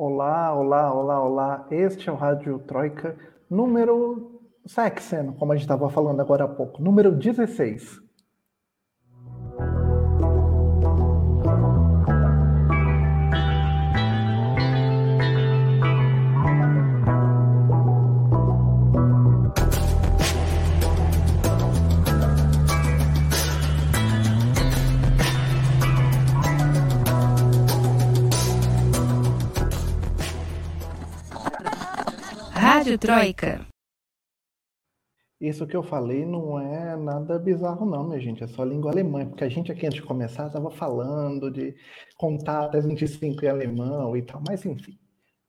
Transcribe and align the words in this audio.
Olá, 0.00 0.54
olá, 0.54 0.94
olá, 0.94 1.20
olá. 1.20 1.66
Este 1.72 2.08
é 2.08 2.12
o 2.12 2.14
Rádio 2.14 2.60
Troika 2.60 3.16
número 3.50 4.40
Sexen, 4.64 5.32
como 5.32 5.50
a 5.50 5.56
gente 5.56 5.64
estava 5.64 5.90
falando 5.90 6.20
agora 6.20 6.44
há 6.44 6.48
pouco, 6.48 6.80
número 6.80 7.10
16. 7.10 8.00
Troika. 32.98 33.64
Isso 35.40 35.66
que 35.68 35.76
eu 35.76 35.84
falei 35.84 36.26
não 36.26 36.58
é 36.58 36.96
nada 36.96 37.38
bizarro, 37.38 37.86
não, 37.86 38.08
minha 38.08 38.18
gente. 38.18 38.42
É 38.42 38.46
só 38.48 38.64
língua 38.64 38.90
alemã. 38.90 39.24
Porque 39.24 39.44
a 39.44 39.48
gente 39.48 39.70
aqui, 39.70 39.86
antes 39.86 40.00
de 40.00 40.06
começar, 40.06 40.48
estava 40.48 40.68
falando 40.68 41.48
de 41.48 41.76
contar 42.16 42.64
até 42.64 42.80
25 42.80 43.44
em 43.44 43.48
alemão 43.48 44.16
e 44.16 44.22
tal. 44.22 44.42
Mas, 44.46 44.66
enfim. 44.66 44.98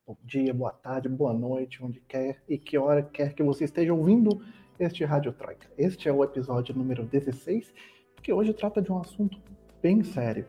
Bom 0.06 0.16
dia, 0.24 0.54
boa 0.54 0.72
tarde, 0.72 1.10
boa 1.10 1.34
noite, 1.34 1.84
onde 1.84 2.02
quer 2.02 2.44
e 2.48 2.58
que 2.58 2.78
hora 2.78 3.02
quer 3.02 3.34
que 3.34 3.44
você 3.44 3.66
esteja 3.66 3.94
ouvindo 3.94 4.42
este 4.80 5.04
Rádio 5.04 5.32
Troika. 5.34 5.68
Este 5.78 6.08
é 6.08 6.14
o 6.14 6.24
episódio 6.24 6.76
número 6.76 7.04
16, 7.04 7.74
que 8.22 8.34
hoje 8.34 8.54
trata 8.54 8.82
de 8.82 8.92
um 8.92 9.00
assunto 9.00 9.40
bem 9.82 10.04
sério. 10.04 10.48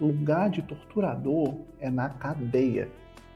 Lugar 0.00 0.50
de 0.50 0.62
torturador 0.62 1.58
é 1.78 1.90
na 1.90 2.10
cadeia 2.10 2.90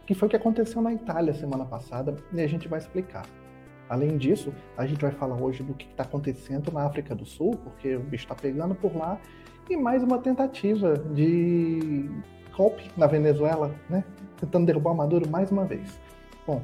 que 0.06 0.14
foi 0.14 0.26
o 0.26 0.30
que 0.30 0.36
aconteceu 0.36 0.82
na 0.82 0.92
Itália 0.92 1.32
semana 1.34 1.64
passada 1.64 2.16
e 2.32 2.40
a 2.40 2.46
gente 2.46 2.68
vai 2.68 2.78
explicar. 2.78 3.24
Além 3.88 4.16
disso, 4.16 4.52
a 4.76 4.86
gente 4.86 5.02
vai 5.02 5.10
falar 5.10 5.36
hoje 5.36 5.62
do 5.62 5.74
que 5.74 5.86
está 5.86 6.02
acontecendo 6.02 6.72
na 6.72 6.84
África 6.84 7.14
do 7.14 7.26
Sul, 7.26 7.58
porque 7.62 7.96
o 7.96 8.00
bicho 8.00 8.24
está 8.24 8.34
pegando 8.34 8.74
por 8.74 8.96
lá, 8.96 9.20
e 9.68 9.76
mais 9.76 10.02
uma 10.02 10.18
tentativa 10.18 10.96
de 10.96 12.08
golpe 12.56 12.90
na 12.96 13.06
Venezuela, 13.06 13.74
né? 13.88 14.02
Tentando 14.38 14.66
derrubar 14.66 14.94
Maduro 14.94 15.28
mais 15.28 15.50
uma 15.50 15.64
vez. 15.64 16.00
Bom, 16.46 16.62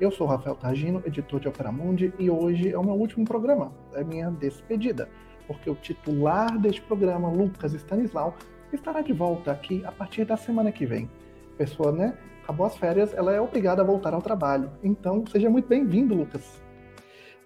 eu 0.00 0.10
sou 0.10 0.26
Rafael 0.26 0.56
Targino, 0.56 1.02
editor 1.04 1.40
de 1.40 1.48
Opera 1.48 1.70
Mundi, 1.70 2.12
e 2.18 2.30
hoje 2.30 2.70
é 2.70 2.78
o 2.78 2.82
meu 2.82 2.94
último 2.94 3.24
programa, 3.24 3.72
é 3.94 4.02
minha 4.02 4.30
despedida, 4.30 5.08
porque 5.46 5.68
o 5.68 5.74
titular 5.74 6.58
deste 6.58 6.80
programa, 6.80 7.28
Lucas 7.28 7.74
Stanislau, 7.74 8.34
estará 8.72 9.02
de 9.02 9.12
volta 9.12 9.52
aqui 9.52 9.84
a 9.84 9.92
partir 9.92 10.24
da 10.24 10.36
semana 10.36 10.72
que 10.72 10.86
vem. 10.86 11.10
Pessoa, 11.58 11.92
né? 11.92 12.16
Acabou 12.50 12.66
as 12.66 12.76
férias, 12.76 13.14
ela 13.14 13.32
é 13.32 13.40
obrigada 13.40 13.80
a 13.80 13.84
voltar 13.84 14.12
ao 14.12 14.20
trabalho. 14.20 14.72
Então, 14.82 15.24
seja 15.26 15.48
muito 15.48 15.68
bem-vindo, 15.68 16.16
Lucas. 16.16 16.60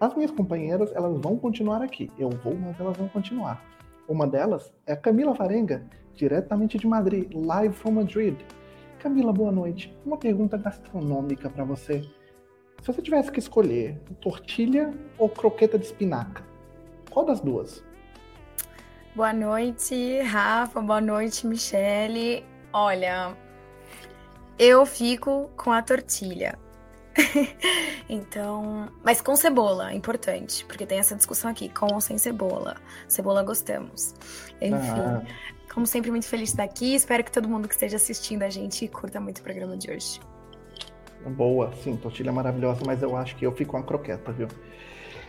As 0.01 0.15
minhas 0.15 0.31
companheiras, 0.31 0.91
elas 0.95 1.21
vão 1.21 1.37
continuar 1.37 1.83
aqui. 1.83 2.11
Eu 2.19 2.31
vou, 2.31 2.55
mas 2.55 2.81
elas 2.81 2.97
vão 2.97 3.07
continuar. 3.09 3.63
Uma 4.09 4.27
delas 4.27 4.73
é 4.87 4.95
a 4.95 4.97
Camila 4.97 5.35
Varenga, 5.35 5.85
diretamente 6.15 6.79
de 6.79 6.87
Madrid, 6.87 7.31
live 7.35 7.75
from 7.75 7.93
Madrid. 7.93 8.35
Camila, 8.99 9.31
boa 9.31 9.53
noite. 9.53 9.95
Uma 10.07 10.17
pergunta 10.17 10.57
gastronômica 10.57 11.51
para 11.51 11.65
você. 11.65 12.01
Se 12.81 12.87
você 12.87 13.03
tivesse 13.03 13.31
que 13.31 13.39
escolher 13.39 14.01
tortilha 14.23 14.91
ou 15.19 15.29
croqueta 15.29 15.79
de 15.79 15.85
espinaca, 15.85 16.43
qual 17.11 17.27
das 17.27 17.41
duas? 17.41 17.85
Boa 19.15 19.35
noite, 19.35 20.23
Rafa. 20.23 20.81
Boa 20.81 21.01
noite, 21.03 21.47
Michele. 21.47 22.43
Olha, 22.73 23.37
eu 24.59 24.85
fico 24.87 25.51
com 25.57 25.73
a 25.73 25.83
tortilha. 25.83 26.59
então, 28.09 28.89
mas 29.05 29.21
com 29.21 29.37
cebola, 29.37 29.95
importante, 29.95 30.65
porque 30.67 30.85
tem 30.85 30.99
essa 30.99 31.15
discussão 31.15 31.51
aqui, 31.51 31.69
com 31.69 31.93
ou 31.93 32.01
sem 32.01 32.19
cebola. 32.19 32.77
Cebola 33.09 33.43
gostamos. 33.43 34.15
Enfim, 34.61 34.77
ah. 34.79 35.23
como 35.73 35.87
sempre, 35.87 36.11
muito 36.11 36.27
feliz 36.27 36.49
de 36.49 36.55
estar 36.55 36.65
aqui. 36.65 36.95
Espero 36.95 37.23
que 37.23 37.31
todo 37.31 37.49
mundo 37.49 37.69
que 37.69 37.75
esteja 37.75 37.97
assistindo 37.97 38.43
a 38.43 38.51
gente 38.51 38.89
curta 38.89 39.21
muito 39.21 39.39
o 39.39 39.43
programa 39.43 39.77
de 39.77 39.91
hoje. 39.91 40.21
Boa, 41.31 41.73
sim, 41.83 41.97
tortilha 41.97 42.33
maravilhosa, 42.33 42.83
mas 42.85 43.03
eu 43.03 43.17
acho 43.17 43.37
que 43.37 43.47
eu 43.47 43.53
fico 43.53 43.73
com 43.73 43.79
a 43.79 43.83
croqueta, 43.83 44.31
viu? 44.33 44.49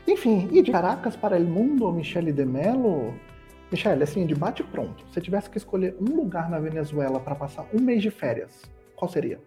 Enfim, 0.08 0.50
e 0.52 0.62
de 0.62 0.72
Caracas 0.72 1.16
para 1.16 1.38
o 1.38 1.44
mundo, 1.44 1.92
Michele 1.92 2.32
de 2.32 2.46
Mello? 2.46 3.14
Michele, 3.72 4.04
assim, 4.04 4.26
de 4.26 4.36
bate 4.36 4.62
pronto, 4.64 5.06
se 5.12 5.22
tivesse 5.22 5.50
que 5.50 5.58
escolher 5.58 5.96
um 6.00 6.16
lugar 6.16 6.50
na 6.50 6.60
Venezuela 6.60 7.20
para 7.20 7.34
passar 7.34 7.66
um 7.74 7.82
mês 7.82 8.02
de 8.02 8.12
férias, 8.12 8.62
qual 8.96 9.10
seria? 9.10 9.40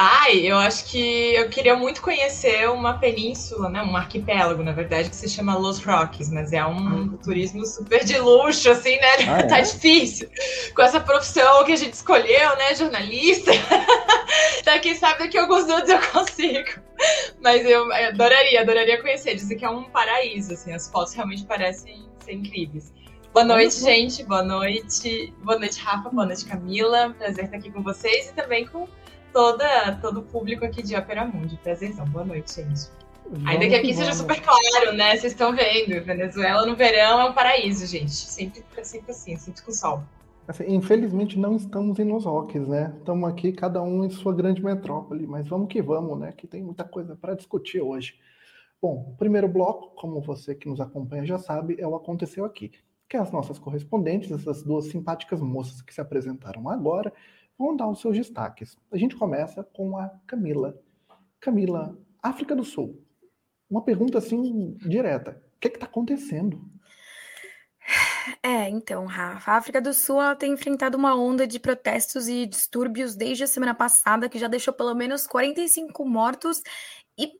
Ai, 0.00 0.46
eu 0.46 0.56
acho 0.56 0.84
que 0.84 1.34
eu 1.34 1.48
queria 1.48 1.74
muito 1.74 2.00
conhecer 2.00 2.70
uma 2.70 2.96
península, 2.98 3.68
né, 3.68 3.82
um 3.82 3.96
arquipélago, 3.96 4.62
na 4.62 4.70
verdade, 4.70 5.10
que 5.10 5.16
se 5.16 5.28
chama 5.28 5.58
Los 5.58 5.84
Roques, 5.84 6.30
mas 6.30 6.52
é 6.52 6.64
um 6.64 6.76
hum. 6.76 7.18
turismo 7.20 7.66
super 7.66 8.04
de 8.04 8.16
luxo, 8.16 8.70
assim, 8.70 8.94
né? 8.94 9.08
Ah, 9.28 9.42
tá 9.48 9.58
é? 9.58 9.62
difícil. 9.62 10.30
Com 10.72 10.82
essa 10.82 11.00
profissão 11.00 11.64
que 11.64 11.72
a 11.72 11.76
gente 11.76 11.94
escolheu, 11.94 12.56
né, 12.58 12.76
jornalista. 12.76 13.50
daqui 14.64 14.94
sabe 14.94 15.18
daqui 15.18 15.36
a 15.36 15.42
alguns 15.42 15.68
anos 15.68 15.88
eu 15.88 16.00
consigo. 16.12 16.80
Mas 17.42 17.66
eu 17.66 17.92
adoraria, 17.92 18.60
adoraria 18.60 19.02
conhecer. 19.02 19.34
Dizem 19.34 19.58
que 19.58 19.64
é 19.64 19.68
um 19.68 19.82
paraíso, 19.82 20.52
assim, 20.52 20.72
as 20.72 20.88
fotos 20.88 21.12
realmente 21.14 21.44
parecem 21.44 22.08
ser 22.24 22.34
incríveis. 22.34 22.92
Boa 23.32 23.44
noite, 23.44 23.80
gente. 23.80 24.24
Boa 24.24 24.42
noite. 24.42 25.32
Boa 25.42 25.58
noite, 25.58 25.78
Rafa. 25.80 26.08
Boa 26.08 26.26
noite, 26.26 26.44
Camila. 26.46 27.14
Prazer 27.16 27.44
estar 27.44 27.58
aqui 27.58 27.70
com 27.70 27.82
vocês 27.82 28.30
e 28.30 28.34
também 28.34 28.66
com 28.66 28.88
toda, 29.32 29.96
todo 30.00 30.20
o 30.20 30.22
público 30.22 30.64
aqui 30.64 30.82
de 30.82 30.96
Opera 30.96 31.24
Mundi. 31.24 31.56
Prazerzão. 31.62 32.06
Boa 32.06 32.24
noite, 32.24 32.56
gente. 32.56 32.88
Vamos 33.30 33.46
Ainda 33.46 33.68
que 33.68 33.74
aqui 33.74 33.94
seja 33.94 34.12
super 34.14 34.40
claro, 34.40 34.96
né? 34.96 35.16
Vocês 35.16 35.32
estão 35.32 35.54
vendo. 35.54 36.02
Venezuela 36.02 36.66
no 36.66 36.74
verão 36.74 37.20
é 37.20 37.24
um 37.26 37.32
paraíso, 37.32 37.86
gente. 37.86 38.10
Sempre, 38.10 38.64
sempre 38.82 39.12
assim, 39.12 39.36
sempre 39.36 39.62
com 39.62 39.72
sol. 39.72 40.02
Assim, 40.48 40.64
infelizmente 40.74 41.38
não 41.38 41.54
estamos 41.54 41.98
em 41.98 42.04
Los 42.04 42.24
Roques, 42.24 42.66
né? 42.66 42.94
Estamos 42.98 43.28
aqui, 43.28 43.52
cada 43.52 43.82
um 43.82 44.04
em 44.04 44.10
sua 44.10 44.34
grande 44.34 44.64
metrópole, 44.64 45.26
mas 45.26 45.46
vamos 45.46 45.68
que 45.68 45.82
vamos, 45.82 46.18
né? 46.18 46.32
Que 46.32 46.46
tem 46.46 46.62
muita 46.62 46.84
coisa 46.84 47.14
para 47.14 47.34
discutir 47.34 47.82
hoje. 47.82 48.18
Bom, 48.80 49.12
o 49.12 49.16
primeiro 49.16 49.46
bloco, 49.46 49.92
como 49.94 50.20
você 50.22 50.54
que 50.54 50.68
nos 50.68 50.80
acompanha 50.80 51.26
já 51.26 51.38
sabe, 51.38 51.76
é 51.78 51.86
o 51.86 51.94
Aconteceu 51.94 52.44
Aqui 52.46 52.72
que 53.08 53.16
as 53.16 53.32
nossas 53.32 53.58
correspondentes, 53.58 54.30
essas 54.30 54.62
duas 54.62 54.86
simpáticas 54.86 55.40
moças 55.40 55.80
que 55.80 55.94
se 55.94 56.00
apresentaram 56.00 56.68
agora, 56.68 57.12
vão 57.58 57.74
dar 57.74 57.88
os 57.88 58.00
seus 58.00 58.16
destaques. 58.16 58.76
A 58.92 58.96
gente 58.96 59.16
começa 59.16 59.64
com 59.64 59.96
a 59.96 60.08
Camila. 60.26 60.78
Camila, 61.40 61.98
África 62.22 62.54
do 62.54 62.64
Sul. 62.64 63.02
Uma 63.70 63.82
pergunta 63.82 64.18
assim 64.18 64.76
direta. 64.76 65.42
O 65.56 65.60
que 65.60 65.68
é 65.68 65.70
está 65.72 65.86
acontecendo? 65.86 66.62
É, 68.42 68.68
então, 68.68 69.06
Rafa, 69.06 69.52
a 69.52 69.56
África 69.56 69.80
do 69.80 69.94
Sul 69.94 70.18
tem 70.38 70.52
enfrentado 70.52 70.96
uma 70.96 71.14
onda 71.14 71.46
de 71.46 71.58
protestos 71.58 72.28
e 72.28 72.46
distúrbios 72.46 73.16
desde 73.16 73.44
a 73.44 73.46
semana 73.46 73.74
passada, 73.74 74.28
que 74.28 74.38
já 74.38 74.46
deixou 74.46 74.74
pelo 74.74 74.94
menos 74.94 75.26
45 75.26 76.04
mortos 76.04 76.62
e 77.18 77.32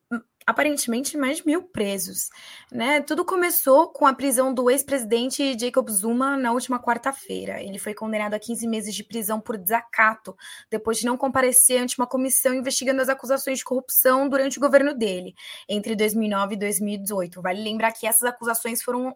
aparentemente 0.49 1.15
mais 1.19 1.37
de 1.37 1.47
mil 1.47 1.63
presos. 1.63 2.31
Né? 2.73 3.03
Tudo 3.03 3.23
começou 3.23 3.93
com 3.93 4.07
a 4.07 4.15
prisão 4.15 4.55
do 4.55 4.71
ex-presidente 4.71 5.55
Jacob 5.61 5.87
Zuma 5.91 6.39
na 6.39 6.53
última 6.53 6.83
quarta-feira. 6.83 7.63
Ele 7.63 7.79
foi 7.79 7.93
condenado 7.93 8.33
a 8.33 8.39
15 8.39 8.67
meses 8.67 8.95
de 8.95 9.05
prisão 9.05 9.39
por 9.43 9.59
desacato, 9.59 10.35
depois 10.71 10.97
de 10.97 11.05
não 11.05 11.19
comparecer 11.19 11.83
ante 11.83 11.99
uma 11.99 12.07
comissão 12.07 12.55
investigando 12.55 13.03
as 13.03 13.11
acusações 13.11 13.59
de 13.59 13.65
corrupção 13.65 14.27
durante 14.27 14.57
o 14.57 14.61
governo 14.61 14.95
dele, 14.95 15.35
entre 15.69 15.95
2009 15.95 16.55
e 16.55 16.59
2018. 16.59 17.43
Vale 17.43 17.63
lembrar 17.63 17.93
que 17.93 18.07
essas 18.07 18.25
acusações 18.25 18.83
foram 18.83 19.15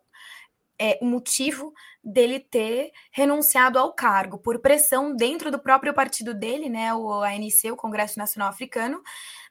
é, 0.78 0.98
o 1.00 1.06
motivo 1.06 1.72
dele 2.02 2.40
ter 2.40 2.90
renunciado 3.12 3.78
ao 3.78 3.94
cargo 3.94 4.36
por 4.36 4.58
pressão 4.58 5.14
dentro 5.14 5.50
do 5.50 5.58
próprio 5.58 5.94
partido 5.94 6.34
dele, 6.34 6.68
né, 6.68 6.92
o 6.92 7.22
ANC, 7.22 7.70
o 7.70 7.76
Congresso 7.76 8.18
Nacional 8.18 8.48
Africano, 8.48 9.00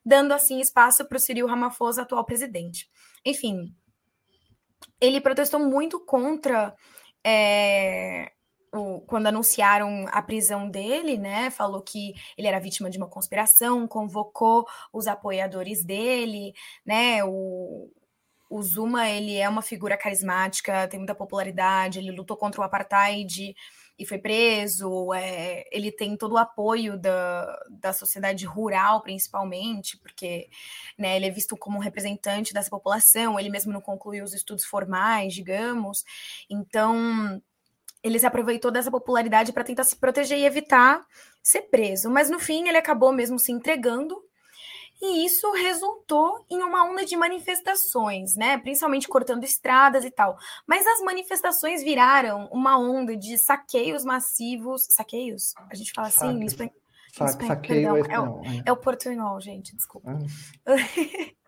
dando 0.06 0.34
assim 0.34 0.60
espaço 0.60 1.06
para 1.06 1.18
o 1.18 1.20
Cyril 1.20 1.48
Ramaphosa, 1.48 2.02
atual 2.02 2.26
presidente. 2.26 2.90
Enfim, 3.26 3.76
ele 5.00 5.22
protestou 5.22 5.60
muito 5.60 6.00
contra 6.00 6.76
é, 7.24 8.32
o, 8.74 9.02
quando 9.02 9.28
anunciaram 9.28 10.06
a 10.12 10.22
prisão 10.22 10.70
dele, 10.70 11.18
né? 11.18 11.50
Falou 11.50 11.82
que 11.82 12.14
ele 12.38 12.48
era 12.48 12.60
vítima 12.60 12.90
de 12.90 12.98
uma 12.98 13.10
conspiração, 13.10 13.88
convocou 13.88 14.66
os 14.94 15.08
apoiadores 15.08 15.84
dele, 15.84 16.54
né? 16.86 17.24
O, 17.24 17.92
o 18.50 18.62
Zuma 18.62 19.10
ele 19.10 19.38
é 19.38 19.48
uma 19.48 19.62
figura 19.62 19.98
carismática, 19.98 20.88
tem 20.88 21.00
muita 21.00 21.16
popularidade, 21.16 22.00
ele 22.00 22.12
lutou 22.12 22.38
contra 22.38 22.62
o 22.62 22.64
apartheid 22.64 23.56
e 24.02 24.06
foi 24.06 24.18
preso. 24.18 25.14
É, 25.14 25.64
ele 25.72 25.92
tem 25.92 26.18
todo 26.18 26.34
o 26.34 26.38
apoio 26.38 26.98
da, 26.98 27.66
da 27.70 27.94
sociedade 27.94 28.48
rural, 28.48 29.02
principalmente, 29.04 29.96
porque 30.00 30.50
né, 30.98 31.16
ele 31.16 31.28
é 31.28 31.30
visto 31.30 31.56
como 31.56 31.78
um 31.78 31.82
representante 31.82 32.52
dessa 32.52 32.70
população. 32.70 33.40
Ele 33.40 33.52
mesmo 33.52 33.72
não 33.72 33.80
concluiu 33.80 34.24
os 34.24 34.34
estudos 34.34 34.66
formais, 34.66 35.36
digamos. 35.36 36.04
Então 36.50 37.40
ele 38.02 38.18
se 38.18 38.26
aproveitou 38.26 38.72
dessa 38.72 38.90
popularidade 38.90 39.54
para 39.54 39.64
tentar 39.64 39.84
se 39.84 39.96
proteger 39.96 40.40
e 40.40 40.46
evitar 40.46 41.06
ser 41.44 41.62
preso. 41.64 42.10
Mas 42.10 42.28
no 42.28 42.40
fim 42.40 42.68
ele 42.68 42.78
acabou 42.78 43.14
mesmo 43.14 43.38
se 43.38 43.52
entregando 43.52 44.20
e 45.02 45.26
isso 45.26 45.52
resultou 45.52 46.46
em 46.50 46.62
uma 46.62 46.86
onda 46.86 47.04
de 47.04 47.18
manifestações, 47.18 48.36
né? 48.36 48.58
Principalmente 48.60 49.08
cortando 49.08 49.44
estradas 49.44 50.06
e 50.06 50.12
tal. 50.12 50.38
Mas 50.68 50.86
as 50.86 51.02
manifestações 51.02 51.84
viraram 51.84 52.48
uma 52.52 52.78
onda 52.78 53.18
de 53.18 53.38
saqueios 53.38 54.06
massivos. 54.06 54.86
Saqueios? 54.90 55.54
A 55.70 55.76
gente 55.76 55.92
fala 55.92 56.08
assim 56.08 56.28
em 56.28 56.46
espanhol. 56.46 56.74
Sa 57.14 57.28
saqueio 57.28 57.98
é, 57.98 58.14
é, 58.14 58.20
o, 58.20 58.42
é 58.66 58.72
o 58.72 58.78
portunhol, 58.78 59.42
gente, 59.42 59.76
desculpa. 59.76 60.18
Ah. 60.66 60.72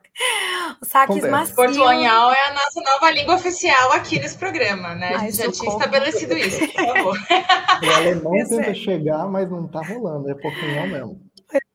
Os 0.81 0.87
saques 0.87 1.27
massivos. 1.29 1.55
Portunhol 1.55 2.31
é 2.31 2.47
a 2.49 2.53
nossa 2.53 2.81
nova 2.81 3.11
língua 3.11 3.35
oficial 3.35 3.91
aqui 3.93 4.19
nesse 4.19 4.37
programa, 4.37 4.93
né? 4.93 5.15
A 5.15 5.19
gente 5.19 5.37
já 5.37 5.51
tinha 5.51 5.71
estabelecido 5.71 6.37
isso, 6.37 6.59
por 6.71 6.85
favor. 6.85 7.17
O 7.83 7.91
alemão 7.91 8.31
tenta 8.47 8.69
é. 8.69 8.73
chegar, 8.73 9.27
mas 9.27 9.49
não 9.49 9.67
tá 9.67 9.81
rolando, 9.81 10.29
é 10.29 10.35
portunhol 10.35 10.87
mesmo. 10.87 11.21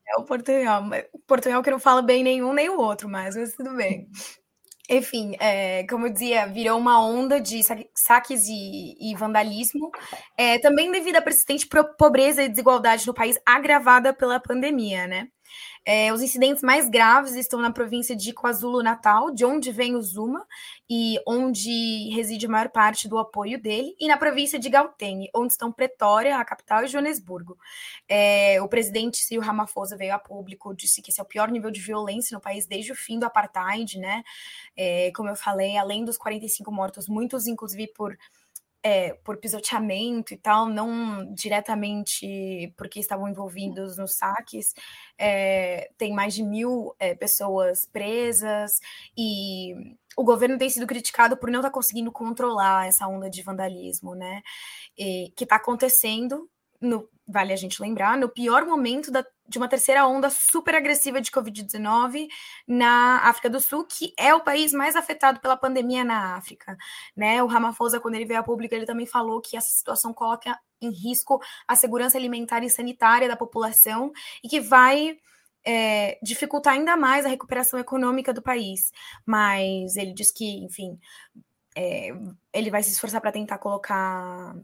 É 0.09 0.19
o 0.19 0.23
Portunhol. 0.25 0.83
O 1.13 1.19
Portunhol 1.19 1.63
que 1.63 1.71
não 1.71 1.79
fala 1.79 2.01
bem 2.01 2.23
nenhum 2.23 2.53
nem 2.53 2.69
o 2.69 2.79
outro, 2.79 3.07
mas, 3.07 3.35
mas 3.35 3.53
tudo 3.53 3.75
bem. 3.75 4.07
Enfim, 4.91 5.35
é, 5.39 5.85
como 5.87 6.07
eu 6.07 6.11
dizia, 6.11 6.47
virou 6.47 6.79
uma 6.79 6.99
onda 6.99 7.39
de 7.39 7.61
saques 7.93 8.47
e, 8.47 8.95
e 8.99 9.15
vandalismo, 9.15 9.91
é, 10.35 10.57
também 10.57 10.91
devido 10.91 11.17
à 11.17 11.21
persistente 11.21 11.67
pobreza 11.95 12.41
e 12.41 12.49
desigualdade 12.49 13.05
no 13.05 13.13
país 13.13 13.37
agravada 13.45 14.11
pela 14.11 14.39
pandemia, 14.39 15.05
né? 15.05 15.27
É, 15.91 16.13
os 16.13 16.21
incidentes 16.21 16.61
mais 16.61 16.87
graves 16.87 17.33
estão 17.33 17.59
na 17.59 17.71
província 17.71 18.15
de 18.15 18.31
KwaZulu-Natal, 18.31 19.31
de 19.31 19.43
onde 19.43 19.71
vem 19.71 19.95
o 19.95 20.01
Zuma 20.03 20.45
e 20.87 21.19
onde 21.25 22.11
reside 22.13 22.45
a 22.45 22.49
maior 22.49 22.69
parte 22.69 23.07
do 23.07 23.17
apoio 23.17 23.59
dele, 23.59 23.95
e 23.99 24.07
na 24.07 24.15
província 24.15 24.59
de 24.59 24.69
Gauteng, 24.69 25.27
onde 25.35 25.53
estão 25.53 25.71
Pretória, 25.71 26.37
a 26.37 26.45
capital, 26.45 26.83
e 26.83 26.87
Joanesburgo. 26.87 27.57
É, 28.07 28.61
o 28.61 28.67
presidente 28.67 29.17
Cyril 29.17 29.41
Ramaphosa 29.41 29.97
veio 29.97 30.13
a 30.13 30.19
público, 30.19 30.75
disse 30.75 31.01
que 31.01 31.09
esse 31.09 31.19
é 31.19 31.23
o 31.23 31.25
pior 31.25 31.49
nível 31.49 31.71
de 31.71 31.81
violência 31.81 32.35
no 32.35 32.41
país 32.41 32.67
desde 32.67 32.91
o 32.91 32.95
fim 32.95 33.17
do 33.17 33.25
apartheid, 33.25 33.97
né? 33.97 34.23
É, 34.77 35.11
como 35.15 35.29
eu 35.29 35.35
falei, 35.35 35.75
além 35.75 36.05
dos 36.05 36.19
45 36.19 36.71
mortos, 36.71 37.07
muitos 37.07 37.47
inclusive 37.47 37.87
por 37.95 38.15
é, 38.81 39.13
por 39.23 39.37
pisoteamento 39.37 40.33
e 40.33 40.37
tal, 40.37 40.67
não 40.67 41.33
diretamente 41.33 42.73
porque 42.77 42.99
estavam 42.99 43.27
envolvidos 43.27 43.97
nos 43.97 44.15
saques. 44.15 44.73
É, 45.17 45.91
tem 45.97 46.13
mais 46.13 46.33
de 46.33 46.43
mil 46.43 46.95
é, 46.99 47.13
pessoas 47.15 47.85
presas 47.85 48.79
e 49.17 49.95
o 50.17 50.23
governo 50.23 50.57
tem 50.57 50.69
sido 50.69 50.87
criticado 50.87 51.37
por 51.37 51.49
não 51.51 51.59
estar 51.59 51.69
tá 51.69 51.73
conseguindo 51.73 52.11
controlar 52.11 52.87
essa 52.87 53.07
onda 53.07 53.29
de 53.29 53.41
vandalismo, 53.41 54.15
né? 54.15 54.41
E, 54.97 55.31
que 55.35 55.43
está 55.43 55.57
acontecendo 55.57 56.49
no, 56.81 57.09
vale 57.27 57.53
a 57.53 57.55
gente 57.55 57.81
lembrar, 57.81 58.17
no 58.17 58.27
pior 58.27 58.65
momento 58.65 59.11
da, 59.11 59.25
de 59.47 59.57
uma 59.57 59.67
terceira 59.67 60.07
onda 60.07 60.29
super 60.29 60.75
agressiva 60.75 61.21
de 61.21 61.31
Covid-19 61.31 62.27
na 62.67 63.19
África 63.23 63.49
do 63.49 63.59
Sul, 63.59 63.85
que 63.85 64.13
é 64.17 64.33
o 64.33 64.43
país 64.43 64.73
mais 64.73 64.95
afetado 64.95 65.39
pela 65.39 65.55
pandemia 65.55 66.03
na 66.03 66.35
África. 66.35 66.75
Né? 67.15 67.43
O 67.43 67.47
Ramaphosa, 67.47 67.99
quando 67.99 68.15
ele 68.15 68.25
veio 68.25 68.39
a 68.39 68.43
público, 68.43 68.73
ele 68.73 68.85
também 68.85 69.05
falou 69.05 69.41
que 69.41 69.55
essa 69.55 69.69
situação 69.69 70.13
coloca 70.13 70.57
em 70.81 70.91
risco 70.91 71.39
a 71.67 71.75
segurança 71.75 72.17
alimentar 72.17 72.63
e 72.63 72.69
sanitária 72.69 73.27
da 73.27 73.35
população 73.35 74.11
e 74.43 74.47
que 74.47 74.59
vai 74.59 75.17
é, 75.65 76.17
dificultar 76.23 76.73
ainda 76.73 76.95
mais 76.95 77.25
a 77.25 77.29
recuperação 77.29 77.79
econômica 77.79 78.33
do 78.33 78.41
país. 78.41 78.91
Mas 79.25 79.95
ele 79.97 80.13
diz 80.13 80.31
que, 80.31 80.63
enfim, 80.63 80.97
é, 81.75 82.09
ele 82.53 82.71
vai 82.71 82.81
se 82.81 82.91
esforçar 82.91 83.21
para 83.21 83.31
tentar 83.31 83.57
colocar 83.57 84.55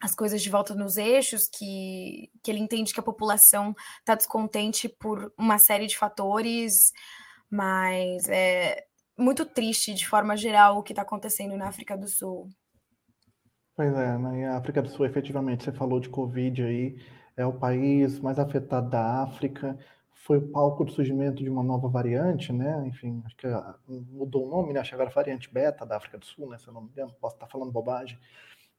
as 0.00 0.14
coisas 0.14 0.42
de 0.42 0.50
volta 0.50 0.74
nos 0.74 0.96
eixos, 0.96 1.48
que, 1.48 2.30
que 2.42 2.50
ele 2.50 2.60
entende 2.60 2.92
que 2.94 3.00
a 3.00 3.02
população 3.02 3.74
está 3.98 4.14
descontente 4.14 4.88
por 4.88 5.32
uma 5.36 5.58
série 5.58 5.86
de 5.86 5.96
fatores, 5.96 6.92
mas 7.50 8.28
é 8.28 8.86
muito 9.18 9.44
triste, 9.44 9.92
de 9.92 10.06
forma 10.06 10.36
geral, 10.36 10.78
o 10.78 10.82
que 10.82 10.92
está 10.92 11.02
acontecendo 11.02 11.56
na 11.56 11.68
África 11.68 11.96
do 11.96 12.06
Sul. 12.06 12.48
Pois 13.74 13.92
é, 13.92 14.18
na 14.18 14.30
né? 14.30 14.48
África 14.50 14.82
do 14.82 14.88
Sul, 14.88 15.06
efetivamente, 15.06 15.64
você 15.64 15.72
falou 15.72 15.98
de 15.98 16.08
Covid 16.08 16.62
aí, 16.62 16.96
é 17.36 17.44
o 17.44 17.52
país 17.52 18.20
mais 18.20 18.38
afetado 18.38 18.90
da 18.90 19.22
África, 19.22 19.78
foi 20.12 20.38
o 20.38 20.48
palco 20.48 20.84
do 20.84 20.92
surgimento 20.92 21.42
de 21.42 21.48
uma 21.48 21.62
nova 21.62 21.88
variante, 21.88 22.52
né? 22.52 22.84
Enfim, 22.86 23.22
acho 23.24 23.36
que 23.36 23.46
ah, 23.46 23.74
mudou 23.86 24.46
o 24.46 24.50
nome, 24.50 24.72
né? 24.72 24.80
Acho 24.80 24.90
que 24.90 24.94
agora 24.94 25.10
variante 25.10 25.52
beta 25.52 25.86
da 25.86 25.96
África 25.96 26.18
do 26.18 26.26
Sul, 26.26 26.50
né? 26.50 26.58
Se 26.58 26.66
eu 26.66 26.72
não 26.74 26.82
me 26.82 26.90
engano, 26.90 27.14
posso 27.20 27.36
estar 27.36 27.46
falando 27.46 27.72
bobagem 27.72 28.18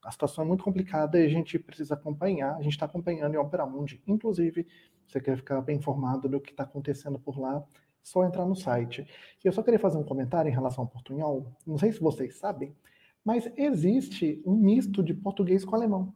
a 0.04 0.12
situação 0.12 0.44
é 0.44 0.48
muito 0.48 0.64
complicada 0.64 1.20
e 1.20 1.26
a 1.26 1.30
gente 1.30 1.60
precisa 1.60 1.94
acompanhar. 1.94 2.56
A 2.56 2.62
gente 2.62 2.74
está 2.74 2.86
acompanhando 2.86 3.34
em 3.34 3.38
Opera 3.38 3.66
Mundi. 3.66 4.02
Inclusive, 4.08 4.64
se 5.06 5.14
você 5.14 5.22
quer 5.22 5.38
ficar 5.38 5.62
bem 5.62 5.78
informado 5.78 6.30
do 6.30 6.40
que 6.40 6.52
está 6.52 6.64
acontecendo 6.64 7.20
por 7.20 7.40
lá, 7.40 7.64
só 8.02 8.24
entrar 8.26 8.46
no 8.46 8.56
site. 8.56 9.08
E 9.44 9.48
eu 9.48 9.52
só 9.52 9.62
queria 9.62 9.80
fazer 9.80 9.98
um 9.98 10.04
comentário 10.04 10.50
em 10.50 10.54
relação 10.54 10.84
ao 10.84 10.90
portunhol. 10.90 11.52
Não 11.66 11.78
sei 11.78 11.92
se 11.92 12.00
vocês 12.00 12.38
sabem, 12.38 12.76
mas 13.24 13.52
existe 13.58 14.42
um 14.46 14.56
misto 14.56 15.04
de 15.04 15.14
português 15.14 15.66
com 15.66 15.76
alemão. 15.76 16.14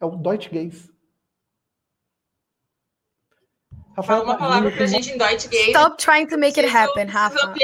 É 0.00 0.04
o 0.04 0.16
Deutschgeis. 0.16 0.90
Rafael, 3.96 4.20
Fala 4.20 4.24
uma 4.24 4.38
palavra 4.38 4.70
pra 4.70 4.86
gente 4.86 5.10
em 5.10 5.18
Deutschgeis. 5.18 5.68
Stop 5.68 6.02
trying 6.02 6.26
to 6.28 6.38
make 6.38 6.58
it 6.58 6.68
happen, 6.68 7.06
Rafa. 7.06 7.54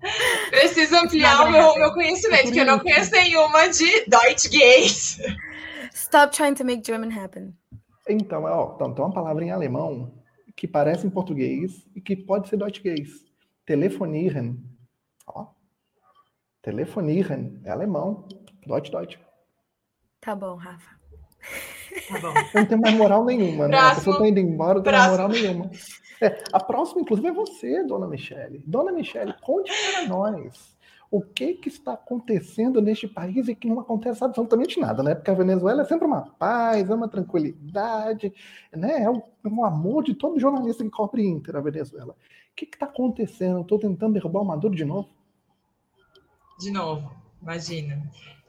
Preciso 0.50 0.96
ampliar 0.96 1.46
o 1.46 1.50
meu, 1.50 1.74
meu 1.74 1.92
conhecimento, 1.92 2.52
que 2.52 2.58
eu 2.58 2.66
não 2.66 2.78
conheço 2.78 3.10
nenhuma 3.12 3.68
de 3.68 4.06
Deutsch 4.06 4.48
gays. 4.50 5.18
Stop 5.92 6.34
trying 6.34 6.54
to 6.54 6.64
make 6.64 6.82
German 6.84 7.10
happen. 7.10 7.54
Então, 8.08 8.44
ó, 8.44 8.74
então, 8.74 8.94
tem 8.94 9.04
uma 9.04 9.12
palavra 9.12 9.44
em 9.44 9.50
alemão 9.50 10.12
que 10.56 10.66
parece 10.66 11.06
em 11.06 11.10
português 11.10 11.86
e 11.94 12.00
que 12.00 12.16
pode 12.16 12.48
ser 12.48 12.56
Deutsch 12.56 12.82
gays. 12.82 13.10
Telefonieren. 13.64 14.58
Ó. 15.26 15.46
Telefonieren. 16.62 17.60
É 17.64 17.70
alemão. 17.70 18.26
Deutsch, 18.66 18.90
Deutsch. 18.90 19.18
Tá 20.20 20.34
bom, 20.34 20.56
Rafa. 20.56 20.90
Tá 22.08 22.20
bom. 22.20 22.34
Eu 22.54 22.60
não 22.60 22.66
tenho 22.66 22.80
mais 22.80 22.94
moral 22.94 23.24
nenhuma, 23.24 23.68
né? 23.68 23.76
Próximo. 23.76 23.90
A 23.90 23.94
pessoa 23.94 24.18
tá 24.18 24.28
indo 24.28 24.40
embora, 24.40 24.74
não 24.74 24.82
tem 24.82 24.92
mais 24.92 25.10
moral 25.10 25.28
nenhuma. 25.28 25.70
É, 26.20 26.42
a 26.52 26.60
próxima, 26.60 27.00
inclusive, 27.00 27.28
é 27.28 27.32
você, 27.32 27.82
dona 27.84 28.06
Michele. 28.06 28.62
Dona 28.66 28.92
Michele, 28.92 29.34
conte 29.40 29.72
para 29.92 30.08
nós 30.08 30.78
o 31.10 31.20
que, 31.20 31.54
que 31.54 31.68
está 31.68 31.94
acontecendo 31.94 32.80
neste 32.80 33.08
país 33.08 33.48
e 33.48 33.54
que 33.54 33.68
não 33.68 33.80
acontece 33.80 34.22
absolutamente 34.22 34.78
nada, 34.78 35.02
né? 35.02 35.14
Porque 35.14 35.30
a 35.30 35.34
Venezuela 35.34 35.82
é 35.82 35.84
sempre 35.84 36.06
uma 36.06 36.22
paz, 36.22 36.88
é 36.88 36.94
uma 36.94 37.08
tranquilidade, 37.08 38.32
né? 38.72 39.02
É 39.02 39.10
um 39.10 39.64
amor 39.64 40.04
de 40.04 40.14
todo 40.14 40.38
jornalista 40.38 40.84
que 40.84 40.90
cobre 40.90 41.26
Inter 41.26 41.56
a 41.56 41.60
Venezuela. 41.60 42.12
O 42.12 42.54
que 42.54 42.64
está 42.64 42.86
acontecendo? 42.86 43.62
Estou 43.62 43.78
tentando 43.78 44.12
derrubar 44.12 44.42
o 44.42 44.44
Maduro 44.44 44.74
de 44.74 44.84
novo? 44.84 45.08
De 46.60 46.70
novo, 46.70 47.10
imagina. 47.42 48.00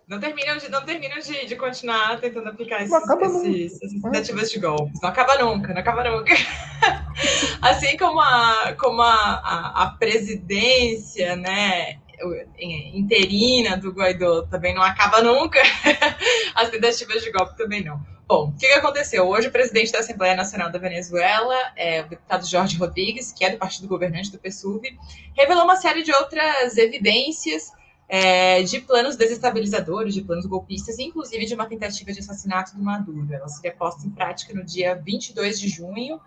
Não 0.08 0.20
terminam 0.20 0.58
de, 0.58 0.70
não 0.70 0.84
terminam 0.86 1.18
de, 1.20 1.46
de 1.46 1.56
continuar 1.56 2.20
tentando 2.20 2.50
aplicar 2.50 2.84
esses, 2.84 2.94
esses, 2.94 3.82
essas 3.82 4.02
tentativas 4.02 4.52
de 4.52 4.60
golpes. 4.60 5.02
Não 5.02 5.10
acaba 5.10 5.38
nunca, 5.38 5.74
não 5.74 5.80
acaba 5.80 6.04
nunca. 6.04 6.34
assim 7.62 7.98
como 7.98 8.20
a, 8.20 8.76
como 8.80 9.02
a, 9.02 9.14
a, 9.14 9.84
a 9.84 9.92
presidência, 9.92 11.36
né, 11.36 12.00
interina 12.60 13.78
do 13.78 13.92
Guaidó 13.92 14.44
também 14.44 14.74
não 14.74 14.84
acaba 14.84 15.22
nunca, 15.22 15.60
as 16.56 16.70
tentativas 16.70 17.24
de 17.24 17.32
golpe 17.32 17.58
também 17.58 17.84
não. 17.84 18.00
Bom, 18.28 18.48
o 18.48 18.58
que, 18.58 18.66
aconteceu? 18.68 19.28
Hoje 19.28 19.50
o 19.50 19.52
presidente 19.52 19.92
da 19.92 20.00
Assembleia 20.00 20.36
Nacional 20.36 20.72
da 20.72 20.80
Venezuela, 20.80 21.54
é, 21.76 22.02
o 22.02 22.08
deputado 22.08 22.48
Jorge 22.48 22.78
Rodrigues, 22.78 23.32
que 23.34 23.44
é 23.44 23.50
do 23.50 23.58
partido 23.58 23.90
governante 23.90 24.32
do 24.32 24.40
PSUV, 24.40 24.98
revelou 25.36 25.66
uma 25.66 25.76
série 25.76 26.02
de 26.02 26.14
outras 26.14 26.78
evidências 26.78 27.74
é, 28.08 28.64
de 28.64 28.80
planos 28.80 29.18
desestabilizadores, 29.18 30.14
de 30.14 30.22
planos 30.22 30.46
golpistas, 30.46 30.98
inclusive 30.98 31.46
de 31.46 31.54
uma 31.54 31.66
tentativa 31.66 32.14
de 32.14 32.20
assassinato 32.20 32.74
do 32.76 32.82
Maduro. 32.82 33.34
Ela 33.34 33.50
seria 33.50 33.74
posta 33.74 34.08
em 34.08 34.10
prática 34.10 34.54
no 34.54 34.64
dia 34.64 34.96
22 34.96 35.60
de 35.60 35.68
junho, 35.68 36.20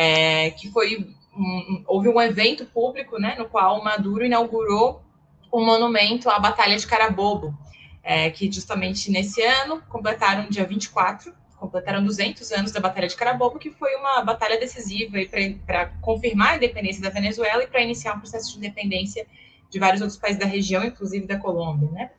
é, 0.00 0.52
que 0.52 0.70
foi 0.70 1.12
um, 1.36 1.82
houve 1.84 2.08
um 2.08 2.22
evento 2.22 2.64
público, 2.66 3.18
né, 3.18 3.34
no 3.36 3.48
qual 3.48 3.80
o 3.80 3.84
Maduro 3.84 4.24
inaugurou 4.24 5.02
um 5.52 5.64
monumento 5.66 6.30
à 6.30 6.38
Batalha 6.38 6.76
de 6.76 6.86
Carabobo, 6.86 7.52
é, 8.00 8.30
que 8.30 8.50
justamente 8.50 9.10
nesse 9.10 9.42
ano 9.42 9.82
completaram 9.88 10.48
dia 10.48 10.64
24, 10.64 11.34
completaram 11.56 12.04
200 12.04 12.52
anos 12.52 12.70
da 12.70 12.78
Batalha 12.78 13.08
de 13.08 13.16
Carabobo, 13.16 13.58
que 13.58 13.72
foi 13.72 13.96
uma 13.96 14.22
batalha 14.22 14.56
decisiva 14.60 15.18
para 15.66 15.86
confirmar 16.00 16.52
a 16.52 16.56
independência 16.58 17.02
da 17.02 17.10
Venezuela 17.10 17.64
e 17.64 17.66
para 17.66 17.82
iniciar 17.82 18.14
um 18.14 18.20
processo 18.20 18.52
de 18.52 18.58
independência 18.58 19.26
de 19.68 19.80
vários 19.80 20.00
outros 20.00 20.16
países 20.16 20.38
da 20.38 20.46
região, 20.46 20.84
inclusive 20.84 21.26
da 21.26 21.38
Colômbia, 21.38 21.90
né? 21.90 22.10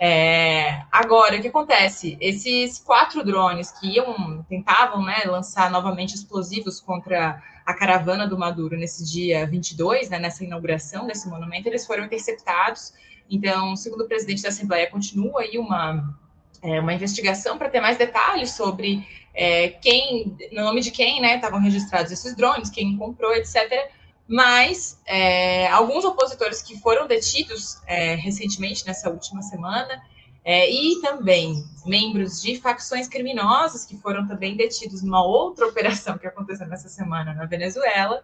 É, 0.00 0.82
agora, 0.92 1.36
o 1.36 1.42
que 1.42 1.48
acontece? 1.48 2.16
Esses 2.20 2.78
quatro 2.78 3.24
drones 3.24 3.72
que 3.72 3.96
iam, 3.96 4.44
tentavam 4.48 5.02
né, 5.02 5.24
lançar 5.26 5.70
novamente 5.70 6.14
explosivos 6.14 6.78
contra 6.80 7.42
a 7.66 7.74
caravana 7.74 8.26
do 8.26 8.38
Maduro 8.38 8.76
nesse 8.76 9.04
dia 9.04 9.44
22, 9.44 10.08
né, 10.08 10.18
nessa 10.18 10.44
inauguração 10.44 11.06
desse 11.06 11.28
monumento, 11.28 11.68
eles 11.68 11.84
foram 11.84 12.04
interceptados. 12.04 12.94
Então, 13.28 13.74
segundo 13.74 14.02
o 14.04 14.08
presidente 14.08 14.42
da 14.42 14.50
Assembleia, 14.50 14.88
continua 14.88 15.40
aí 15.40 15.58
uma, 15.58 16.16
é, 16.62 16.80
uma 16.80 16.94
investigação 16.94 17.58
para 17.58 17.68
ter 17.68 17.80
mais 17.80 17.98
detalhes 17.98 18.52
sobre 18.52 19.04
é, 19.34 19.68
quem, 19.68 20.36
no 20.52 20.62
nome 20.62 20.80
de 20.80 20.92
quem, 20.92 21.20
né, 21.20 21.36
estavam 21.36 21.60
registrados 21.60 22.12
esses 22.12 22.36
drones, 22.36 22.70
quem 22.70 22.96
comprou, 22.96 23.34
etc. 23.34 23.90
Mas 24.28 25.00
é, 25.06 25.66
alguns 25.68 26.04
opositores 26.04 26.60
que 26.60 26.78
foram 26.78 27.06
detidos 27.06 27.80
é, 27.86 28.14
recentemente, 28.14 28.86
nessa 28.86 29.08
última 29.08 29.40
semana, 29.40 30.02
é, 30.44 30.70
e 30.70 31.00
também 31.00 31.64
membros 31.86 32.42
de 32.42 32.60
facções 32.60 33.08
criminosas 33.08 33.86
que 33.86 33.96
foram 33.96 34.26
também 34.28 34.54
detidos 34.54 35.02
numa 35.02 35.24
outra 35.24 35.66
operação 35.68 36.18
que 36.18 36.26
aconteceu 36.26 36.66
nessa 36.66 36.88
semana 36.88 37.32
na 37.32 37.46
Venezuela, 37.46 38.22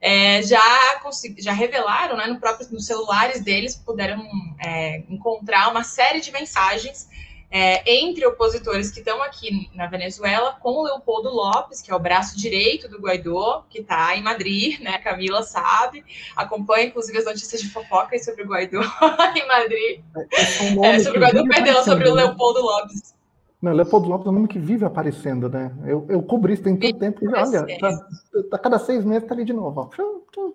é, 0.00 0.42
já, 0.42 0.60
já 1.38 1.52
revelaram, 1.52 2.16
né, 2.16 2.26
no 2.26 2.38
próprio, 2.38 2.68
nos 2.70 2.86
celulares 2.86 3.42
deles, 3.42 3.74
puderam 3.74 4.22
é, 4.58 4.98
encontrar 5.08 5.70
uma 5.70 5.82
série 5.82 6.20
de 6.20 6.30
mensagens 6.30 7.08
é, 7.50 8.00
entre 8.00 8.26
opositores 8.26 8.90
que 8.90 8.98
estão 8.98 9.22
aqui 9.22 9.70
na 9.74 9.86
Venezuela 9.86 10.56
com 10.60 10.70
o 10.70 10.82
Leopoldo 10.82 11.30
Lopes, 11.30 11.80
que 11.80 11.90
é 11.90 11.94
o 11.94 11.98
braço 11.98 12.38
direito 12.38 12.88
do 12.88 12.98
Guaidó, 12.98 13.64
que 13.70 13.80
está 13.80 14.14
em 14.16 14.22
Madrid, 14.22 14.80
né? 14.80 14.98
Camila 14.98 15.42
sabe, 15.42 16.04
acompanha 16.36 16.86
inclusive 16.86 17.18
as 17.18 17.24
notícias 17.24 17.62
de 17.62 17.70
fofoca 17.70 18.18
sobre 18.18 18.42
o 18.42 18.46
Guaidó 18.46 18.80
em 19.34 19.46
Madrid. 19.46 20.00
É, 20.82 20.88
é 20.88 20.98
sobre 21.00 21.18
o 21.18 21.22
Guaidó, 21.22 21.44
perdão, 21.46 21.84
sobre 21.84 22.08
o 22.08 22.14
né? 22.14 22.24
Leopoldo 22.24 22.60
Lopes. 22.60 23.14
Não, 23.60 23.72
Leopoldo 23.72 24.08
Lopes 24.08 24.26
é 24.26 24.30
um 24.30 24.34
nome 24.34 24.48
que 24.48 24.58
vive 24.58 24.84
aparecendo, 24.84 25.48
né? 25.48 25.72
Eu, 25.84 26.06
eu 26.08 26.22
cobri 26.22 26.52
isso 26.52 26.62
tem 26.62 26.76
tanto 26.76 26.98
tempo 26.98 27.18
que, 27.18 27.26
olha, 27.26 27.66
tá, 27.78 28.06
tá, 28.50 28.58
cada 28.58 28.78
seis 28.78 29.04
meses 29.04 29.26
tá 29.26 29.34
ali 29.34 29.44
de 29.44 29.52
novo. 29.52 29.90
Ó. 29.92 30.50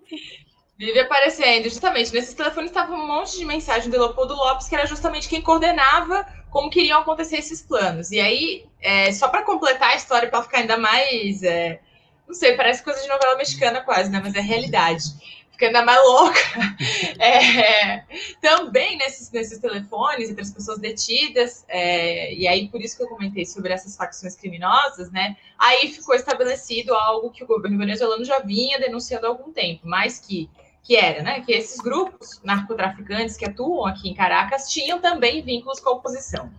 Vive 0.78 1.00
aparecendo. 1.00 1.64
Justamente, 1.64 2.14
nesses 2.14 2.32
telefones 2.32 2.70
estava 2.70 2.94
um 2.94 3.06
monte 3.06 3.38
de 3.38 3.44
mensagem 3.44 3.90
do 3.90 3.98
Leopoldo 3.98 4.34
Lopes, 4.34 4.68
que 4.68 4.74
era 4.74 4.86
justamente 4.86 5.28
quem 5.28 5.42
coordenava 5.42 6.26
como 6.54 6.70
queriam 6.70 7.00
acontecer 7.00 7.38
esses 7.38 7.60
planos. 7.60 8.12
E 8.12 8.20
aí, 8.20 8.64
é, 8.80 9.10
só 9.10 9.26
para 9.26 9.42
completar 9.42 9.90
a 9.90 9.96
história, 9.96 10.30
para 10.30 10.40
ficar 10.44 10.58
ainda 10.58 10.78
mais. 10.78 11.42
É, 11.42 11.80
não 12.28 12.32
sei, 12.32 12.56
parece 12.56 12.80
coisa 12.80 13.02
de 13.02 13.08
novela 13.08 13.36
mexicana 13.36 13.80
quase, 13.80 14.08
né? 14.08 14.20
Mas 14.22 14.36
é 14.36 14.40
realidade. 14.40 15.02
Fica 15.50 15.66
ainda 15.66 15.84
mais 15.84 16.00
louca. 16.06 16.38
É, 17.18 18.04
também 18.40 18.98
nesses, 18.98 19.30
nesses 19.30 19.58
telefones, 19.58 20.28
entre 20.28 20.42
as 20.42 20.52
pessoas 20.52 20.78
detidas, 20.78 21.64
é, 21.68 22.34
e 22.34 22.46
aí 22.46 22.68
por 22.68 22.80
isso 22.80 22.96
que 22.96 23.02
eu 23.02 23.08
comentei 23.08 23.46
sobre 23.46 23.72
essas 23.72 23.96
facções 23.96 24.36
criminosas, 24.36 25.10
né? 25.10 25.36
Aí 25.58 25.90
ficou 25.90 26.14
estabelecido 26.14 26.92
algo 26.94 27.30
que 27.30 27.42
o 27.42 27.46
governo 27.46 27.78
venezuelano 27.78 28.24
já 28.24 28.40
vinha 28.40 28.78
denunciando 28.78 29.26
há 29.26 29.28
algum 29.30 29.52
tempo, 29.52 29.82
mas 29.84 30.18
que 30.18 30.50
que 30.84 30.94
era, 30.94 31.22
né, 31.22 31.40
que 31.40 31.50
esses 31.50 31.80
grupos 31.80 32.40
narcotraficantes 32.44 33.38
que 33.38 33.46
atuam 33.46 33.86
aqui 33.86 34.10
em 34.10 34.14
Caracas 34.14 34.70
tinham 34.70 35.00
também 35.00 35.42
vínculos 35.42 35.80
com 35.80 35.88
a 35.88 35.92
oposição. 35.94 36.50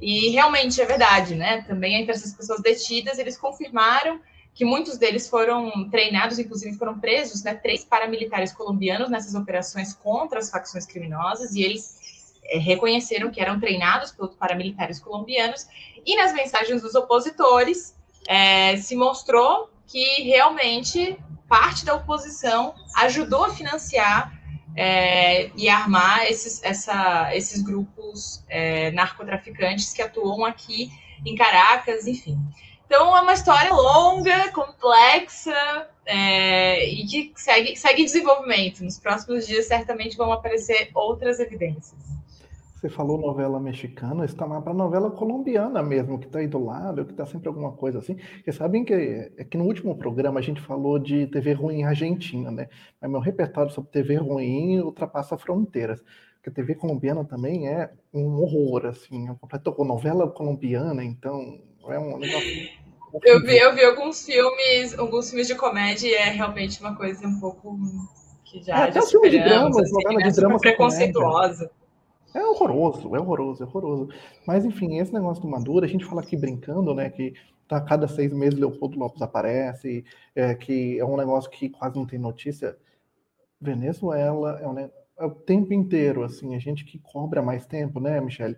E 0.00 0.30
realmente 0.30 0.80
é 0.80 0.86
verdade, 0.86 1.34
né? 1.34 1.62
Também 1.62 1.96
entre 1.96 2.12
essas 2.12 2.32
pessoas 2.32 2.60
detidas, 2.60 3.18
eles 3.18 3.36
confirmaram 3.36 4.20
que 4.54 4.64
muitos 4.64 4.96
deles 4.96 5.28
foram 5.28 5.90
treinados, 5.90 6.38
inclusive 6.38 6.76
foram 6.78 7.00
presos, 7.00 7.42
né, 7.42 7.54
três 7.54 7.84
paramilitares 7.84 8.52
colombianos 8.52 9.10
nessas 9.10 9.34
operações 9.34 9.92
contra 9.94 10.38
as 10.38 10.48
facções 10.48 10.86
criminosas, 10.86 11.54
e 11.56 11.62
eles 11.62 12.32
é, 12.44 12.58
reconheceram 12.58 13.32
que 13.32 13.40
eram 13.40 13.58
treinados 13.58 14.12
pelos 14.12 14.36
paramilitares 14.36 15.00
colombianos, 15.00 15.66
e 16.06 16.14
nas 16.14 16.32
mensagens 16.32 16.82
dos 16.82 16.94
opositores 16.94 17.96
é, 18.28 18.76
se 18.76 18.94
mostrou 18.94 19.70
que 19.86 20.22
realmente 20.22 21.16
parte 21.48 21.84
da 21.84 21.94
oposição 21.94 22.74
ajudou 22.96 23.44
a 23.44 23.50
financiar 23.50 24.32
é, 24.76 25.50
e 25.56 25.68
armar 25.68 26.24
esses, 26.24 26.62
essa, 26.62 27.34
esses 27.34 27.62
grupos 27.62 28.44
é, 28.48 28.90
narcotraficantes 28.90 29.92
que 29.92 30.02
atuam 30.02 30.44
aqui 30.44 30.90
em 31.24 31.34
Caracas, 31.34 32.06
enfim. 32.06 32.38
Então 32.86 33.16
é 33.16 33.20
uma 33.20 33.32
história 33.32 33.72
longa, 33.72 34.50
complexa 34.52 35.88
é, 36.04 36.84
e 36.86 37.06
que 37.06 37.32
segue, 37.36 37.76
segue 37.76 38.04
desenvolvimento. 38.04 38.84
Nos 38.84 38.98
próximos 38.98 39.46
dias 39.46 39.66
certamente 39.66 40.16
vão 40.16 40.32
aparecer 40.32 40.90
outras 40.94 41.40
evidências. 41.40 42.13
Você 42.84 42.90
falou 42.90 43.18
novela 43.18 43.58
mexicana, 43.58 44.26
está 44.26 44.46
mais 44.46 44.62
para 44.62 44.74
novela 44.74 45.10
colombiana 45.10 45.82
mesmo, 45.82 46.18
que 46.18 46.26
está 46.26 46.40
aí 46.40 46.46
do 46.46 46.62
lado, 46.62 47.06
que 47.06 47.12
está 47.12 47.24
sempre 47.24 47.48
alguma 47.48 47.72
coisa 47.72 47.98
assim. 47.98 48.18
Vocês 48.44 48.56
sabem 48.56 48.84
que, 48.84 48.92
é 48.92 49.42
que 49.42 49.56
no 49.56 49.64
último 49.64 49.96
programa 49.96 50.38
a 50.38 50.42
gente 50.42 50.60
falou 50.60 50.98
de 50.98 51.26
TV 51.28 51.54
ruim 51.54 51.82
argentina, 51.82 52.50
né? 52.50 52.68
Mas 53.00 53.10
meu 53.10 53.20
repertório 53.20 53.72
sobre 53.72 53.90
TV 53.90 54.16
ruim 54.16 54.80
ultrapassa 54.80 55.38
fronteiras. 55.38 56.04
Porque 56.34 56.50
a 56.50 56.52
TV 56.52 56.74
colombiana 56.74 57.24
também 57.24 57.66
é 57.68 57.90
um 58.12 58.34
horror, 58.34 58.84
assim. 58.84 59.30
É 59.30 59.84
novela 59.84 60.30
colombiana, 60.30 61.02
então 61.02 61.58
é 61.88 61.98
um 61.98 62.18
negócio. 62.18 62.68
Eu 63.22 63.40
vi, 63.40 63.56
eu 63.56 63.74
vi 63.74 63.82
alguns 63.82 64.26
filmes, 64.26 64.98
alguns 64.98 65.30
filmes 65.30 65.46
de 65.46 65.54
comédia 65.54 66.06
e 66.06 66.12
é 66.12 66.28
realmente 66.28 66.82
uma 66.82 66.94
coisa 66.94 67.26
um 67.26 67.40
pouco 67.40 67.78
que 68.44 68.62
já, 68.62 68.88
é, 68.88 68.92
já 68.92 69.00
superamos, 69.00 69.30
de 69.30 69.38
drama, 69.38 69.80
assim, 69.80 69.92
novela 69.94 70.18
de 70.18 70.24
né? 70.24 70.32
drama 70.32 70.58
preconceituosa. 70.58 71.56
Comédia. 71.66 71.83
É 72.34 72.44
horroroso, 72.44 73.14
é 73.14 73.20
horroroso, 73.20 73.62
é 73.62 73.66
horroroso. 73.66 74.08
Mas, 74.46 74.64
enfim, 74.64 74.98
esse 74.98 75.12
negócio 75.14 75.40
do 75.40 75.48
Maduro, 75.48 75.84
a 75.84 75.88
gente 75.88 76.04
fala 76.04 76.20
aqui 76.20 76.36
brincando, 76.36 76.92
né, 76.92 77.08
que 77.08 77.34
tá, 77.68 77.80
cada 77.80 78.08
seis 78.08 78.32
meses 78.32 78.58
Leopoldo 78.58 78.98
Lopes 78.98 79.22
aparece, 79.22 80.04
é, 80.34 80.54
que 80.54 80.98
é 80.98 81.04
um 81.04 81.16
negócio 81.16 81.48
que 81.50 81.68
quase 81.70 81.96
não 81.96 82.06
tem 82.06 82.18
notícia. 82.18 82.76
Venezuela 83.60 84.58
é, 84.60 84.68
um, 84.68 84.78
é 84.78 84.90
o 85.24 85.30
tempo 85.30 85.72
inteiro, 85.72 86.24
assim, 86.24 86.54
a 86.56 86.58
gente 86.58 86.84
que 86.84 86.98
cobra 86.98 87.40
mais 87.40 87.66
tempo, 87.66 88.00
né, 88.00 88.20
Michele? 88.20 88.56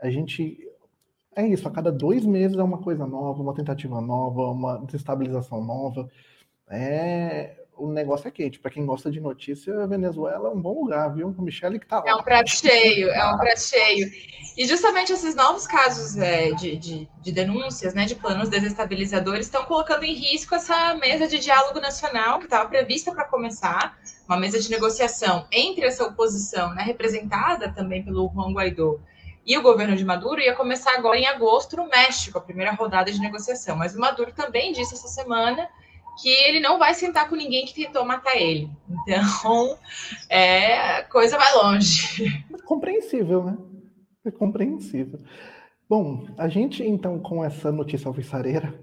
A 0.00 0.10
gente. 0.10 0.58
É 1.34 1.46
isso, 1.46 1.68
a 1.68 1.70
cada 1.70 1.92
dois 1.92 2.24
meses 2.24 2.56
é 2.56 2.62
uma 2.62 2.78
coisa 2.78 3.06
nova, 3.06 3.42
uma 3.42 3.54
tentativa 3.54 4.00
nova, 4.00 4.50
uma 4.50 4.78
desestabilização 4.86 5.62
nova. 5.62 6.08
É, 6.68 7.65
o 7.76 7.88
negócio 7.88 8.26
é 8.26 8.30
quente. 8.30 8.58
Para 8.58 8.70
quem 8.70 8.86
gosta 8.86 9.10
de 9.10 9.20
notícia, 9.20 9.82
a 9.82 9.86
Venezuela 9.86 10.48
é 10.48 10.52
um 10.52 10.60
bom 10.60 10.80
lugar, 10.80 11.14
viu? 11.14 11.34
O 11.36 11.42
Michele 11.42 11.78
que 11.78 11.86
tá 11.86 11.98
lá. 11.98 12.04
É 12.06 12.14
um 12.14 12.22
prato 12.22 12.50
cheio, 12.50 13.10
é 13.10 13.32
um 13.32 13.36
prato 13.36 13.60
cheio. 13.60 14.10
E 14.56 14.66
justamente 14.66 15.12
esses 15.12 15.34
novos 15.34 15.66
casos 15.66 16.16
é, 16.16 16.52
de, 16.52 16.76
de, 16.76 17.08
de, 17.20 17.32
denúncias, 17.32 17.92
né, 17.92 18.06
de 18.06 18.14
planos 18.14 18.48
desestabilizadores, 18.48 19.46
estão 19.46 19.64
colocando 19.64 20.04
em 20.04 20.14
risco 20.14 20.54
essa 20.54 20.94
mesa 20.94 21.28
de 21.28 21.38
diálogo 21.38 21.78
nacional 21.78 22.38
que 22.38 22.46
estava 22.46 22.68
prevista 22.68 23.12
para 23.12 23.24
começar, 23.24 23.98
uma 24.26 24.38
mesa 24.38 24.58
de 24.58 24.70
negociação 24.70 25.46
entre 25.52 25.84
essa 25.84 26.04
oposição, 26.04 26.74
né, 26.74 26.82
representada 26.82 27.70
também 27.70 28.02
pelo 28.02 28.30
Juan 28.34 28.52
Guaidó, 28.52 28.98
e 29.44 29.56
o 29.56 29.62
governo 29.62 29.94
de 29.94 30.04
Maduro 30.04 30.40
ia 30.40 30.54
começar 30.54 30.94
agora 30.96 31.18
em 31.18 31.26
agosto 31.26 31.76
no 31.76 31.86
México, 31.88 32.36
a 32.36 32.40
primeira 32.40 32.72
rodada 32.72 33.12
de 33.12 33.20
negociação. 33.20 33.76
Mas 33.76 33.94
o 33.94 34.00
Maduro 34.00 34.32
também 34.32 34.72
disse 34.72 34.94
essa 34.94 35.06
semana 35.06 35.68
que 36.20 36.28
ele 36.28 36.60
não 36.60 36.78
vai 36.78 36.94
sentar 36.94 37.28
com 37.28 37.36
ninguém 37.36 37.66
que 37.66 37.74
tentou 37.74 38.04
matar 38.04 38.36
ele. 38.36 38.70
Então, 38.88 39.78
é, 40.28 40.98
a 40.98 41.04
coisa 41.04 41.36
vai 41.36 41.54
longe. 41.54 42.44
É 42.52 42.62
compreensível, 42.62 43.44
né? 43.44 43.58
É 44.24 44.30
compreensível. 44.30 45.20
Bom, 45.88 46.26
a 46.36 46.48
gente, 46.48 46.82
então, 46.82 47.18
com 47.18 47.44
essa 47.44 47.70
notícia 47.70 48.08
alvissareira, 48.08 48.80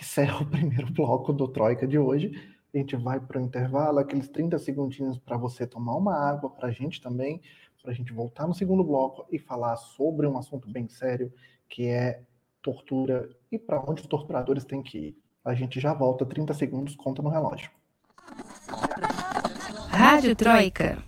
encerra 0.00 0.40
o 0.40 0.46
primeiro 0.46 0.90
bloco 0.92 1.32
do 1.32 1.48
Troika 1.48 1.86
de 1.86 1.98
hoje. 1.98 2.32
A 2.72 2.78
gente 2.78 2.96
vai 2.96 3.18
para 3.20 3.40
o 3.40 3.44
intervalo, 3.44 3.98
aqueles 3.98 4.28
30 4.28 4.58
segundinhos 4.58 5.18
para 5.18 5.36
você 5.36 5.66
tomar 5.66 5.96
uma 5.96 6.14
água, 6.14 6.50
para 6.50 6.68
a 6.68 6.70
gente 6.70 7.00
também, 7.00 7.40
para 7.82 7.92
a 7.92 7.94
gente 7.94 8.12
voltar 8.12 8.46
no 8.46 8.54
segundo 8.54 8.84
bloco 8.84 9.26
e 9.30 9.38
falar 9.38 9.76
sobre 9.76 10.26
um 10.26 10.38
assunto 10.38 10.70
bem 10.70 10.88
sério, 10.88 11.32
que 11.68 11.86
é 11.86 12.22
tortura 12.62 13.28
e 13.50 13.58
para 13.58 13.80
onde 13.80 14.02
os 14.02 14.06
torturadores 14.06 14.64
têm 14.64 14.82
que 14.82 14.98
ir. 14.98 15.27
A 15.48 15.54
gente 15.54 15.80
já 15.80 15.94
volta 15.94 16.26
30 16.26 16.52
segundos, 16.52 16.94
conta 16.94 17.22
no 17.22 17.30
relógio. 17.30 17.70
Rádio 19.88 20.36
Troika. 20.36 20.98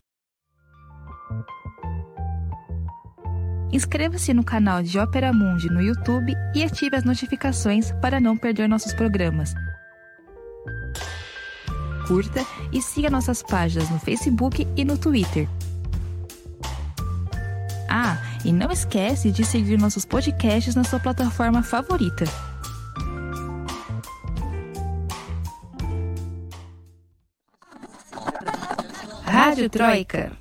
Inscreva-se 3.70 4.32
no 4.32 4.42
canal 4.42 4.82
de 4.82 4.98
Ópera 4.98 5.30
Mundi 5.30 5.68
no 5.68 5.82
YouTube 5.82 6.34
e 6.54 6.64
ative 6.64 6.96
as 6.96 7.04
notificações 7.04 7.92
para 8.00 8.18
não 8.18 8.34
perder 8.34 8.66
nossos 8.66 8.94
programas. 8.94 9.52
Curta 12.08 12.40
e 12.72 12.80
siga 12.80 13.10
nossas 13.10 13.42
páginas 13.42 13.90
no 13.90 14.00
Facebook 14.00 14.66
e 14.74 14.86
no 14.86 14.96
Twitter. 14.96 15.46
Ah, 17.90 18.16
e 18.42 18.54
não 18.54 18.72
esquece 18.72 19.30
de 19.30 19.44
seguir 19.44 19.78
nossos 19.78 20.06
podcasts 20.06 20.74
na 20.74 20.82
sua 20.82 20.98
plataforma 20.98 21.62
favorita. 21.62 22.24
Rádio 29.60 29.70
Troika. 29.70 30.38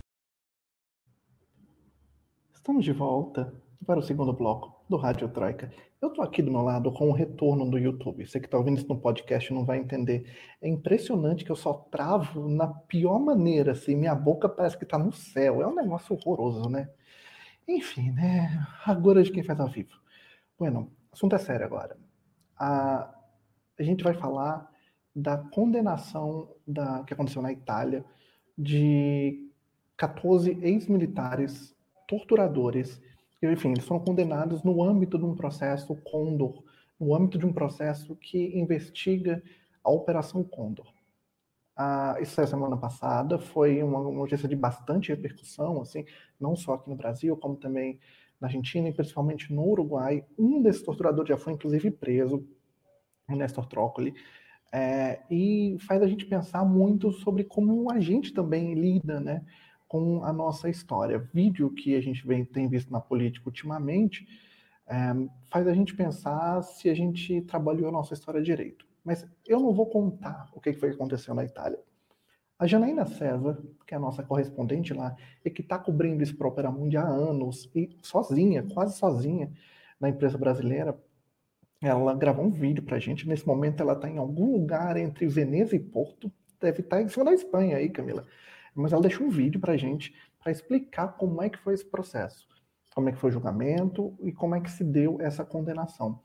Estamos 2.54 2.86
de 2.86 2.94
volta 2.94 3.54
para 3.86 4.00
o 4.00 4.02
segundo 4.02 4.32
bloco 4.32 4.82
do 4.88 4.96
Rádio 4.96 5.28
Troika. 5.28 5.70
Eu 6.02 6.08
estou 6.08 6.24
aqui 6.24 6.42
do 6.42 6.50
meu 6.50 6.62
lado 6.62 6.90
com 6.94 7.10
o 7.10 7.12
retorno 7.12 7.70
do 7.70 7.78
YouTube. 7.78 8.26
Você 8.26 8.40
que 8.40 8.46
está 8.46 8.58
ouvindo 8.58 8.78
isso 8.78 8.88
no 8.88 8.98
podcast 8.98 9.54
não 9.54 9.66
vai 9.66 9.78
entender. 9.78 10.26
É 10.62 10.70
impressionante 10.70 11.44
que 11.44 11.52
eu 11.52 11.56
só 11.58 11.74
travo 11.74 12.48
na 12.48 12.68
pior 12.68 13.20
maneira, 13.20 13.74
assim. 13.74 13.94
Minha 13.94 14.16
boca 14.16 14.48
parece 14.48 14.78
que 14.78 14.86
está 14.86 14.98
no 14.98 15.12
céu. 15.12 15.62
É 15.62 15.68
um 15.68 15.76
negócio 15.76 16.16
horroroso, 16.16 16.70
né? 16.70 16.90
Enfim, 17.68 18.12
né? 18.12 18.66
Agora 18.86 19.22
de 19.22 19.34
quem 19.34 19.44
faz 19.44 19.60
ao 19.60 19.68
vivo. 19.68 20.00
Bueno, 20.58 20.94
assunto 21.12 21.36
é 21.36 21.40
sério 21.40 21.66
agora. 21.66 21.98
A, 22.58 23.14
a 23.78 23.84
gente 23.84 24.02
vai 24.02 24.14
falar 24.14 24.72
da 25.14 25.38
condenação 25.38 26.56
da, 26.66 27.04
que 27.04 27.14
aconteceu 27.14 27.42
na 27.42 27.52
Itália 27.52 28.06
de 28.60 29.50
14 29.96 30.58
ex-militares 30.62 31.74
torturadores. 32.06 33.02
Enfim, 33.42 33.72
eles 33.72 33.86
foram 33.86 34.04
condenados 34.04 34.64
no 34.64 34.84
âmbito 34.84 35.18
de 35.18 35.24
um 35.24 35.34
processo 35.34 35.96
Condor, 36.04 36.62
no 37.00 37.16
âmbito 37.16 37.38
de 37.38 37.46
um 37.46 37.54
processo 37.54 38.18
que 38.18 38.60
investiga 38.60 39.42
a 39.82 39.90
Operação 39.90 40.44
Condor. 40.44 40.88
Ah, 41.74 42.18
a 42.20 42.26
semana 42.26 42.76
passada, 42.76 43.40
foi 43.40 43.82
uma 43.82 44.02
notícia 44.12 44.50
de 44.50 44.56
bastante 44.58 45.08
repercussão, 45.08 45.82
assim, 45.82 46.04
não 46.38 46.54
só 46.54 46.74
aqui 46.74 46.90
no 46.90 46.98
Brasil, 46.98 47.38
como 47.38 47.56
também 47.56 47.98
na 48.42 48.48
Argentina 48.48 48.90
e 48.90 48.94
principalmente 48.94 49.54
no 49.54 49.66
Uruguai. 49.66 50.26
Um 50.38 50.62
desses 50.62 50.84
torturadores 50.84 51.30
já 51.30 51.38
foi 51.38 51.54
inclusive 51.54 51.90
preso, 51.92 52.46
o 53.30 53.36
Nestor 53.36 53.66
Trócoli, 53.68 54.14
é, 54.72 55.22
e 55.30 55.78
faz 55.80 56.02
a 56.02 56.08
gente 56.08 56.26
pensar 56.26 56.64
muito 56.64 57.12
sobre 57.12 57.44
como 57.44 57.92
a 57.92 58.00
gente 58.00 58.34
também 58.34 58.74
lida, 58.74 59.20
né, 59.20 59.44
com 59.88 60.24
a 60.24 60.32
nossa 60.32 60.70
história. 60.70 61.20
Vídeo 61.34 61.70
que 61.72 61.96
a 61.96 62.02
gente 62.02 62.26
vem, 62.26 62.46
tem 62.46 62.68
visto 62.68 62.92
na 62.92 63.02
política 63.02 63.48
ultimamente 63.48 64.28
é, 64.90 64.96
faz 65.50 65.68
a 65.68 65.74
gente 65.74 65.96
pensar 65.96 66.64
se 66.64 66.90
a 66.90 66.94
gente 66.96 67.42
trabalhou 67.42 67.88
a 67.88 67.92
nossa 67.92 68.14
história 68.14 68.42
direito. 68.42 68.88
Mas 69.04 69.26
eu 69.48 69.60
não 69.60 69.72
vou 69.72 69.86
contar 69.86 70.50
o 70.54 70.60
que 70.60 70.74
foi 70.74 70.90
que 70.90 70.96
aconteceu 70.96 71.34
na 71.36 71.46
Itália. 71.46 71.80
A 72.58 72.68
Janaína 72.68 73.06
César, 73.06 73.58
que 73.88 73.94
é 73.94 73.98
a 73.98 74.00
nossa 74.00 74.22
correspondente 74.22 74.94
lá, 74.94 75.16
e 75.46 75.50
que 75.50 75.62
está 75.62 75.80
cobrindo 75.80 76.22
isso 76.22 76.36
para 76.36 76.48
a 76.48 76.50
Opera 76.50 76.72
Mundi 76.72 76.98
há 76.98 77.06
anos, 77.06 77.70
e 77.74 77.98
sozinha, 78.02 78.64
quase 78.74 78.98
sozinha, 78.98 79.52
na 80.00 80.10
empresa 80.10 80.38
brasileira, 80.38 81.00
ela 81.82 82.14
gravou 82.14 82.46
um 82.46 82.50
vídeo 82.50 82.84
para 82.84 82.98
a 82.98 83.00
gente. 83.00 83.28
Nesse 83.28 83.48
momento, 83.48 83.82
ela 83.82 83.94
está 83.94 84.10
em 84.10 84.18
algum 84.18 84.52
lugar 84.52 84.98
entre 84.98 85.28
Veneza 85.28 85.76
e 85.76 85.80
Porto. 85.80 86.32
Deve 86.60 86.82
estar 86.82 86.98
tá 86.98 87.02
em 87.02 87.08
cima 87.08 87.26
da 87.26 87.34
Espanha 87.34 87.78
aí, 87.78 87.90
Camila. 87.90 88.26
Mas 88.76 88.92
ela 88.92 89.02
deixou 89.02 89.28
um 89.28 89.30
vídeo 89.30 89.60
para 89.60 89.74
a 89.74 89.78
gente 89.78 90.14
para 90.40 90.52
explicar 90.52 91.10
como 91.18 91.42
é 91.42 91.50
que 91.50 91.58
foi 91.60 91.74
esse 91.74 91.86
processo, 91.86 92.48
como 92.94 93.10
é 93.10 93.12
que 93.12 93.18
foi 93.18 93.30
o 93.30 93.34
julgamento 93.34 94.16
e 94.22 94.32
como 94.32 94.56
é 94.56 94.62
que 94.62 94.72
se 94.72 94.84
deu 94.84 95.18
essa 95.22 95.44
condenação. 95.44 96.20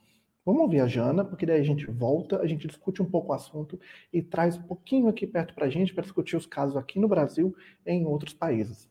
Vamos 0.45 0.61
ouvir 0.61 0.79
a 0.79 0.87
Jana, 0.87 1.25
porque 1.25 1.45
daí 1.45 1.59
a 1.59 1.63
gente 1.63 1.89
volta, 1.89 2.39
a 2.39 2.45
gente 2.45 2.67
discute 2.67 3.01
um 3.01 3.09
pouco 3.09 3.31
o 3.31 3.35
assunto 3.35 3.79
e 4.13 4.21
traz 4.21 4.55
um 4.57 4.61
pouquinho 4.61 5.07
aqui 5.07 5.25
perto 5.25 5.55
para 5.55 5.65
a 5.65 5.69
gente 5.69 5.93
para 5.93 6.03
discutir 6.03 6.35
os 6.35 6.45
casos 6.45 6.77
aqui 6.77 6.99
no 6.99 7.07
Brasil 7.07 7.55
e 7.85 7.91
em 7.91 8.05
outros 8.05 8.33
países. 8.33 8.87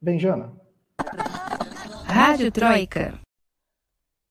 Bem, 0.00 0.18
Jana. 0.18 0.52
Rádio 2.04 2.52
Troika. 2.52 3.27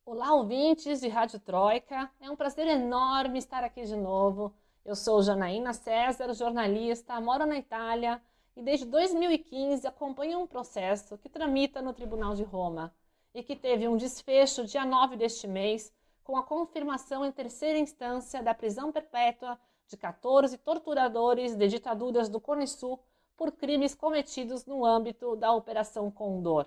Olá, 0.10 0.34
ouvintes 0.34 1.02
de 1.02 1.10
Rádio 1.10 1.38
Troika. 1.38 2.10
É 2.22 2.32
um 2.32 2.36
prazer 2.38 2.66
enorme 2.66 3.40
estar 3.40 3.62
aqui 3.62 3.84
de 3.84 3.98
novo. 3.98 4.54
Eu 4.86 4.96
sou 4.96 5.22
Janaína 5.22 5.74
César, 5.74 6.34
jornalista, 6.34 7.20
moro 7.20 7.46
na 7.46 7.58
Itália 7.58 8.22
e 8.56 8.62
desde 8.62 8.86
2015 8.86 9.86
acompanho 9.86 10.40
um 10.40 10.48
processo 10.48 11.18
que 11.18 11.28
tramita 11.28 11.82
no 11.82 11.92
Tribunal 11.92 12.36
de 12.36 12.44
Roma 12.44 12.96
e 13.34 13.44
que 13.44 13.54
teve 13.54 13.86
um 13.86 13.98
desfecho 13.98 14.64
dia 14.64 14.86
9 14.86 15.18
deste 15.18 15.46
mês 15.46 15.94
com 16.24 16.38
a 16.38 16.44
confirmação 16.44 17.26
em 17.26 17.32
terceira 17.34 17.78
instância 17.78 18.42
da 18.42 18.54
prisão 18.54 18.94
perpétua 18.94 19.60
de 19.88 19.98
14 19.98 20.58
torturadores 20.60 21.54
de 21.54 21.68
ditaduras 21.68 22.30
do 22.30 22.40
Cone 22.40 22.66
Sul 22.66 22.98
por 23.36 23.52
crimes 23.52 23.94
cometidos 23.94 24.66
no 24.66 24.86
âmbito 24.86 25.36
da 25.36 25.52
Operação 25.52 26.10
Condor. 26.10 26.66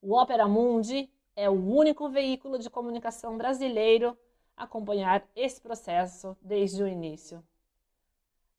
O 0.00 0.16
Opera 0.16 0.46
Mundi 0.46 1.10
é 1.38 1.48
o 1.48 1.52
único 1.52 2.08
veículo 2.08 2.58
de 2.58 2.68
comunicação 2.68 3.38
brasileiro 3.38 4.18
a 4.56 4.64
acompanhar 4.64 5.24
esse 5.36 5.60
processo 5.60 6.36
desde 6.42 6.82
o 6.82 6.88
início. 6.88 7.40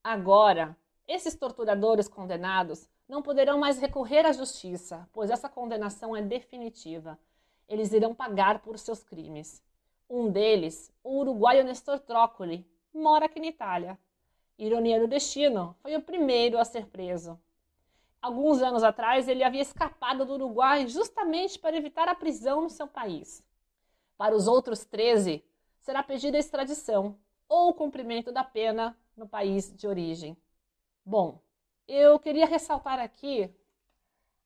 Agora, 0.01 0.77
esses 1.05 1.35
torturadores 1.35 2.07
condenados 2.07 2.87
não 3.05 3.21
poderão 3.21 3.59
mais 3.59 3.79
recorrer 3.79 4.25
à 4.25 4.31
justiça, 4.31 5.05
pois 5.11 5.29
essa 5.29 5.49
condenação 5.49 6.15
é 6.15 6.21
definitiva. 6.21 7.19
Eles 7.67 7.91
irão 7.91 8.15
pagar 8.15 8.59
por 8.59 8.79
seus 8.79 9.03
crimes. 9.03 9.61
Um 10.09 10.31
deles, 10.31 10.89
o 11.03 11.17
uruguaio 11.19 11.65
Nestor 11.65 11.99
Trócoli, 11.99 12.65
mora 12.93 13.25
aqui 13.25 13.41
na 13.41 13.47
Itália. 13.47 13.99
Ironia 14.57 15.01
do 15.01 15.07
destino, 15.07 15.75
foi 15.81 15.97
o 15.97 16.01
primeiro 16.01 16.57
a 16.57 16.63
ser 16.63 16.85
preso. 16.85 17.37
Alguns 18.21 18.61
anos 18.61 18.83
atrás, 18.83 19.27
ele 19.27 19.43
havia 19.43 19.61
escapado 19.61 20.25
do 20.25 20.33
Uruguai 20.33 20.87
justamente 20.87 21.57
para 21.57 21.77
evitar 21.77 22.07
a 22.09 22.15
prisão 22.15 22.61
no 22.61 22.69
seu 22.69 22.87
país. 22.87 23.43
Para 24.17 24.35
os 24.35 24.47
outros 24.47 24.83
13, 24.83 25.43
será 25.79 26.03
pedida 26.03 26.37
a 26.37 26.39
extradição 26.39 27.17
ou 27.47 27.69
o 27.69 27.73
cumprimento 27.73 28.31
da 28.31 28.43
pena 28.43 28.97
no 29.15 29.27
país 29.27 29.73
de 29.75 29.87
origem. 29.87 30.37
Bom, 31.05 31.41
eu 31.87 32.19
queria 32.19 32.45
ressaltar 32.45 32.99
aqui 32.99 33.49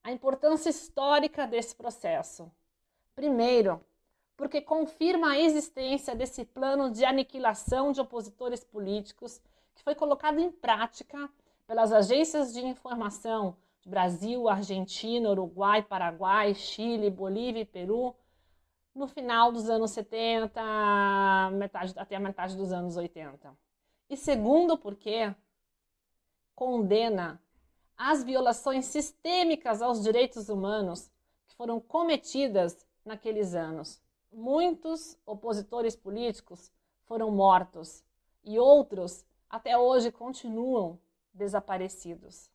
a 0.04 0.12
importância 0.12 0.70
histórica 0.70 1.48
desse 1.48 1.76
processo. 1.76 2.52
Primeiro, 3.16 3.84
porque 4.38 4.62
confirma 4.62 5.32
a 5.32 5.40
existência 5.40 6.16
desse 6.16 6.46
plano 6.46 6.92
de 6.92 7.04
aniquilação 7.04 7.92
de 7.92 8.02
opositores 8.02 8.64
políticos 8.64 9.42
que 9.76 9.84
foi 9.84 9.96
colocado 9.96 10.40
em 10.40 10.52
prática 10.52 11.30
pelas 11.68 11.92
agências 11.92 12.54
de 12.54 12.66
informação 12.66 13.56
de 13.82 13.90
Brasil, 13.90 14.48
Argentina, 14.48 15.30
Uruguai, 15.30 15.82
Paraguai, 15.82 16.54
Chile, 16.54 17.10
Bolívia 17.10 17.62
e 17.62 17.66
Peru 17.66 18.16
no 18.94 19.08
final 19.08 19.52
dos 19.52 19.70
anos 19.70 19.92
70, 19.92 20.62
metade, 21.54 21.94
até 21.98 22.16
a 22.16 22.20
metade 22.20 22.56
dos 22.56 22.72
anos 22.72 22.96
80. 22.96 23.58
E 24.10 24.16
segundo, 24.16 24.78
porque 24.78 25.34
condena 26.56 27.42
as 27.98 28.24
violações 28.24 28.86
sistêmicas 28.86 29.82
aos 29.82 30.04
direitos 30.04 30.50
humanos 30.50 31.12
que 31.48 31.56
foram 31.56 31.80
cometidas 31.80 32.86
naqueles 33.04 33.56
anos 33.56 34.04
muitos 34.34 35.18
opositores 35.26 35.96
políticos 35.96 36.72
foram 37.06 37.30
mortos 37.30 38.04
e 38.44 38.58
outros 38.58 39.26
até 39.50 39.78
hoje 39.78 40.12
continuam 40.12 41.00
desaparecidos. 41.34 42.50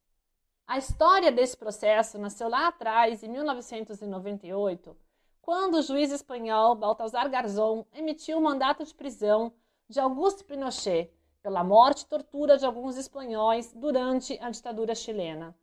A 0.67 0.79
história 0.79 1.33
desse 1.33 1.57
processo 1.57 2.19
nasceu 2.19 2.49
lá 2.49 2.69
atrás, 2.69 3.23
em 3.23 3.29
1998, 3.29 4.97
quando 5.41 5.79
o 5.79 5.83
juiz 5.83 6.12
espanhol 6.12 6.75
Baltasar 6.75 7.31
Garzón 7.31 7.87
emitiu 7.95 8.37
o 8.37 8.41
um 8.41 8.45
mandato 8.45 8.85
de 8.85 8.95
prisão 8.95 9.53
de 9.88 9.99
Augusto 9.99 10.45
Pinochet 10.45 11.11
pela 11.43 11.64
morte 11.64 12.03
e 12.03 12.07
tortura 12.07 12.59
de 12.59 12.67
alguns 12.67 12.99
espanhóis 12.99 13.73
durante 13.73 14.38
a 14.43 14.51
ditadura 14.51 14.95
chilena. 14.95 15.57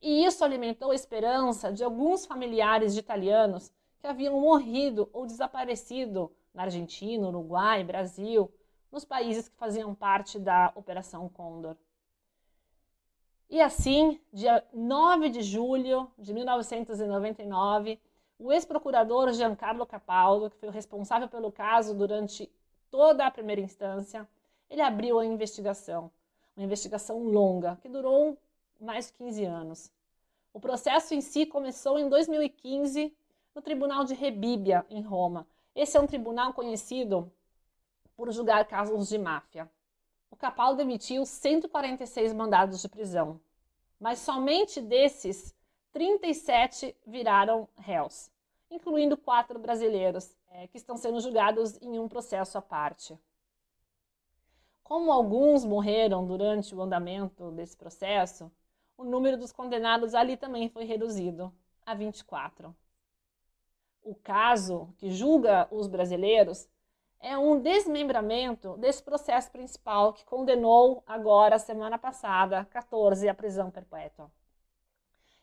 E 0.00 0.24
isso 0.24 0.42
alimentou 0.42 0.92
a 0.92 0.94
esperança 0.94 1.70
de 1.70 1.84
alguns 1.84 2.24
familiares 2.24 2.94
de 2.94 3.00
italianos 3.00 3.70
que 4.00 4.06
haviam 4.06 4.40
morrido 4.40 5.10
ou 5.12 5.26
desaparecido 5.26 6.32
na 6.54 6.62
Argentina, 6.62 7.28
Uruguai, 7.28 7.84
Brasil, 7.84 8.50
nos 8.90 9.04
países 9.04 9.48
que 9.48 9.56
faziam 9.56 9.94
parte 9.94 10.38
da 10.38 10.72
Operação 10.74 11.28
Condor. 11.28 11.76
E 13.50 13.60
assim, 13.60 14.20
dia 14.32 14.64
9 14.72 15.28
de 15.28 15.42
julho 15.42 16.08
de 16.16 16.32
1999, 16.32 18.00
o 18.38 18.52
ex-procurador 18.52 19.32
Giancarlo 19.32 19.84
Capaldo, 19.84 20.48
que 20.48 20.56
foi 20.56 20.68
o 20.68 20.72
responsável 20.72 21.28
pelo 21.28 21.50
caso 21.50 21.92
durante 21.92 22.48
toda 22.92 23.26
a 23.26 23.30
primeira 23.30 23.60
instância, 23.60 24.26
ele 24.70 24.80
abriu 24.80 25.18
a 25.18 25.26
investigação, 25.26 26.12
uma 26.56 26.64
investigação 26.64 27.24
longa, 27.24 27.76
que 27.82 27.88
durou 27.88 28.38
mais 28.80 29.08
de 29.08 29.14
15 29.14 29.44
anos. 29.44 29.92
O 30.54 30.60
processo 30.60 31.12
em 31.12 31.20
si 31.20 31.44
começou 31.44 31.98
em 31.98 32.08
2015 32.08 33.12
no 33.52 33.60
Tribunal 33.60 34.04
de 34.04 34.14
Rebíbia, 34.14 34.86
em 34.88 35.02
Roma. 35.02 35.44
Esse 35.74 35.96
é 35.96 36.00
um 36.00 36.06
tribunal 36.06 36.52
conhecido 36.52 37.28
por 38.16 38.30
julgar 38.30 38.64
casos 38.66 39.08
de 39.08 39.18
máfia. 39.18 39.68
O 40.30 40.36
Capaldo 40.36 40.80
emitiu 40.80 41.26
146 41.26 42.32
mandados 42.32 42.80
de 42.80 42.88
prisão, 42.88 43.40
mas 43.98 44.20
somente 44.20 44.80
desses, 44.80 45.54
37 45.92 46.96
viraram 47.06 47.68
réus, 47.76 48.30
incluindo 48.70 49.16
quatro 49.16 49.58
brasileiros 49.58 50.36
é, 50.48 50.68
que 50.68 50.76
estão 50.76 50.96
sendo 50.96 51.20
julgados 51.20 51.76
em 51.82 51.98
um 51.98 52.08
processo 52.08 52.56
à 52.56 52.62
parte. 52.62 53.18
Como 54.82 55.10
alguns 55.10 55.64
morreram 55.64 56.26
durante 56.26 56.74
o 56.74 56.80
andamento 56.80 57.50
desse 57.50 57.76
processo, 57.76 58.50
o 58.96 59.04
número 59.04 59.36
dos 59.36 59.52
condenados 59.52 60.14
ali 60.14 60.36
também 60.36 60.68
foi 60.68 60.84
reduzido 60.84 61.52
a 61.84 61.94
24 61.94 62.74
o 64.02 64.14
caso 64.14 64.92
que 64.98 65.10
julga 65.10 65.68
os 65.70 65.86
brasileiros 65.86 66.68
é 67.20 67.36
um 67.38 67.60
desmembramento 67.60 68.76
desse 68.78 69.02
processo 69.02 69.50
principal 69.50 70.12
que 70.12 70.24
condenou 70.24 71.02
agora, 71.06 71.58
semana 71.58 71.98
passada, 71.98 72.64
14 72.66 73.28
à 73.28 73.34
prisão 73.34 73.70
perpétua. 73.70 74.30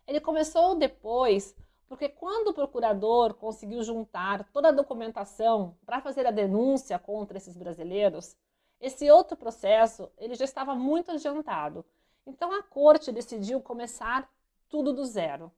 Ele 0.08 0.20
começou 0.20 0.76
depois 0.76 1.56
Porque 1.88 2.10
quando 2.10 2.50
o 2.50 2.54
procurador 2.54 3.34
conseguiu 3.34 3.82
juntar 3.82 4.44
toda 4.52 4.70
a 4.70 4.72
documentação 4.72 5.78
para 5.86 6.02
fazer 6.02 6.26
a 6.28 6.32
denúncia 6.32 7.00
contra 7.00 7.38
esses 7.38 7.56
brasileiros, 7.56 8.36
esse 8.80 9.10
outro 9.10 9.38
processo 9.38 10.12
ele 10.18 10.36
já 10.36 10.46
estava 10.46 10.76
muito 10.76 11.12
adiantado. 11.12 11.86
Então 12.26 12.52
a 12.52 12.62
corte 12.62 13.12
decidiu 13.12 13.62
começar 13.62 14.30
tudo 14.68 14.92
do 14.94 15.06
zero. 15.06 15.52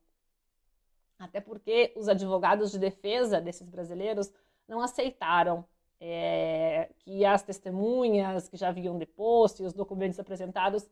Até 1.18 1.42
porque 1.42 1.92
os 1.98 2.08
advogados 2.08 2.72
de 2.72 2.80
defesa 2.80 3.42
desses 3.42 3.68
brasileiros 3.68 4.32
não 4.68 4.82
aceitaram 4.82 5.66
é, 6.00 6.90
que 7.00 7.26
as 7.26 7.44
testemunhas 7.44 8.48
que 8.48 8.58
já 8.58 8.70
haviam 8.70 8.98
deposto 8.98 9.62
e 9.62 9.66
os 9.66 9.74
documentos 9.74 10.20
apresentados 10.20 10.90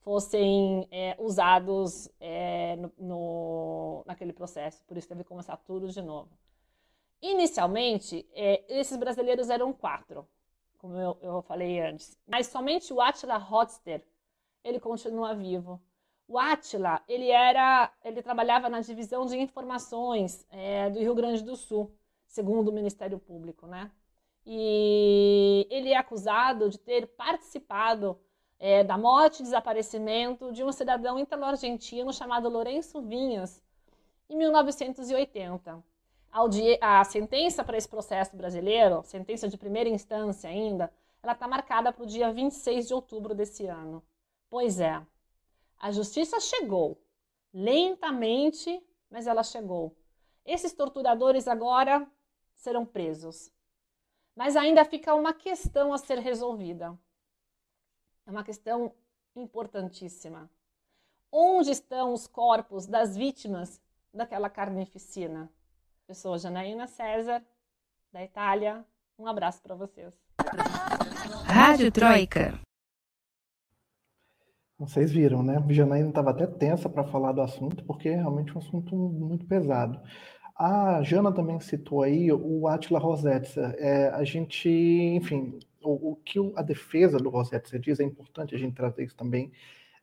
fossem 0.00 0.88
é, 0.90 1.16
usados 1.18 2.08
é, 2.18 2.76
no, 2.76 2.92
no, 2.98 4.04
naquele 4.06 4.32
processo. 4.32 4.82
Por 4.84 4.96
isso 4.96 5.08
teve 5.08 5.22
que 5.22 5.28
começar 5.28 5.56
tudo 5.58 5.88
de 5.88 6.02
novo. 6.02 6.30
Inicialmente, 7.20 8.26
esses 8.68 8.96
brasileiros 8.96 9.50
eram 9.50 9.72
quatro, 9.72 10.26
como 10.78 10.96
eu, 10.96 11.18
eu, 11.20 11.42
falei 11.42 11.80
antes. 11.80 12.16
Mas 12.24 12.46
somente 12.46 12.92
o 12.92 13.00
Attila 13.00 13.36
Hotster, 13.36 14.04
ele 14.62 14.78
continua 14.78 15.34
vivo. 15.34 15.82
O 16.28 16.38
Attila, 16.38 17.02
ele 17.08 17.28
era, 17.28 17.92
ele 18.04 18.22
trabalhava 18.22 18.68
na 18.68 18.80
divisão 18.80 19.26
de 19.26 19.36
informações 19.36 20.46
é, 20.50 20.88
do 20.90 21.00
Rio 21.00 21.14
Grande 21.14 21.42
do 21.42 21.56
Sul, 21.56 21.92
segundo 22.26 22.68
o 22.68 22.72
Ministério 22.72 23.18
Público, 23.18 23.66
né? 23.66 23.90
E 24.50 25.66
ele 25.68 25.90
é 25.90 25.96
acusado 25.98 26.70
de 26.70 26.78
ter 26.78 27.06
participado 27.06 28.18
é, 28.58 28.82
da 28.82 28.96
morte 28.96 29.40
e 29.40 29.42
desaparecimento 29.42 30.50
de 30.52 30.64
um 30.64 30.72
cidadão 30.72 31.18
italo-argentino 31.18 32.14
chamado 32.14 32.48
Lourenço 32.48 33.02
Vinhas, 33.02 33.62
em 34.26 34.38
1980. 34.38 35.84
A 36.80 37.04
sentença 37.04 37.62
para 37.62 37.76
esse 37.76 37.86
processo 37.86 38.34
brasileiro, 38.34 39.02
sentença 39.04 39.46
de 39.48 39.58
primeira 39.58 39.90
instância 39.90 40.48
ainda, 40.48 40.90
ela 41.22 41.34
está 41.34 41.46
marcada 41.46 41.92
para 41.92 42.04
o 42.04 42.06
dia 42.06 42.32
26 42.32 42.88
de 42.88 42.94
outubro 42.94 43.34
desse 43.34 43.66
ano. 43.66 44.02
Pois 44.48 44.80
é, 44.80 44.98
a 45.78 45.92
justiça 45.92 46.40
chegou, 46.40 46.98
lentamente, 47.52 48.82
mas 49.10 49.26
ela 49.26 49.42
chegou. 49.42 49.94
Esses 50.42 50.72
torturadores 50.72 51.46
agora 51.46 52.10
serão 52.56 52.86
presos. 52.86 53.52
Mas 54.38 54.54
ainda 54.54 54.84
fica 54.84 55.16
uma 55.16 55.32
questão 55.32 55.92
a 55.92 55.98
ser 55.98 56.20
resolvida. 56.20 56.96
É 58.24 58.30
uma 58.30 58.44
questão 58.44 58.94
importantíssima. 59.34 60.48
Onde 61.32 61.72
estão 61.72 62.12
os 62.12 62.28
corpos 62.28 62.86
das 62.86 63.16
vítimas 63.16 63.82
daquela 64.14 64.48
carnificina? 64.48 65.50
Eu 66.06 66.14
sou 66.14 66.38
Janaína 66.38 66.86
César, 66.86 67.44
da 68.12 68.22
Itália. 68.22 68.86
Um 69.18 69.26
abraço 69.26 69.60
para 69.60 69.74
vocês. 69.74 70.14
Rádio 71.44 71.90
Troika. 71.90 72.60
Vocês 74.78 75.10
viram, 75.10 75.42
né? 75.42 75.56
A 75.56 75.72
Janaína 75.72 76.10
estava 76.10 76.30
até 76.30 76.46
tensa 76.46 76.88
para 76.88 77.02
falar 77.02 77.32
do 77.32 77.42
assunto, 77.42 77.84
porque 77.84 78.10
é 78.10 78.14
realmente 78.14 78.54
um 78.54 78.58
assunto 78.58 78.94
muito 78.94 79.44
pesado. 79.48 80.00
A 80.58 81.00
Jana 81.04 81.30
também 81.30 81.60
citou 81.60 82.02
aí 82.02 82.32
o 82.32 82.66
Attila 82.66 82.98
Rosetta. 82.98 83.76
É, 83.78 84.08
a 84.08 84.24
gente, 84.24 84.68
enfim, 84.68 85.56
o, 85.80 86.10
o 86.10 86.16
que 86.16 86.38
a 86.56 86.62
defesa 86.62 87.16
do 87.16 87.28
Rosetta 87.28 87.78
diz, 87.78 88.00
é 88.00 88.02
importante 88.02 88.56
a 88.56 88.58
gente 88.58 88.74
trazer 88.74 89.04
isso 89.04 89.16
também. 89.16 89.52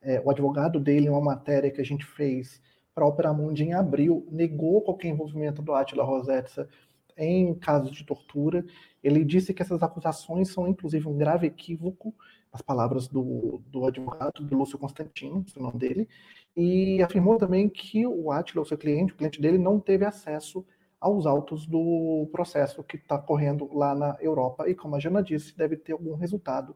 É, 0.01 0.21
o 0.21 0.29
advogado 0.29 0.79
dele, 0.79 1.07
em 1.07 1.09
uma 1.09 1.19
matéria 1.19 1.69
que 1.69 1.81
a 1.81 1.83
gente 1.83 2.05
fez 2.05 2.61
para 2.93 3.03
a 3.03 3.07
Opera 3.07 3.33
Mundi 3.33 3.65
em 3.65 3.73
abril, 3.73 4.25
negou 4.31 4.81
qualquer 4.81 5.09
envolvimento 5.09 5.61
do 5.61 5.73
Attila 5.73 6.05
Rosetta 6.05 6.69
em 7.17 7.53
casos 7.55 7.91
de 7.91 8.05
tortura. 8.05 8.65
Ele 9.03 9.25
disse 9.25 9.53
que 9.53 9.61
essas 9.61 9.83
acusações 9.83 10.49
são, 10.49 10.69
inclusive, 10.69 11.05
um 11.05 11.17
grave 11.17 11.47
equívoco, 11.47 12.15
as 12.55 12.61
palavras 12.61 13.07
do, 13.09 13.61
do 13.67 13.85
advogado, 13.85 14.41
do 14.41 14.57
Lúcio 14.57 14.79
Constantino, 14.79 15.45
o 15.57 15.61
nome 15.61 15.77
dele, 15.77 16.07
e 16.55 17.03
afirmou 17.03 17.37
também 17.37 17.67
que 17.67 18.07
o 18.07 18.31
Attila, 18.31 18.63
o 18.63 18.65
seu 18.65 18.77
cliente, 18.77 19.11
o 19.11 19.17
cliente 19.17 19.41
dele, 19.41 19.57
não 19.57 19.77
teve 19.77 20.05
acesso 20.05 20.65
aos 21.01 21.25
autos 21.25 21.65
do 21.67 22.29
processo 22.31 22.81
que 22.81 22.95
está 22.95 23.17
correndo 23.17 23.69
lá 23.73 23.93
na 23.93 24.17
Europa. 24.21 24.69
E 24.69 24.73
como 24.73 24.95
a 24.95 24.99
Jana 24.99 25.21
disse, 25.21 25.55
deve 25.57 25.75
ter 25.75 25.91
algum 25.91 26.15
resultado 26.15 26.73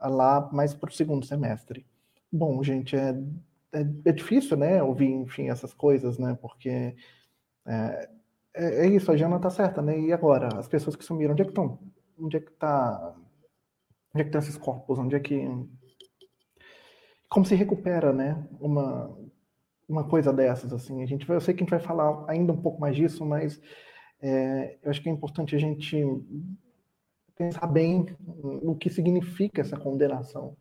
lá 0.00 0.48
mais 0.50 0.72
para 0.72 0.88
o 0.88 0.92
segundo 0.92 1.26
semestre. 1.26 1.84
Bom, 2.32 2.62
gente, 2.62 2.96
é, 2.96 3.10
é, 3.72 3.80
é, 4.06 4.12
difícil, 4.12 4.56
né, 4.56 4.82
ouvir, 4.82 5.10
enfim, 5.10 5.50
essas 5.50 5.74
coisas, 5.74 6.18
né, 6.18 6.36
porque 6.40 6.96
é, 7.66 8.08
é, 8.54 8.86
é 8.86 8.86
isso, 8.86 9.12
a 9.12 9.16
Jana 9.16 9.36
está 9.36 9.50
certa, 9.50 9.82
né, 9.82 10.00
e 10.00 10.12
agora, 10.14 10.48
as 10.56 10.66
pessoas 10.66 10.96
que 10.96 11.04
sumiram, 11.04 11.32
onde 11.32 11.42
é 11.42 11.44
que 11.44 11.50
estão? 11.50 11.78
Onde 12.18 12.38
é 12.38 12.40
que 12.40 12.50
está... 12.50 13.14
Onde 14.14 14.22
é 14.22 14.24
que 14.24 14.28
estão 14.28 14.40
esses 14.40 14.56
corpos? 14.56 14.98
Onde 14.98 15.16
é 15.16 15.20
que... 15.20 15.46
Como 17.28 17.46
se 17.46 17.54
recupera, 17.54 18.12
né, 18.12 18.44
uma, 18.60 19.16
uma 19.88 20.08
coisa 20.08 20.32
dessas, 20.32 20.72
assim. 20.72 21.02
A 21.02 21.06
gente, 21.06 21.28
eu 21.28 21.40
sei 21.40 21.54
que 21.54 21.62
a 21.62 21.64
gente 21.64 21.70
vai 21.70 21.78
falar 21.78 22.24
ainda 22.28 22.52
um 22.52 22.60
pouco 22.60 22.80
mais 22.80 22.96
disso, 22.96 23.24
mas 23.24 23.60
é, 24.20 24.78
eu 24.82 24.90
acho 24.90 25.00
que 25.02 25.08
é 25.08 25.12
importante 25.12 25.54
a 25.54 25.58
gente 25.58 26.04
pensar 27.36 27.66
bem 27.66 28.04
no 28.62 28.76
que 28.76 28.90
significa 28.90 29.60
essa 29.60 29.76
condenação. 29.76 30.56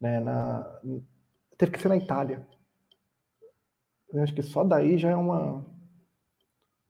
Né, 0.00 0.20
na, 0.20 0.80
teve 1.58 1.72
que 1.72 1.80
ser 1.80 1.88
na 1.88 1.96
Itália. 1.96 2.46
Eu 4.12 4.22
acho 4.22 4.34
que 4.34 4.42
só 4.42 4.64
daí 4.64 4.96
já 4.98 5.10
é 5.10 5.16
uma. 5.16 5.64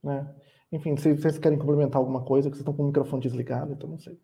Né? 0.03 0.35
Enfim, 0.71 0.95
se 0.95 1.13
vocês 1.13 1.37
querem 1.37 1.57
complementar 1.57 1.99
alguma 1.99 2.23
coisa, 2.23 2.49
que 2.49 2.55
vocês 2.55 2.61
estão 2.61 2.73
com 2.73 2.83
o 2.83 2.87
microfone 2.87 3.21
desligado, 3.21 3.73
então 3.73 3.89
não 3.89 3.99
sei. 3.99 4.19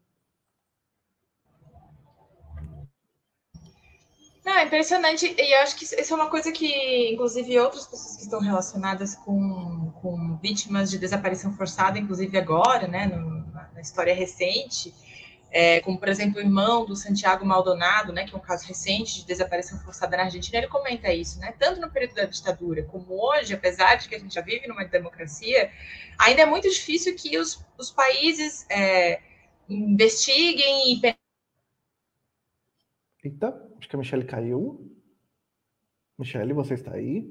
É 4.57 4.65
impressionante. 4.65 5.35
E 5.37 5.55
eu 5.55 5.61
acho 5.61 5.75
que 5.75 5.85
isso 5.85 6.13
é 6.13 6.15
uma 6.15 6.29
coisa 6.29 6.51
que, 6.51 7.11
inclusive, 7.11 7.59
outras 7.59 7.85
pessoas 7.85 8.17
que 8.17 8.23
estão 8.23 8.39
relacionadas 8.39 9.15
com, 9.15 9.91
com 10.01 10.37
vítimas 10.41 10.89
de 10.89 10.97
desaparição 10.97 11.53
forçada, 11.53 11.97
inclusive 11.97 12.37
agora, 12.37 12.87
né, 12.87 13.05
no, 13.07 13.45
na 13.73 13.81
história 13.81 14.13
recente, 14.13 14.93
é, 15.49 15.79
como, 15.81 15.97
por 15.97 16.09
exemplo, 16.09 16.37
o 16.37 16.41
irmão 16.41 16.85
do 16.85 16.95
Santiago 16.95 17.45
Maldonado, 17.45 18.11
né, 18.11 18.25
que 18.25 18.33
é 18.33 18.37
um 18.37 18.41
caso 18.41 18.67
recente 18.67 19.21
de 19.21 19.25
desaparição 19.25 19.79
forçada 19.79 20.17
na 20.17 20.23
Argentina, 20.23 20.57
ele 20.57 20.67
comenta 20.67 21.13
isso, 21.13 21.39
né, 21.39 21.53
tanto 21.57 21.79
no 21.79 21.89
período 21.89 22.15
da 22.15 22.25
ditadura 22.25 22.83
como 22.83 23.05
hoje, 23.09 23.53
apesar 23.53 23.95
de 23.95 24.09
que 24.09 24.15
a 24.15 24.19
gente 24.19 24.35
já 24.35 24.41
vive 24.41 24.67
numa 24.67 24.83
democracia, 24.83 25.71
ainda 26.17 26.41
é 26.41 26.45
muito 26.45 26.69
difícil 26.69 27.15
que 27.15 27.37
os, 27.37 27.63
os 27.77 27.89
países 27.89 28.65
é, 28.69 29.21
investiguem 29.69 30.93
e 30.93 31.01
Eita, 33.27 33.61
acho 33.77 33.89
que 33.89 33.95
a 33.95 33.99
Michelle 33.99 34.23
caiu. 34.23 34.89
Michelle, 36.17 36.53
você 36.53 36.75
está 36.75 36.93
aí? 36.93 37.29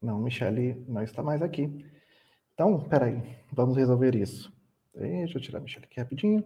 Não, 0.00 0.18
Michelle 0.18 0.82
não 0.88 1.02
está 1.02 1.22
mais 1.22 1.42
aqui. 1.42 1.84
Então, 2.54 2.80
peraí, 2.88 3.36
vamos 3.52 3.76
resolver 3.76 4.14
isso. 4.14 4.50
Deixa 4.94 5.36
eu 5.36 5.42
tirar 5.42 5.58
a 5.58 5.60
Michelle 5.60 5.84
aqui 5.84 6.00
rapidinho. 6.00 6.42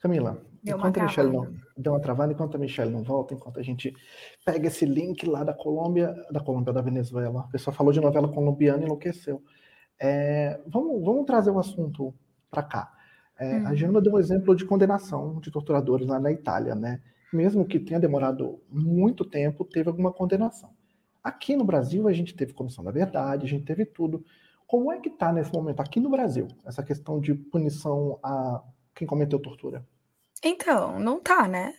Camila, 0.00 0.42
deu 0.64 0.78
enquanto 0.78 0.98
a 0.98 1.02
Michelle 1.02 1.30
não 1.30 1.54
deu 1.76 1.92
uma 1.92 2.00
travada, 2.00 2.32
enquanto 2.32 2.54
a 2.54 2.58
Michelle 2.58 2.90
não 2.90 3.04
volta, 3.04 3.34
enquanto 3.34 3.60
a 3.60 3.62
gente 3.62 3.94
pega 4.46 4.66
esse 4.66 4.86
link 4.86 5.26
lá 5.26 5.44
da 5.44 5.52
Colômbia, 5.52 6.14
da 6.30 6.40
Colômbia, 6.40 6.72
da 6.72 6.80
Venezuela. 6.80 7.40
A 7.40 7.48
pessoa 7.48 7.74
falou 7.74 7.92
de 7.92 8.00
novela 8.00 8.28
colombiana 8.32 8.82
e 8.82 8.86
enlouqueceu. 8.86 9.42
É, 10.00 10.58
vamos, 10.66 11.04
vamos 11.04 11.26
trazer 11.26 11.50
o 11.50 11.58
assunto 11.58 12.14
para 12.50 12.62
cá. 12.62 12.92
É, 13.38 13.58
hum. 13.58 13.66
A 13.66 13.74
Jana 13.74 14.00
deu 14.00 14.14
um 14.14 14.18
exemplo 14.18 14.56
de 14.56 14.64
condenação 14.64 15.38
de 15.38 15.50
torturadores 15.50 16.06
lá 16.06 16.18
na 16.18 16.32
Itália, 16.32 16.74
né? 16.74 17.02
Mesmo 17.32 17.66
que 17.66 17.78
tenha 17.78 18.00
demorado 18.00 18.60
muito 18.68 19.24
tempo, 19.24 19.64
teve 19.64 19.88
alguma 19.88 20.12
condenação. 20.12 20.70
Aqui 21.22 21.56
no 21.56 21.64
Brasil, 21.64 22.08
a 22.08 22.12
gente 22.12 22.34
teve 22.34 22.52
Comissão 22.52 22.84
da 22.84 22.90
Verdade, 22.90 23.46
a 23.46 23.48
gente 23.48 23.64
teve 23.64 23.84
tudo. 23.84 24.24
Como 24.66 24.92
é 24.92 25.00
que 25.00 25.08
está 25.08 25.32
nesse 25.32 25.52
momento, 25.52 25.80
aqui 25.80 26.00
no 26.00 26.10
Brasil, 26.10 26.48
essa 26.64 26.82
questão 26.82 27.20
de 27.20 27.34
punição 27.34 28.18
a 28.22 28.62
quem 28.94 29.06
cometeu 29.06 29.38
tortura? 29.38 29.86
Então, 30.42 30.98
não 30.98 31.20
tá, 31.20 31.46
né? 31.46 31.74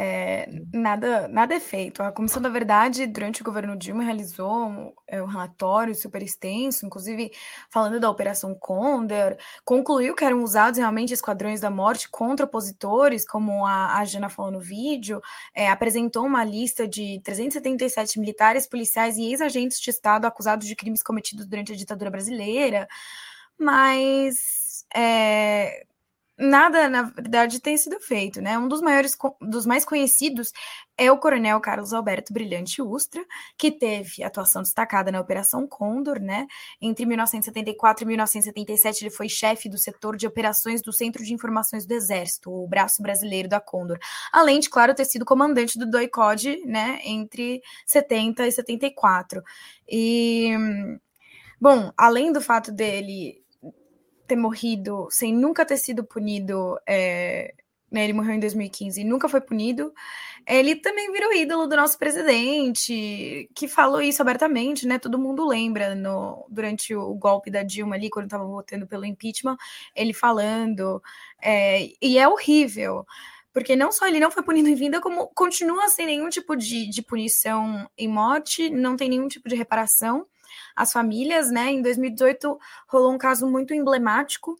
É, 0.00 0.48
nada, 0.72 1.26
nada 1.26 1.56
é 1.56 1.58
feito. 1.58 2.04
A 2.04 2.12
Comissão 2.12 2.40
da 2.40 2.48
Verdade, 2.48 3.04
durante 3.04 3.42
o 3.42 3.44
governo 3.44 3.76
Dilma, 3.76 4.04
realizou 4.04 4.68
um, 4.68 4.92
é, 5.08 5.20
um, 5.20 5.26
relatório 5.26 5.92
super 5.92 6.22
extenso, 6.22 6.86
inclusive 6.86 7.32
falando 7.68 7.98
da 7.98 8.08
Operação 8.08 8.54
Condor, 8.54 9.36
concluiu 9.64 10.14
que 10.14 10.24
eram 10.24 10.44
usados 10.44 10.78
realmente 10.78 11.12
esquadrões 11.12 11.60
da 11.60 11.68
morte 11.68 12.08
contra 12.08 12.46
opositores, 12.46 13.26
como 13.26 13.66
a, 13.66 13.98
a 13.98 14.04
Jana 14.04 14.28
falou 14.28 14.52
no 14.52 14.60
vídeo, 14.60 15.20
é, 15.52 15.68
apresentou 15.68 16.24
uma 16.24 16.44
lista 16.44 16.86
de 16.86 17.20
377 17.24 18.20
militares, 18.20 18.68
policiais 18.68 19.18
e 19.18 19.24
ex-agentes 19.24 19.80
de 19.80 19.90
Estado 19.90 20.26
acusados 20.26 20.68
de 20.68 20.76
crimes 20.76 21.02
cometidos 21.02 21.44
durante 21.44 21.72
a 21.72 21.76
ditadura 21.76 22.08
brasileira, 22.08 22.86
mas 23.58 24.86
é, 24.94 25.84
nada, 26.38 26.88
na 26.88 27.02
verdade, 27.02 27.60
tem 27.60 27.76
sido 27.76 27.98
feito, 28.00 28.40
né? 28.40 28.56
Um 28.56 28.68
dos 28.68 28.80
maiores, 28.80 29.16
dos 29.40 29.66
mais 29.66 29.84
conhecidos 29.84 30.52
é 30.96 31.10
o 31.10 31.18
coronel 31.18 31.60
Carlos 31.60 31.92
Alberto 31.92 32.32
Brilhante 32.32 32.80
Ustra, 32.80 33.24
que 33.56 33.70
teve 33.70 34.22
atuação 34.22 34.62
destacada 34.62 35.10
na 35.10 35.20
Operação 35.20 35.66
Condor, 35.66 36.20
né? 36.20 36.46
Entre 36.80 37.04
1974 37.04 38.04
e 38.04 38.06
1977, 38.06 39.04
ele 39.04 39.10
foi 39.10 39.28
chefe 39.28 39.68
do 39.68 39.78
setor 39.78 40.16
de 40.16 40.26
operações 40.26 40.80
do 40.82 40.92
Centro 40.92 41.24
de 41.24 41.34
Informações 41.34 41.84
do 41.86 41.92
Exército, 41.92 42.50
o 42.50 42.68
braço 42.68 43.02
brasileiro 43.02 43.48
da 43.48 43.60
Condor. 43.60 43.98
Além 44.32 44.60
de, 44.60 44.70
claro, 44.70 44.94
ter 44.94 45.04
sido 45.04 45.24
comandante 45.24 45.78
do 45.78 45.90
DOICOD, 45.90 46.64
né? 46.66 47.00
Entre 47.04 47.60
70 47.86 48.46
e 48.46 48.52
74. 48.52 49.42
E, 49.88 50.52
bom, 51.60 51.92
além 51.96 52.32
do 52.32 52.40
fato 52.40 52.70
dele 52.70 53.42
ter 54.28 54.36
morrido 54.36 55.08
sem 55.10 55.34
nunca 55.34 55.64
ter 55.64 55.78
sido 55.78 56.04
punido. 56.04 56.78
É, 56.86 57.54
né, 57.90 58.04
ele 58.04 58.12
morreu 58.12 58.34
em 58.34 58.40
2015 58.40 59.00
e 59.00 59.04
nunca 59.04 59.28
foi 59.28 59.40
punido. 59.40 59.92
Ele 60.46 60.76
também 60.76 61.10
virou 61.10 61.32
ídolo 61.32 61.66
do 61.66 61.76
nosso 61.76 61.98
presidente, 61.98 63.48
que 63.54 63.66
falou 63.66 64.00
isso 64.02 64.20
abertamente, 64.22 64.86
né? 64.86 64.98
Todo 64.98 65.18
mundo 65.18 65.46
lembra 65.46 65.94
no, 65.94 66.46
durante 66.50 66.94
o 66.94 67.14
golpe 67.14 67.50
da 67.50 67.62
Dilma 67.62 67.96
ali, 67.96 68.10
quando 68.10 68.26
estava 68.26 68.44
votando 68.44 68.86
pelo 68.86 69.06
impeachment, 69.06 69.56
ele 69.94 70.12
falando. 70.12 71.02
É, 71.42 71.88
e 72.00 72.18
é 72.18 72.28
horrível 72.28 73.06
porque 73.52 73.74
não 73.74 73.90
só 73.90 74.06
ele 74.06 74.20
não 74.20 74.30
foi 74.30 74.42
punido 74.42 74.68
em 74.68 74.74
vida, 74.74 75.00
como 75.00 75.26
continua 75.28 75.88
sem 75.88 76.06
nenhum 76.06 76.28
tipo 76.28 76.54
de, 76.54 76.88
de 76.88 77.02
punição 77.02 77.90
em 77.98 78.06
morte, 78.06 78.70
não 78.70 78.94
tem 78.94 79.08
nenhum 79.08 79.26
tipo 79.26 79.48
de 79.48 79.56
reparação 79.56 80.26
as 80.74 80.92
famílias, 80.92 81.50
né? 81.50 81.70
Em 81.70 81.82
2018 81.82 82.58
rolou 82.88 83.12
um 83.12 83.18
caso 83.18 83.46
muito 83.46 83.74
emblemático. 83.74 84.58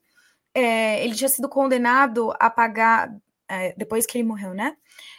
É, 0.55 1.05
ele 1.05 1.15
tinha 1.15 1.29
sido 1.29 1.49
condenado 1.49 2.33
a 2.39 2.51
pagar, 2.51 3.15
é, 3.49 3.75
depois 3.77 4.07
que 4.07 4.19
ele 4.19 4.27
morreu, 4.27 4.55
né? 4.55 4.77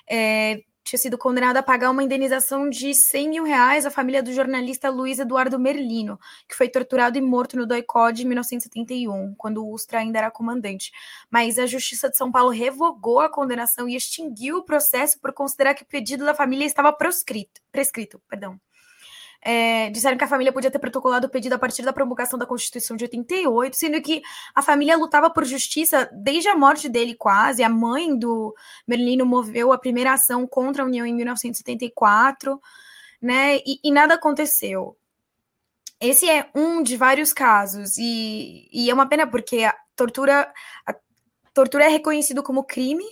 É, 0.10 0.62
tinha 0.89 0.99
sido 0.99 1.17
condenado 1.19 1.58
a 1.58 1.63
pagar 1.63 1.91
uma 1.91 2.03
indenização 2.03 2.67
de 2.67 2.95
100 2.95 3.29
mil 3.29 3.43
reais 3.43 3.86
à 3.86 3.91
família 3.91 4.23
do 4.23 4.34
jornalista 4.34 4.89
Luiz 4.89 5.19
Eduardo 5.19 5.60
Merlino, 5.60 6.19
que 6.47 6.55
foi 6.55 6.67
torturado 6.67 7.17
e 7.17 7.21
morto 7.21 7.55
no 7.55 7.67
DOICOD 7.67 8.23
em 8.23 8.25
1971, 8.25 9.36
quando 9.38 9.63
o 9.63 9.71
Ustra 9.71 9.99
ainda 9.99 10.17
era 10.17 10.32
comandante. 10.32 10.91
Mas 11.29 11.60
a 11.60 11.67
Justiça 11.67 12.10
de 12.10 12.17
São 12.17 12.32
Paulo 12.32 12.49
revogou 12.49 13.19
a 13.19 13.29
condenação 13.29 13.88
e 13.88 13.95
extinguiu 13.95 14.58
o 14.58 14.63
processo 14.63 15.19
por 15.19 15.32
considerar 15.32 15.75
que 15.75 15.84
o 15.84 15.88
pedido 15.88 16.25
da 16.25 16.34
família 16.34 16.65
estava 16.65 16.91
proscrito, 16.91 17.62
prescrito. 17.71 18.19
Perdão. 18.27 18.60
É, 19.41 19.89
disseram 19.89 20.17
que 20.17 20.23
a 20.23 20.28
família 20.28 20.52
podia 20.52 20.69
ter 20.69 20.80
protocolado 20.80 21.28
o 21.28 21.30
pedido 21.30 21.54
a 21.54 21.60
partir 21.60 21.82
da 21.82 21.93
promulgação 21.93 22.38
da 22.38 22.45
Constituição 22.45 22.97
de 22.97 23.06
88, 23.06 23.75
sendo 23.75 24.02
que 24.02 24.21
a 24.54 24.62
família 24.62 24.97
lutava 24.97 25.30
por 25.30 25.45
justiça 25.45 26.10
desde 26.12 26.49
a 26.49 26.56
morte 26.56 26.89
dele, 26.89 27.15
quase. 27.15 27.63
A 27.63 27.69
mãe 27.69 28.17
do 28.17 28.54
Merlino 28.86 29.25
moveu 29.25 29.71
a 29.71 29.78
primeira 29.78 30.13
ação 30.13 30.45
contra 30.45 30.84
a 30.84 30.86
União 30.86 31.06
em 31.06 31.13
1974, 31.13 32.60
né? 33.21 33.58
E, 33.65 33.80
e 33.84 33.91
nada 33.91 34.15
aconteceu. 34.15 34.97
Esse 36.02 36.30
é 36.30 36.49
um 36.56 36.82
de 36.82 36.95
vários 36.95 37.34
casos, 37.34 37.97
e, 37.97 38.69
e 38.71 38.89
é 38.89 38.93
uma 38.93 39.08
pena 39.08 39.28
porque 39.28 39.63
a 39.63 39.75
tortura, 39.95 40.52
a 40.86 40.95
tortura 41.54 41.86
é 41.86 41.89
reconhecido 41.89 42.41
como 42.41 42.63
crime 42.63 43.06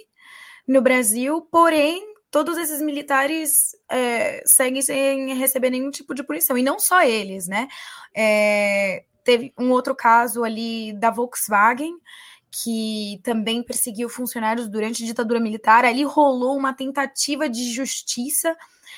no 0.68 0.82
Brasil, 0.82 1.42
porém 1.52 2.17
todos 2.30 2.58
esses 2.58 2.82
militares 2.82 3.76
é, 3.90 4.44
seguem 4.46 4.82
sem 4.82 5.34
receber 5.36 5.70
nenhum 5.70 5.90
tipo 5.90 6.13
de 6.13 6.24
punição. 6.24 6.58
E 6.58 6.63
não 6.63 6.80
só 6.80 7.02
eles, 7.04 7.48
né? 7.48 7.68
É, 8.16 9.04
teve 9.24 9.54
um 9.58 9.72
outro 9.72 9.96
caso 9.96 10.44
ali 10.44 10.94
da 10.94 11.10
Volkswagen, 11.10 11.94
que 12.50 13.20
também 13.24 13.63
perseguiu 13.63 14.10
funcionários 14.10 14.68
durante 14.68 15.04
a 15.04 15.06
ditadura 15.06 15.40
militar. 15.40 15.86
Ali 15.86 16.04
rolou 16.04 16.58
uma 16.58 16.74
tentativa 16.74 17.50
de 17.50 17.72
justiça, 17.72 18.56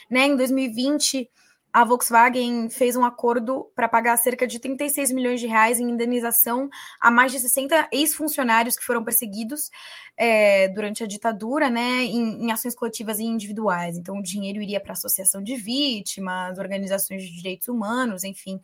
né? 0.09 0.27
Em 0.27 0.35
2020 0.35 1.29
a 1.71 1.83
Volkswagen 1.83 2.69
fez 2.69 2.95
um 2.95 3.05
acordo 3.05 3.71
para 3.75 3.87
pagar 3.87 4.17
cerca 4.17 4.47
de 4.47 4.59
36 4.59 5.11
milhões 5.11 5.39
de 5.39 5.47
reais 5.47 5.79
em 5.79 5.89
indenização 5.89 6.69
a 6.99 7.11
mais 7.11 7.31
de 7.31 7.39
60 7.39 7.89
ex-funcionários 7.91 8.75
que 8.75 8.83
foram 8.83 9.03
perseguidos 9.03 9.69
é, 10.17 10.67
durante 10.69 11.03
a 11.03 11.07
ditadura, 11.07 11.69
né, 11.69 12.03
em, 12.03 12.45
em, 12.45 12.51
ações 12.51 12.75
coletivas 12.75 13.19
e 13.19 13.23
individuais. 13.23 13.97
Então, 13.97 14.17
o 14.17 14.23
dinheiro 14.23 14.61
iria 14.61 14.79
para 14.79 14.91
a 14.91 14.93
associação 14.93 15.43
de 15.43 15.55
vítimas, 15.55 16.57
organizações 16.57 17.23
de 17.23 17.35
direitos 17.35 17.67
humanos, 17.67 18.23
enfim. 18.23 18.59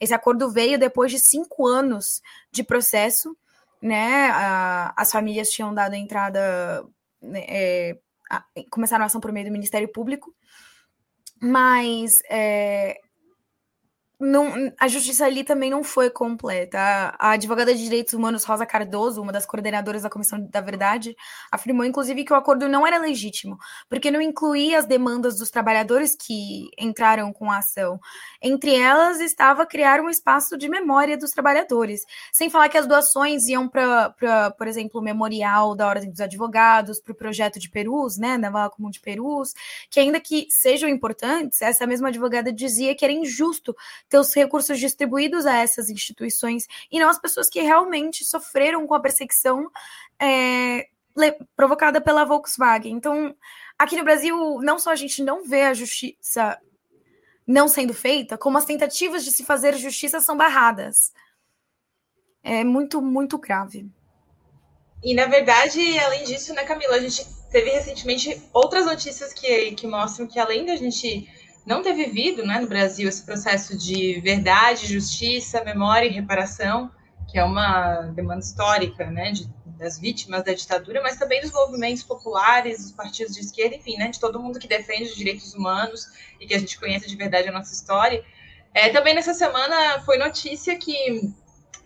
Esse 0.00 0.12
acordo 0.12 0.50
veio 0.50 0.78
depois 0.78 1.12
de 1.12 1.18
cinco 1.18 1.66
anos 1.66 2.20
de 2.50 2.64
processo, 2.64 3.36
né? 3.80 4.30
A, 4.30 4.92
as 4.96 5.12
famílias 5.12 5.50
tinham 5.50 5.72
dado 5.72 5.94
entrada, 5.94 6.84
né, 7.22 7.44
é, 7.48 7.98
a, 8.28 8.44
começaram 8.68 9.04
a 9.04 9.06
ação 9.06 9.20
por 9.20 9.32
meio 9.32 9.46
do 9.46 9.52
Ministério 9.52 9.88
Público 9.88 10.34
mas 11.40 12.20
é, 12.30 13.00
não, 14.20 14.72
a 14.80 14.88
justiça 14.88 15.24
ali 15.24 15.44
também 15.44 15.70
não 15.70 15.84
foi 15.84 16.10
completa. 16.10 16.78
A, 16.78 17.28
a, 17.28 17.30
advogada 17.32 17.72
de 17.72 17.84
direitos 17.84 18.14
humanos 18.14 18.42
Rosa 18.42 18.66
Cardoso, 18.66 19.22
uma 19.22 19.30
das 19.30 19.46
coordenadoras 19.46 20.02
da 20.02 20.10
Comissão 20.10 20.40
da 20.50 20.60
Verdade, 20.60 21.16
afirmou 21.52 21.84
inclusive 21.84 22.24
que 22.24 22.32
o 22.32 22.36
acordo 22.36 22.68
não 22.68 22.84
era 22.84 22.98
legítimo, 22.98 23.56
porque 23.88 24.10
não 24.10 24.20
incluía 24.20 24.78
as 24.80 24.86
demandas 24.86 25.38
dos 25.38 25.50
trabalhadores 25.50 26.16
que 26.16 26.68
entraram 26.76 27.32
com 27.32 27.48
a 27.48 27.58
ação. 27.58 28.00
Entre 28.42 28.74
elas 28.74 29.20
estava 29.20 29.64
criar 29.64 30.00
um 30.00 30.10
espaço 30.10 30.58
de 30.58 30.68
memória 30.68 31.16
dos 31.16 31.30
trabalhadores, 31.30 32.02
sem 32.32 32.50
falar 32.50 32.68
que 32.68 32.78
as 32.78 32.88
doações 32.88 33.46
iam 33.46 33.68
para, 33.68 34.10
por 34.58 34.66
exemplo, 34.66 35.00
o 35.00 35.04
memorial 35.04 35.76
da 35.76 35.86
Ordem 35.86 36.10
dos 36.10 36.20
Advogados, 36.20 37.00
para 37.00 37.12
o 37.12 37.16
projeto 37.16 37.60
de 37.60 37.70
Perus, 37.70 38.18
né, 38.18 38.36
da 38.36 38.50
Vala 38.50 38.70
Comum 38.70 38.90
de 38.90 39.00
Perus, 39.00 39.54
que 39.88 40.00
ainda 40.00 40.18
que 40.18 40.48
sejam 40.50 40.88
importantes, 40.88 41.62
essa 41.62 41.86
mesma 41.86 42.08
advogada 42.08 42.52
dizia 42.52 42.96
que 42.96 43.04
era 43.04 43.14
injusto 43.14 43.76
ter 44.08 44.18
os 44.18 44.34
recursos 44.34 44.78
distribuídos 44.78 45.46
a 45.46 45.56
essas 45.56 45.90
instituições 45.90 46.66
e 46.90 46.98
não 46.98 47.08
as 47.08 47.18
pessoas 47.18 47.48
que 47.48 47.60
realmente 47.60 48.24
sofreram 48.24 48.86
com 48.86 48.94
a 48.94 49.00
perseguição 49.00 49.70
é, 50.20 50.88
provocada 51.56 52.00
pela 52.00 52.24
Volkswagen. 52.24 52.92
Então, 52.92 53.34
aqui 53.78 53.96
no 53.96 54.04
Brasil, 54.04 54.60
não 54.62 54.78
só 54.78 54.90
a 54.90 54.96
gente 54.96 55.22
não 55.22 55.44
vê 55.44 55.62
a 55.62 55.74
justiça 55.74 56.58
não 57.46 57.66
sendo 57.66 57.94
feita, 57.94 58.36
como 58.36 58.58
as 58.58 58.66
tentativas 58.66 59.24
de 59.24 59.32
se 59.32 59.42
fazer 59.42 59.74
justiça 59.76 60.20
são 60.20 60.36
barradas. 60.36 61.12
É 62.42 62.62
muito, 62.62 63.00
muito 63.00 63.38
grave. 63.38 63.90
E, 65.02 65.14
na 65.14 65.26
verdade, 65.26 65.98
além 65.98 66.24
disso, 66.24 66.52
né, 66.52 66.64
Camila, 66.64 66.96
a 66.96 67.00
gente 67.00 67.24
teve 67.50 67.70
recentemente 67.70 68.42
outras 68.52 68.84
notícias 68.84 69.32
que, 69.32 69.72
que 69.72 69.86
mostram 69.86 70.26
que, 70.26 70.38
além 70.38 70.66
da 70.66 70.76
gente 70.76 71.26
não 71.68 71.82
ter 71.82 71.92
vivido 71.92 72.46
né, 72.46 72.58
no 72.58 72.66
Brasil 72.66 73.06
esse 73.06 73.22
processo 73.22 73.76
de 73.76 74.18
verdade, 74.20 74.86
justiça, 74.86 75.62
memória 75.62 76.06
e 76.06 76.10
reparação, 76.10 76.90
que 77.30 77.38
é 77.38 77.44
uma 77.44 78.10
demanda 78.14 78.40
histórica 78.40 79.10
né, 79.10 79.32
de, 79.32 79.46
das 79.78 79.98
vítimas 79.98 80.42
da 80.42 80.54
ditadura, 80.54 81.02
mas 81.02 81.18
também 81.18 81.42
dos 81.42 81.52
movimentos 81.52 82.02
populares, 82.02 82.82
dos 82.82 82.92
partidos 82.92 83.34
de 83.34 83.40
esquerda, 83.40 83.76
enfim, 83.76 83.98
né, 83.98 84.08
de 84.08 84.18
todo 84.18 84.40
mundo 84.40 84.58
que 84.58 84.66
defende 84.66 85.10
os 85.10 85.14
direitos 85.14 85.52
humanos 85.52 86.06
e 86.40 86.46
que 86.46 86.54
a 86.54 86.58
gente 86.58 86.80
conhece 86.80 87.06
de 87.06 87.16
verdade 87.16 87.48
a 87.48 87.52
nossa 87.52 87.74
história. 87.74 88.24
É, 88.72 88.88
também 88.88 89.14
nessa 89.14 89.34
semana 89.34 90.00
foi 90.06 90.16
notícia 90.16 90.74
que 90.78 91.34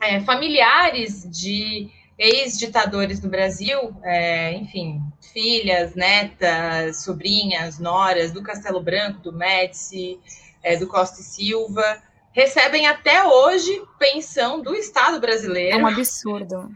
é, 0.01 0.21
familiares 0.21 1.29
de 1.29 1.91
ex-ditadores 2.17 3.19
do 3.19 3.29
Brasil, 3.29 3.97
é, 4.05 4.53
enfim, 4.55 5.03
filhas, 5.33 5.95
netas, 5.95 7.03
sobrinhas, 7.03 7.79
noras 7.79 8.33
do 8.33 8.43
Castelo 8.43 8.81
Branco, 8.81 9.21
do 9.21 9.33
Médici, 9.33 10.19
é, 10.63 10.77
do 10.77 10.87
Costa 10.87 11.21
e 11.21 11.25
Silva, 11.25 12.03
recebem 12.33 12.87
até 12.87 13.25
hoje 13.25 13.83
pensão 13.99 14.61
do 14.61 14.75
Estado 14.75 15.21
brasileiro. 15.21 15.79
É 15.79 15.83
um 15.83 15.87
absurdo. 15.87 16.71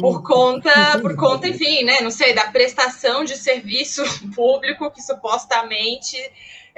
Por 0.00 0.22
conta, 0.24 0.98
por 1.00 1.14
conta, 1.14 1.48
enfim, 1.48 1.84
né? 1.84 2.00
Não 2.00 2.10
sei, 2.10 2.34
da 2.34 2.48
prestação 2.50 3.22
de 3.24 3.36
serviço 3.36 4.02
público 4.34 4.90
que 4.90 5.00
supostamente 5.00 6.16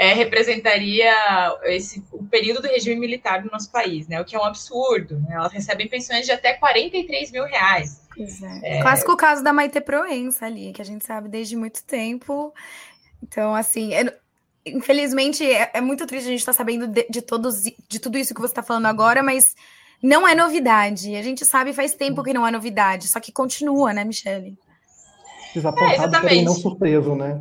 é, 0.01 0.15
representaria 0.15 1.13
esse, 1.65 2.03
o 2.11 2.25
período 2.25 2.63
do 2.63 2.69
regime 2.69 2.99
militar 2.99 3.43
do 3.43 3.51
nosso 3.51 3.71
país, 3.71 4.09
né? 4.09 4.19
O 4.19 4.25
que 4.25 4.35
é 4.35 4.39
um 4.39 4.45
absurdo. 4.45 5.21
Né? 5.21 5.35
Elas 5.35 5.53
recebem 5.53 5.87
pensões 5.91 6.25
de 6.25 6.33
até 6.33 6.55
43 6.55 7.31
mil 7.31 7.45
reais. 7.45 8.01
É. 8.63 8.79
é. 8.79 8.81
Clássico 8.81 9.15
caso 9.15 9.45
da 9.45 9.53
Maite 9.53 9.79
Proença 9.79 10.47
ali, 10.47 10.73
que 10.73 10.81
a 10.81 10.85
gente 10.87 11.05
sabe 11.05 11.29
desde 11.29 11.55
muito 11.55 11.85
tempo. 11.85 12.51
Então, 13.23 13.55
assim, 13.55 13.93
é, 13.93 14.19
infelizmente 14.65 15.45
é, 15.45 15.71
é, 15.75 15.83
muito 15.83 16.07
triste 16.07 16.29
a 16.29 16.31
gente 16.31 16.41
estar 16.41 16.53
tá 16.53 16.57
sabendo 16.57 16.87
de, 16.87 17.07
de, 17.11 17.21
todos, 17.21 17.61
de 17.63 17.99
tudo 18.01 18.17
isso 18.17 18.35
que 18.35 18.41
você 18.41 18.53
está 18.53 18.63
falando 18.63 18.87
agora, 18.87 19.23
mas 19.23 19.55
não 20.03 20.27
é 20.27 20.35
novidade. 20.35 21.15
A 21.15 21.23
gente 21.23 21.45
sabe 21.45 21.75
faz 21.75 21.93
tempo 21.93 22.23
que 22.23 22.33
não 22.33 22.47
é 22.47 22.51
novidade, 22.51 23.07
só 23.07 23.21
que 23.21 23.31
continua, 23.31 23.93
né, 23.93 24.03
Michele? 24.03 24.57
Desapontado, 25.55 26.17
é, 26.17 26.21
porém 26.23 26.43
não 26.43 26.55
surpreso, 26.55 27.15
né? 27.15 27.39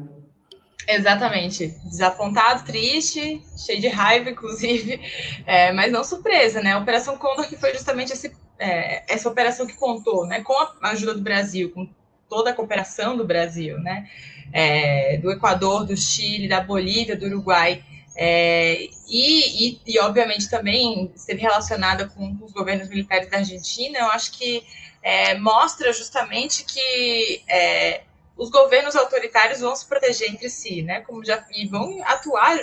Exatamente. 0.95 1.67
Desapontado, 1.85 2.65
triste, 2.65 3.41
cheio 3.57 3.79
de 3.79 3.87
raiva, 3.87 4.29
inclusive, 4.29 4.99
é, 5.45 5.71
mas 5.71 5.91
não 5.91 6.03
surpresa, 6.03 6.61
né? 6.61 6.73
A 6.73 6.79
Operação 6.79 7.17
Condor 7.17 7.47
que 7.47 7.55
foi 7.55 7.73
justamente 7.73 8.11
esse 8.11 8.33
é, 8.59 9.03
essa 9.07 9.29
operação 9.29 9.65
que 9.65 9.77
contou, 9.77 10.27
né, 10.27 10.41
com 10.41 10.53
a 10.53 10.89
ajuda 10.89 11.13
do 11.13 11.21
Brasil, 11.21 11.71
com 11.71 11.89
toda 12.27 12.51
a 12.51 12.53
cooperação 12.53 13.15
do 13.15 13.25
Brasil, 13.25 13.79
né, 13.79 14.07
é, 14.51 15.17
do 15.17 15.31
Equador, 15.31 15.85
do 15.85 15.95
Chile, 15.95 16.47
da 16.47 16.59
Bolívia, 16.59 17.15
do 17.15 17.25
Uruguai, 17.25 17.83
é, 18.15 18.89
e, 19.07 19.69
e, 19.69 19.81
e, 19.87 19.99
obviamente, 19.99 20.49
também 20.49 21.09
esteve 21.15 21.41
relacionada 21.41 22.09
com, 22.09 22.37
os 22.41 22.51
governos 22.51 22.89
militares 22.89 23.29
da 23.29 23.37
Argentina, 23.37 23.99
eu 23.99 24.07
acho 24.07 24.37
que 24.37 24.61
é, 25.01 25.37
mostra 25.37 25.93
justamente 25.93 26.65
que 26.65 27.41
é, 27.47 28.01
os 28.39 28.49
governos 28.49 28.95
autoritários 28.95 29.59
vão 29.59 29.75
se 29.75 29.85
proteger 29.85 30.31
entre 30.31 30.49
si, 30.49 30.81
né? 30.81 31.01
Como 31.01 31.23
já 31.25 31.45
e 31.51 31.67
vão 31.67 32.01
atuar 32.05 32.57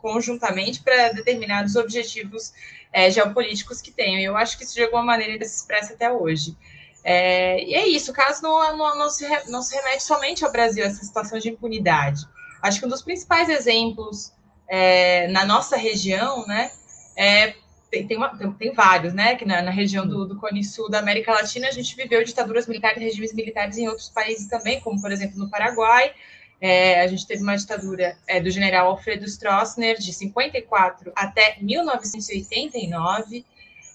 conjuntamente 0.00 0.80
para 0.82 1.08
determinados 1.08 1.74
objetivos 1.74 2.52
é, 2.92 3.10
geopolíticos 3.10 3.82
que 3.82 3.90
tenham. 3.90 4.20
Eu 4.20 4.36
acho 4.36 4.56
que 4.56 4.62
isso 4.62 4.74
de 4.74 4.84
alguma 4.84 5.02
maneira 5.02 5.44
se 5.44 5.56
expressa 5.56 5.94
até 5.94 6.10
hoje. 6.12 6.56
É, 7.02 7.62
e 7.64 7.74
é 7.74 7.86
isso, 7.88 8.12
o 8.12 8.14
caso 8.14 8.42
não, 8.42 8.76
não, 8.76 8.98
não, 8.98 9.10
se, 9.10 9.26
não 9.48 9.62
se 9.62 9.74
remete 9.76 10.02
somente 10.02 10.44
ao 10.44 10.52
Brasil, 10.52 10.84
essa 10.84 11.04
situação 11.04 11.38
de 11.38 11.48
impunidade. 11.48 12.24
Acho 12.62 12.78
que 12.78 12.86
um 12.86 12.88
dos 12.88 13.02
principais 13.02 13.48
exemplos 13.48 14.32
é, 14.68 15.26
na 15.28 15.44
nossa 15.44 15.76
região, 15.76 16.46
né, 16.46 16.70
é, 17.16 17.54
tem, 17.90 18.06
tem, 18.06 18.16
uma, 18.16 18.36
tem, 18.36 18.52
tem, 18.52 18.72
vários, 18.72 19.14
né, 19.14 19.36
que 19.36 19.44
na, 19.44 19.62
na 19.62 19.70
região 19.70 20.06
do, 20.06 20.26
do 20.26 20.36
Cone 20.36 20.64
Sul 20.64 20.90
da 20.90 20.98
América 20.98 21.32
Latina 21.32 21.68
a 21.68 21.70
gente 21.70 21.94
viveu 21.94 22.22
ditaduras 22.24 22.66
militares, 22.66 23.02
regimes 23.02 23.32
militares 23.32 23.78
em 23.78 23.88
outros 23.88 24.08
países 24.08 24.48
também, 24.48 24.80
como 24.80 25.00
por 25.00 25.12
exemplo 25.12 25.38
no 25.38 25.48
Paraguai, 25.48 26.12
é, 26.60 27.02
a 27.02 27.06
gente 27.06 27.26
teve 27.26 27.42
uma 27.42 27.56
ditadura 27.56 28.16
é, 28.26 28.40
do 28.40 28.50
general 28.50 28.88
Alfredo 28.88 29.24
Stroessner 29.24 29.98
de 29.98 30.12
54 30.12 31.12
até 31.14 31.56
1989. 31.60 33.44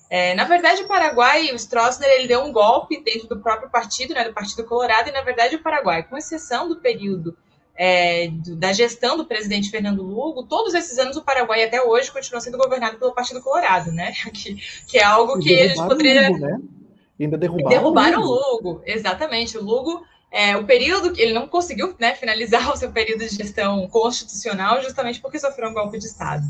É, 0.10 0.36
na 0.36 0.44
verdade, 0.44 0.84
o 0.84 0.88
Paraguai, 0.88 1.52
o 1.52 1.56
Stroessner, 1.56 2.10
ele 2.10 2.28
deu 2.28 2.44
um 2.44 2.52
golpe 2.52 3.02
dentro 3.02 3.28
do 3.28 3.40
próprio 3.40 3.70
partido, 3.70 4.14
né, 4.14 4.26
do 4.26 4.34
Partido 4.34 4.64
Colorado, 4.66 5.10
e 5.10 5.12
na 5.12 5.22
verdade 5.22 5.56
o 5.56 5.64
Paraguai, 5.64 6.04
com 6.04 6.18
exceção 6.18 6.68
do 6.68 6.76
período 6.76 7.36
é, 7.76 8.28
do, 8.28 8.56
da 8.56 8.74
gestão 8.74 9.18
do 9.18 9.26
presidente 9.26 9.70
Fernando 9.70 10.04
Lugo, 10.04 10.44
todos 10.44 10.74
esses 10.74 10.98
anos 10.98 11.18
o 11.18 11.24
Paraguai 11.24 11.64
até 11.64 11.82
hoje 11.82 12.12
continua 12.12 12.42
sendo 12.42 12.58
governado 12.58 12.98
pelo 12.98 13.14
Partido 13.14 13.42
Colorado, 13.42 13.92
né? 13.92 14.14
Que, 14.34 14.56
que 14.88 14.98
é 14.98 15.04
algo 15.04 15.40
que 15.40 15.60
a 15.60 15.68
gente 15.68 15.88
poderia. 15.88 16.30
Lugo, 16.30 16.46
né? 16.46 16.60
Ainda 17.20 17.38
derrubaram, 17.38 17.70
derrubaram 17.70 18.22
o 18.22 18.26
Lugo. 18.26 18.70
Lugo. 18.70 18.82
Exatamente. 18.86 19.58
O 19.58 19.64
Lugo 19.64 20.04
é, 20.32 20.56
o 20.56 20.64
período 20.64 21.12
que 21.12 21.22
ele 21.22 21.34
não 21.34 21.46
conseguiu 21.46 21.94
né, 22.00 22.16
finalizar 22.16 22.72
o 22.72 22.78
seu 22.78 22.90
período 22.92 23.20
de 23.20 23.36
gestão 23.36 23.86
constitucional 23.90 24.82
justamente 24.82 25.20
porque 25.20 25.38
sofreu 25.38 25.70
um 25.70 25.74
golpe 25.74 26.00
de 26.00 26.06
Estado. 26.06 26.44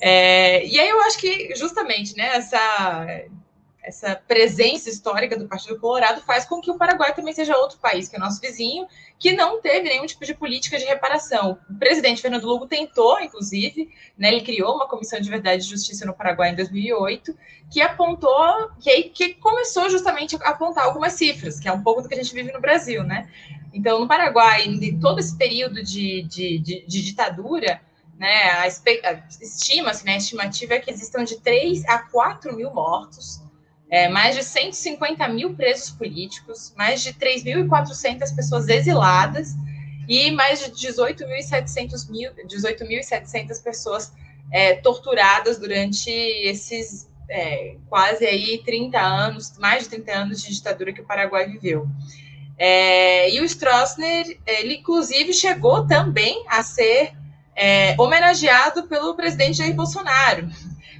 É, 0.00 0.64
e 0.64 0.78
aí 0.78 0.88
eu 0.88 1.00
acho 1.02 1.18
que 1.18 1.54
justamente 1.56 2.16
né, 2.16 2.36
essa 2.36 3.06
essa 3.86 4.16
presença 4.16 4.90
histórica 4.90 5.38
do 5.38 5.46
Partido 5.46 5.78
Colorado 5.78 6.20
faz 6.22 6.44
com 6.44 6.60
que 6.60 6.70
o 6.70 6.76
Paraguai 6.76 7.14
também 7.14 7.32
seja 7.32 7.56
outro 7.56 7.78
país, 7.78 8.08
que 8.08 8.16
é 8.16 8.18
nosso 8.18 8.40
vizinho, 8.40 8.84
que 9.16 9.32
não 9.32 9.60
teve 9.60 9.88
nenhum 9.88 10.04
tipo 10.04 10.26
de 10.26 10.34
política 10.34 10.76
de 10.76 10.84
reparação. 10.84 11.56
O 11.70 11.78
presidente 11.78 12.20
Fernando 12.20 12.44
Lugo 12.44 12.66
tentou, 12.66 13.20
inclusive, 13.20 13.88
né, 14.18 14.28
ele 14.28 14.40
criou 14.40 14.74
uma 14.74 14.88
comissão 14.88 15.20
de 15.20 15.30
verdade 15.30 15.62
e 15.62 15.68
justiça 15.68 16.04
no 16.04 16.12
Paraguai 16.12 16.50
em 16.50 16.56
2008, 16.56 17.32
que 17.70 17.80
apontou, 17.80 18.70
que, 18.80 19.04
que 19.04 19.34
começou 19.34 19.88
justamente 19.88 20.36
a 20.42 20.48
apontar 20.48 20.84
algumas 20.84 21.12
cifras, 21.12 21.60
que 21.60 21.68
é 21.68 21.72
um 21.72 21.82
pouco 21.82 22.02
do 22.02 22.08
que 22.08 22.14
a 22.14 22.22
gente 22.22 22.34
vive 22.34 22.52
no 22.52 22.60
Brasil, 22.60 23.04
né? 23.04 23.30
Então, 23.72 24.00
no 24.00 24.08
Paraguai, 24.08 24.64
em 24.64 24.98
todo 24.98 25.20
esse 25.20 25.36
período 25.36 25.80
de, 25.82 26.22
de, 26.22 26.58
de, 26.58 26.86
de 26.86 27.02
ditadura, 27.02 27.80
né, 28.18 28.50
a, 28.50 28.66
estima-se, 28.66 30.04
né, 30.04 30.14
a 30.14 30.16
estimativa 30.16 30.74
é 30.74 30.80
que 30.80 30.90
existam 30.90 31.22
de 31.22 31.38
3 31.40 31.84
a 31.86 31.98
4 31.98 32.56
mil 32.56 32.72
mortos, 32.72 33.45
é, 33.90 34.08
mais 34.08 34.34
de 34.34 34.42
150 34.42 35.28
mil 35.28 35.54
presos 35.54 35.90
políticos, 35.90 36.72
mais 36.76 37.02
de 37.02 37.12
3.400 37.12 38.34
pessoas 38.34 38.68
exiladas 38.68 39.54
e 40.08 40.30
mais 40.30 40.60
de 40.60 40.70
18.700 40.70 42.10
mil, 42.10 42.30
18.700 42.32 43.62
pessoas 43.62 44.12
é, 44.50 44.74
torturadas 44.74 45.58
durante 45.58 46.10
esses 46.10 47.08
é, 47.28 47.76
quase 47.88 48.24
aí 48.24 48.62
30 48.64 48.98
anos, 49.00 49.58
mais 49.58 49.84
de 49.84 49.90
30 49.90 50.12
anos 50.12 50.42
de 50.42 50.54
ditadura 50.54 50.92
que 50.92 51.00
o 51.00 51.04
Paraguai 51.04 51.48
viveu. 51.48 51.88
É, 52.58 53.30
e 53.30 53.40
o 53.40 53.44
Stroessner, 53.44 54.38
ele 54.46 54.76
inclusive 54.76 55.32
chegou 55.32 55.86
também 55.86 56.44
a 56.48 56.62
ser 56.62 57.12
é, 57.54 57.94
homenageado 57.98 58.84
pelo 58.84 59.14
presidente 59.14 59.58
Jair 59.58 59.74
Bolsonaro 59.74 60.48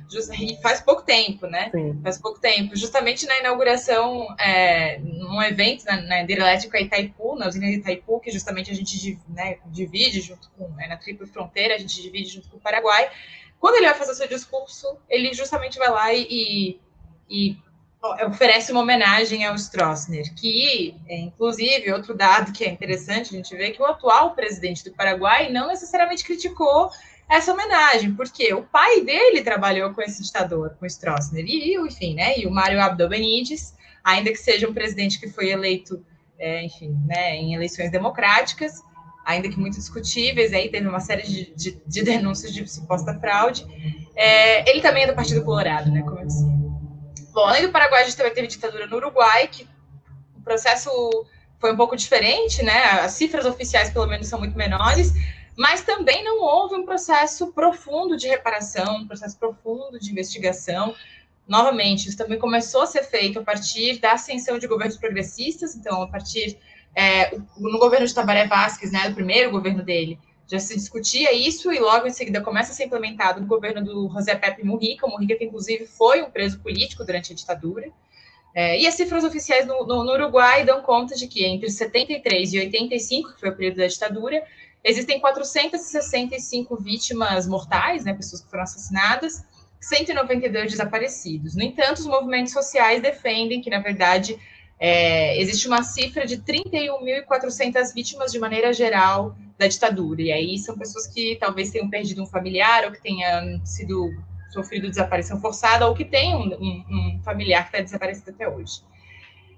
e 0.08 0.60
faz 0.62 0.80
pouco 0.80 1.02
tempo, 1.02 1.46
né? 1.46 1.70
Sim. 1.70 2.00
Faz 2.02 2.18
pouco 2.18 2.38
tempo. 2.38 2.76
Justamente 2.76 3.26
na 3.26 3.38
inauguração, 3.38 4.26
é, 4.38 4.98
num 4.98 5.42
evento 5.42 5.84
na, 5.84 6.00
na 6.02 6.22
hidrelétrica 6.22 6.80
Itaipu, 6.80 7.34
na 7.36 7.48
usina 7.48 7.66
de 7.66 7.78
Itaipu, 7.78 8.20
que 8.20 8.30
justamente 8.30 8.70
a 8.70 8.74
gente 8.74 9.18
né, 9.28 9.58
divide 9.66 10.20
junto 10.20 10.50
com, 10.50 10.72
é, 10.80 10.88
na 10.88 10.96
tripla 10.96 11.26
fronteira, 11.26 11.74
a 11.74 11.78
gente 11.78 12.00
divide 12.00 12.30
junto 12.30 12.48
com 12.48 12.56
o 12.56 12.60
Paraguai. 12.60 13.10
Quando 13.58 13.76
ele 13.76 13.86
vai 13.86 13.94
fazer 13.94 14.12
o 14.12 14.14
seu 14.14 14.28
discurso, 14.28 14.86
ele 15.08 15.32
justamente 15.34 15.78
vai 15.78 15.90
lá 15.90 16.12
e, 16.12 16.78
e 17.28 17.58
oferece 18.26 18.70
uma 18.70 18.82
homenagem 18.82 19.44
ao 19.44 19.56
Stroessner, 19.56 20.32
que, 20.34 20.94
é, 21.08 21.18
inclusive, 21.18 21.92
outro 21.92 22.14
dado 22.14 22.52
que 22.52 22.64
é 22.64 22.68
interessante 22.68 23.34
a 23.34 23.36
gente 23.36 23.56
ver 23.56 23.72
que 23.72 23.82
o 23.82 23.86
atual 23.86 24.34
presidente 24.34 24.84
do 24.84 24.92
Paraguai 24.92 25.50
não 25.50 25.68
necessariamente 25.68 26.24
criticou 26.24 26.90
essa 27.28 27.52
homenagem, 27.52 28.14
porque 28.14 28.52
o 28.54 28.62
pai 28.62 29.00
dele 29.00 29.42
trabalhou 29.42 29.92
com 29.92 30.00
esse 30.00 30.22
ditador, 30.22 30.76
com 30.78 30.86
Stroessner, 30.86 31.44
e, 31.46 31.76
enfim, 31.76 32.14
né, 32.14 32.38
e 32.38 32.46
o 32.46 32.50
Mário 32.50 32.80
Abdo 32.80 33.08
Benítez, 33.08 33.74
ainda 34.04 34.30
que 34.30 34.36
seja 34.36 34.68
um 34.68 34.74
presidente 34.74 35.18
que 35.18 35.28
foi 35.28 35.48
eleito, 35.48 36.04
é, 36.38 36.64
enfim, 36.64 36.96
né, 37.04 37.34
em 37.34 37.54
eleições 37.54 37.90
democráticas, 37.90 38.80
ainda 39.24 39.48
que 39.48 39.58
muito 39.58 39.74
discutíveis, 39.74 40.52
aí 40.52 40.68
teve 40.68 40.86
uma 40.86 41.00
série 41.00 41.22
de, 41.22 41.54
de, 41.56 41.82
de 41.84 42.02
denúncias 42.04 42.54
de 42.54 42.64
suposta 42.68 43.18
fraude, 43.18 43.66
é, 44.14 44.70
ele 44.70 44.80
também 44.80 45.02
é 45.02 45.06
do 45.08 45.14
Partido 45.14 45.44
Colorado, 45.44 45.90
né, 45.90 46.02
como 46.02 46.20
eu 46.20 46.26
disse. 46.26 46.44
Bom, 47.32 47.44
além 47.44 47.62
do 47.62 47.72
Paraguai, 47.72 48.02
a 48.02 48.04
gente 48.04 48.16
também 48.16 48.32
teve 48.32 48.46
ditadura 48.46 48.86
no 48.86 48.96
Uruguai, 48.96 49.48
que 49.48 49.68
o 50.36 50.40
processo 50.42 50.88
foi 51.58 51.72
um 51.72 51.76
pouco 51.76 51.96
diferente, 51.96 52.62
né, 52.62 52.84
as 53.00 53.12
cifras 53.12 53.44
oficiais, 53.44 53.90
pelo 53.90 54.06
menos, 54.06 54.28
são 54.28 54.38
muito 54.38 54.56
menores, 54.56 55.12
mas 55.56 55.82
também 55.82 56.22
não 56.22 56.40
houve 56.40 56.74
um 56.74 56.84
processo 56.84 57.52
profundo 57.52 58.16
de 58.16 58.28
reparação, 58.28 58.98
um 58.98 59.06
processo 59.06 59.38
profundo 59.38 59.98
de 59.98 60.10
investigação. 60.10 60.94
Novamente, 61.48 62.08
isso 62.08 62.18
também 62.18 62.38
começou 62.38 62.82
a 62.82 62.86
ser 62.86 63.04
feito 63.04 63.38
a 63.38 63.42
partir 63.42 63.98
da 63.98 64.12
ascensão 64.12 64.58
de 64.58 64.66
governos 64.66 64.96
progressistas, 64.96 65.74
então, 65.74 66.02
a 66.02 66.08
partir 66.08 66.58
é, 66.94 67.36
no 67.56 67.78
governo 67.78 68.06
de 68.06 68.14
Tabaré 68.14 68.46
Vázquez, 68.46 68.90
né, 68.92 69.08
do 69.08 69.14
primeiro 69.14 69.50
governo 69.50 69.82
dele, 69.82 70.18
já 70.48 70.58
se 70.58 70.74
discutia 70.74 71.34
isso 71.34 71.72
e 71.72 71.78
logo 71.78 72.06
em 72.06 72.10
seguida 72.10 72.40
começa 72.40 72.72
a 72.72 72.74
ser 72.74 72.84
implementado 72.84 73.40
no 73.40 73.46
governo 73.46 73.84
do 73.84 74.08
José 74.10 74.34
Pepe 74.34 74.64
Mujica, 74.64 75.06
o 75.06 75.10
Mujica 75.10 75.36
que 75.36 75.44
inclusive 75.44 75.86
foi 75.86 76.22
um 76.22 76.30
preso 76.30 76.60
político 76.60 77.04
durante 77.04 77.32
a 77.32 77.36
ditadura. 77.36 77.90
É, 78.54 78.80
e 78.80 78.86
as 78.86 78.94
cifras 78.94 79.22
oficiais 79.22 79.66
no, 79.66 79.84
no, 79.84 80.02
no, 80.02 80.12
Uruguai 80.12 80.64
dão 80.64 80.80
conta 80.80 81.14
de 81.14 81.26
que 81.26 81.44
entre 81.44 81.68
73 81.68 82.54
e 82.54 82.58
85, 82.60 83.34
que 83.34 83.40
foi 83.40 83.50
o 83.50 83.56
período 83.56 83.76
da 83.76 83.86
ditadura, 83.86 84.42
Existem 84.88 85.18
465 85.18 86.76
vítimas 86.76 87.44
mortais, 87.44 88.04
né, 88.04 88.14
pessoas 88.14 88.40
que 88.40 88.48
foram 88.48 88.62
assassinadas, 88.62 89.44
192 89.80 90.70
desaparecidos. 90.70 91.56
No 91.56 91.62
entanto, 91.64 91.98
os 91.98 92.06
movimentos 92.06 92.52
sociais 92.52 93.02
defendem 93.02 93.60
que, 93.60 93.68
na 93.68 93.80
verdade, 93.80 94.38
é, 94.78 95.40
existe 95.40 95.66
uma 95.66 95.82
cifra 95.82 96.24
de 96.24 96.38
31.400 96.38 97.92
vítimas 97.92 98.30
de 98.30 98.38
maneira 98.38 98.72
geral 98.72 99.36
da 99.58 99.66
ditadura. 99.66 100.22
E 100.22 100.30
aí 100.30 100.56
são 100.56 100.78
pessoas 100.78 101.08
que 101.08 101.34
talvez 101.34 101.70
tenham 101.70 101.90
perdido 101.90 102.22
um 102.22 102.26
familiar 102.26 102.84
ou 102.84 102.92
que 102.92 103.02
tenham 103.02 103.66
sido 103.66 104.14
sofrido 104.50 104.88
desaparição 104.88 105.40
forçada 105.40 105.88
ou 105.88 105.96
que 105.96 106.04
tenham 106.04 106.42
um, 106.42 106.54
um, 106.54 106.84
um 106.90 107.20
familiar 107.24 107.62
que 107.62 107.70
está 107.70 107.80
desaparecido 107.80 108.30
até 108.30 108.48
hoje. 108.48 108.82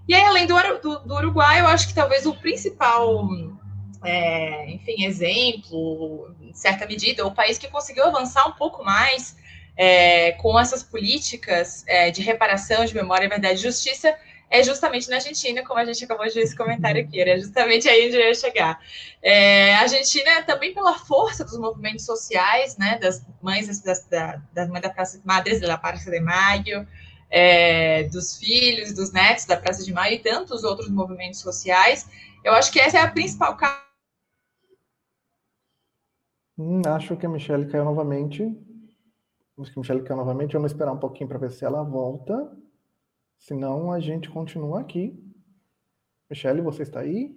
E 0.09 0.15
aí, 0.15 0.25
além 0.25 0.47
do, 0.47 0.55
do, 0.81 0.99
do 1.01 1.15
Uruguai, 1.17 1.61
eu 1.61 1.67
acho 1.67 1.87
que 1.87 1.95
talvez 1.95 2.25
o 2.25 2.35
principal 2.35 3.29
é, 4.05 4.71
enfim, 4.71 5.05
exemplo, 5.05 6.35
em 6.41 6.55
certa 6.55 6.87
medida, 6.87 7.27
o 7.27 7.35
país 7.35 7.59
que 7.59 7.69
conseguiu 7.69 8.05
avançar 8.05 8.47
um 8.47 8.53
pouco 8.53 8.85
mais 8.85 9.37
é, 9.77 10.33
com 10.33 10.59
essas 10.59 10.83
políticas 10.83 11.85
é, 11.87 12.11
de 12.11 12.23
reparação, 12.23 12.85
de 12.85 12.95
memória, 12.95 13.29
verdade 13.29 13.55
e 13.55 13.63
justiça, 13.63 14.15
é 14.51 14.63
justamente 14.63 15.11
na 15.11 15.17
Argentina, 15.17 15.63
como 15.63 15.79
a 15.79 15.85
gente 15.85 16.05
acabou 16.05 16.27
de 16.27 16.33
ver 16.33 16.41
esse 16.41 16.57
comentário 16.57 17.03
aqui, 17.03 17.21
era 17.21 17.39
justamente 17.39 17.89
aí 17.89 18.07
onde 18.07 18.17
eu 18.17 18.29
ia 18.29 18.35
chegar. 18.35 18.81
É, 19.23 19.75
a 19.75 19.81
Argentina, 19.81 20.43
também 20.43 20.73
pela 20.73 20.95
força 20.95 21.45
dos 21.45 21.59
movimentos 21.59 22.05
sociais, 22.05 22.77
né, 22.79 22.99
das 22.99 23.25
mães 23.43 23.67
das, 23.83 24.07
das, 24.07 24.41
das 24.53 24.69
mães 24.69 24.83
da 24.83 24.91
Praça 24.91 25.21
Madres 25.25 25.61
da 25.61 25.77
Praça 25.77 26.11
de 26.11 26.21
Maio, 26.21 26.87
é, 27.31 28.05
dos 28.05 28.39
filhos, 28.39 28.95
dos 28.95 29.13
netos 29.13 29.45
da 29.45 29.57
Praça 29.57 29.85
de 29.85 29.93
Maio 29.93 30.15
e 30.15 30.19
tantos 30.19 30.65
outros 30.65 30.89
movimentos 30.89 31.41
sociais, 31.41 32.09
eu 32.43 32.53
acho 32.55 32.73
que 32.73 32.81
essa 32.81 32.99
é 32.99 33.03
a 33.03 33.11
principal 33.11 33.57
Hum, 36.59 36.83
acho 36.87 37.17
que 37.17 37.25
a 37.25 37.29
Michelle 37.29 37.67
caiu 37.67 37.85
novamente. 37.85 38.43
Acho 39.61 39.73
que 39.73 39.79
a 39.79 39.81
Michelle 39.81 40.03
caiu 40.03 40.17
novamente. 40.17 40.55
Vamos 40.55 40.73
esperar 40.73 40.93
um 40.93 40.99
pouquinho 40.99 41.29
para 41.29 41.39
ver 41.39 41.53
se 41.53 41.65
ela 41.65 41.83
volta. 41.85 42.51
Senão 43.39 43.93
a 43.93 44.01
gente 44.01 44.29
continua 44.29 44.81
aqui. 44.81 45.17
Michele, 46.29 46.61
você 46.61 46.83
está 46.83 47.01
aí? 47.01 47.33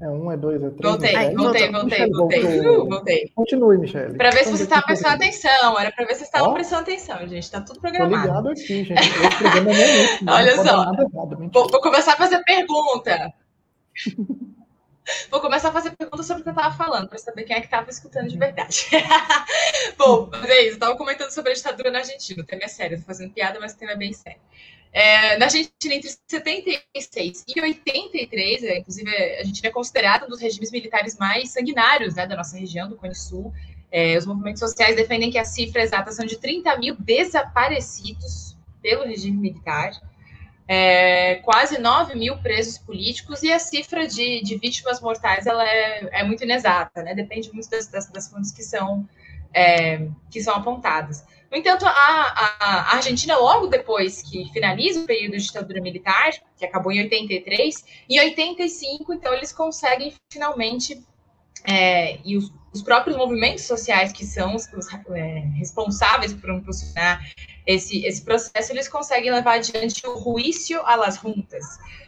É 0.00 0.10
um, 0.10 0.30
é 0.32 0.36
dois, 0.36 0.62
é 0.62 0.70
três. 0.70 0.82
Voltei, 0.82 1.16
Michele. 1.16 1.36
voltei, 1.36 1.70
voltei, 1.70 2.10
voltei. 2.10 2.60
Uh, 2.60 2.88
voltei. 2.88 3.32
Continue, 3.34 3.78
Michele. 3.78 4.18
Para 4.18 4.30
ver 4.30 4.44
se 4.44 4.50
você 4.50 4.64
estava 4.64 4.82
prestando 4.82 5.14
atenção. 5.14 5.78
Era 5.78 5.92
para 5.92 6.04
ver 6.04 6.14
se 6.14 6.18
você 6.18 6.24
estava 6.24 6.52
prestando 6.52 6.82
atenção, 6.82 7.18
gente. 7.20 7.38
Está 7.38 7.60
tudo 7.60 7.80
programado. 7.80 8.14
Tô 8.14 8.20
ligado 8.20 8.48
aqui, 8.48 8.84
gente. 8.84 8.92
Esse 8.92 9.38
programa 9.38 9.70
é 9.70 10.22
meu, 10.22 10.34
Olha 10.34 10.56
só. 10.56 10.92
Vou, 11.52 11.68
vou 11.68 11.80
começar 11.80 12.14
a 12.14 12.16
fazer 12.16 12.42
pergunta. 12.42 13.32
Vou 15.30 15.40
começar 15.40 15.68
a 15.68 15.72
fazer 15.72 15.90
perguntas 15.96 16.26
sobre 16.26 16.40
o 16.40 16.44
que 16.44 16.50
eu 16.50 16.54
estava 16.54 16.76
falando, 16.76 17.08
para 17.08 17.18
saber 17.18 17.44
quem 17.44 17.56
é 17.56 17.60
que 17.60 17.66
estava 17.66 17.88
escutando 17.90 18.28
de 18.28 18.36
verdade. 18.36 18.86
Bom, 19.96 20.28
mas 20.30 20.50
é 20.50 20.62
isso. 20.62 20.74
Estava 20.74 20.96
comentando 20.96 21.30
sobre 21.30 21.52
a 21.52 21.54
ditadura 21.54 21.90
na 21.90 21.98
Argentina. 21.98 22.42
O 22.42 22.46
tema 22.46 22.64
é 22.64 22.68
sério, 22.68 22.96
estou 22.96 23.06
fazendo 23.06 23.32
piada, 23.32 23.58
mas 23.60 23.72
o 23.72 23.78
tema 23.78 23.92
é 23.92 23.96
bem 23.96 24.12
sério. 24.12 24.40
É, 24.92 25.36
na 25.36 25.46
Argentina, 25.46 25.94
entre 25.94 26.10
76 26.26 27.44
e 27.46 27.60
83, 27.60 28.64
é, 28.64 28.78
inclusive 28.78 29.10
a 29.10 29.38
Argentina 29.40 29.68
é 29.68 29.70
considerada 29.70 30.24
um 30.24 30.28
dos 30.28 30.40
regimes 30.40 30.70
militares 30.70 31.18
mais 31.18 31.50
sanguinários 31.50 32.14
né, 32.14 32.26
da 32.26 32.36
nossa 32.36 32.56
região, 32.56 32.88
do 32.88 32.96
Cone 32.96 33.14
Sul. 33.14 33.52
É, 33.90 34.16
os 34.16 34.26
movimentos 34.26 34.60
sociais 34.60 34.96
defendem 34.96 35.30
que 35.30 35.38
a 35.38 35.44
cifra 35.44 35.82
exata 35.82 36.10
são 36.12 36.24
de 36.24 36.38
30 36.38 36.76
mil 36.78 36.96
desaparecidos 36.96 38.56
pelo 38.80 39.04
regime 39.04 39.36
militar, 39.36 39.90
é, 40.68 41.36
quase 41.36 41.78
9 41.78 42.16
mil 42.16 42.36
presos 42.38 42.78
políticos, 42.78 43.42
e 43.42 43.52
a 43.52 43.58
cifra 43.58 44.06
de, 44.06 44.42
de 44.42 44.56
vítimas 44.56 45.00
mortais 45.00 45.46
ela 45.46 45.64
é, 45.64 46.08
é, 46.20 46.24
muito 46.24 46.42
inexata, 46.42 47.02
né? 47.02 47.14
depende 47.14 47.52
muito 47.52 47.70
das, 47.70 47.86
das, 47.86 48.10
das 48.10 48.28
fontes 48.28 48.50
que 48.50 48.62
são, 48.62 49.08
é, 49.54 50.08
que 50.30 50.42
são 50.42 50.54
apontadas. 50.54 51.24
No 51.50 51.56
entanto, 51.56 51.86
a, 51.86 51.92
a, 51.92 52.96
Argentina, 52.96 53.36
logo 53.36 53.68
depois 53.68 54.20
que 54.22 54.50
finaliza 54.52 55.00
o 55.00 55.06
período 55.06 55.36
de 55.36 55.44
ditadura 55.44 55.80
militar, 55.80 56.32
que 56.56 56.64
acabou 56.64 56.90
em 56.90 57.00
83, 57.02 57.84
em 58.08 58.18
85, 58.18 59.14
então, 59.14 59.32
eles 59.32 59.52
conseguem 59.52 60.12
finalmente, 60.28 61.00
é, 61.64 62.18
e 62.24 62.36
os, 62.36 62.52
os, 62.76 62.82
próprios 62.82 63.16
movimentos 63.16 63.64
sociais 63.64 64.12
que 64.12 64.24
são 64.24 64.54
os, 64.54 64.70
os 64.72 64.86
é, 65.14 65.38
responsáveis 65.58 66.32
por 66.32 66.50
impulsionar 66.50 67.24
esse, 67.66 68.04
esse 68.06 68.22
processo, 68.22 68.72
eles 68.72 68.88
conseguem 68.88 69.32
levar 69.32 69.54
adiante 69.54 70.06
o 70.06 70.20
juízo 70.20 70.80
a 70.84 70.94
las 70.94 71.16
juntas, 71.16 71.64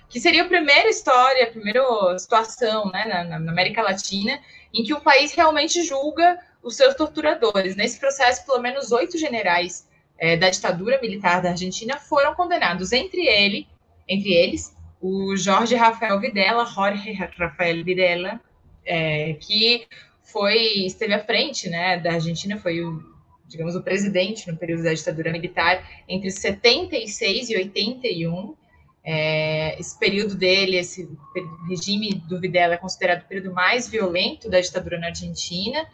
que 0.09 0.21
seria 0.21 0.45
a 0.45 0.49
primeira 0.49 0.89
história, 0.89 1.45
a 1.45 1.51
primeira 1.51 1.83
situação 2.19 2.91
né, 2.93 3.05
na, 3.05 3.39
na 3.41 3.51
América 3.51 3.83
Latina 3.83 4.41
em 4.73 4.85
que 4.85 4.95
o 4.95 5.01
país 5.01 5.33
realmente 5.33 5.83
julga 5.83 6.39
os 6.63 6.77
seus 6.77 6.95
torturadores. 6.95 7.77
Nesse 7.77 7.99
processo, 7.99 8.45
pelo 8.47 8.61
menos 8.61 8.93
oito 8.93 9.19
generais 9.19 9.89
é, 10.19 10.37
da 10.37 10.51
ditadura 10.51 11.01
militar 11.01 11.41
da 11.41 11.51
Argentina 11.51 11.99
foram 11.99 12.35
condenados, 12.35 12.93
entre 12.93 13.27
ele, 13.27 13.67
entre 14.07 14.33
eles, 14.33 14.77
o 15.01 15.37
Jorge 15.37 15.75
Rafael 15.77 16.19
Videla, 16.21 16.67
Jorge 16.67 17.13
Rafael 17.13 17.85
Videla, 17.85 18.41
é, 18.85 19.35
que 19.35 19.87
foi 20.33 20.85
esteve 20.87 21.15
à 21.15 21.25
frente, 21.25 21.69
né, 21.69 21.99
da 21.99 22.13
Argentina, 22.13 22.59
foi 22.59 22.85
o, 22.85 23.03
digamos, 23.47 23.75
o 23.75 23.83
presidente 23.83 24.51
no 24.51 24.57
período 24.57 24.83
da 24.83 24.93
ditadura 24.93 25.33
militar 25.33 25.87
entre 26.09 26.31
76 26.31 27.51
e 27.51 27.57
81. 27.57 28.55
É, 29.05 29.81
esse 29.81 29.99
período 29.99 30.35
dele, 30.35 30.77
esse 30.77 31.09
regime 31.69 32.15
do 32.29 32.39
Videla 32.39 32.75
é 32.75 32.77
considerado 32.77 33.23
o 33.23 33.27
período 33.27 33.55
mais 33.55 33.89
violento 33.89 34.51
da 34.51 34.61
ditadura 34.61 34.99
na 34.99 35.07
Argentina. 35.09 35.87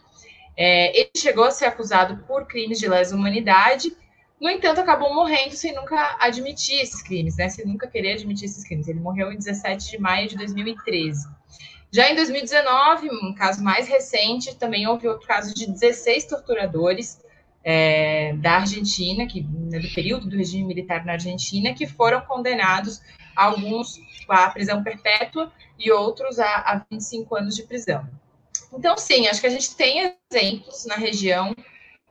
É, 0.57 0.99
ele 0.99 1.11
chegou 1.16 1.45
a 1.45 1.51
ser 1.51 1.66
acusado 1.66 2.24
por 2.26 2.47
crimes 2.47 2.78
de 2.78 2.89
lesa 2.89 3.14
humanidade, 3.14 3.93
no 4.41 4.51
entanto, 4.51 4.80
acabou 4.80 5.14
morrendo 5.14 5.55
sem 5.55 5.74
nunca 5.74 6.16
admitir 6.20 6.80
esses 6.80 7.01
crimes, 7.03 7.37
né? 7.37 7.49
Sem 7.49 7.64
nunca 7.64 7.87
querer 7.87 8.12
admitir 8.12 8.45
esses 8.45 8.62
crimes. 8.62 8.89
Ele 8.89 9.01
morreu 9.01 9.32
em 9.32 9.39
17 9.39 9.93
de 9.93 9.99
maio 9.99 10.28
de 10.28 10.37
2013. 10.37 11.26
Já 11.95 12.11
em 12.11 12.17
2019, 12.17 13.09
um 13.09 13.33
caso 13.33 13.63
mais 13.63 13.87
recente, 13.87 14.57
também 14.57 14.85
houve 14.85 15.07
outro 15.07 15.29
caso 15.29 15.55
de 15.55 15.71
16 15.71 16.25
torturadores 16.25 17.23
é, 17.63 18.33
da 18.33 18.55
Argentina, 18.55 19.29
que 19.29 19.45
né, 19.45 19.79
do 19.79 19.95
período 19.95 20.29
do 20.29 20.37
regime 20.37 20.65
militar 20.65 21.07
na 21.07 21.13
Argentina, 21.13 21.73
que 21.73 21.87
foram 21.87 22.21
condenados, 22.23 23.01
alguns 23.37 24.01
à 24.29 24.51
prisão 24.51 24.83
perpétua 24.83 25.53
e 25.79 25.93
outros 25.93 26.41
a, 26.41 26.57
a 26.63 26.85
25 26.91 27.37
anos 27.37 27.55
de 27.55 27.63
prisão. 27.63 28.05
Então, 28.73 28.97
sim, 28.99 29.29
acho 29.29 29.41
que 29.41 29.47
a 29.47 29.51
gente 29.51 29.77
tem 29.77 30.17
exemplos 30.33 30.87
na 30.87 30.97
região, 30.97 31.55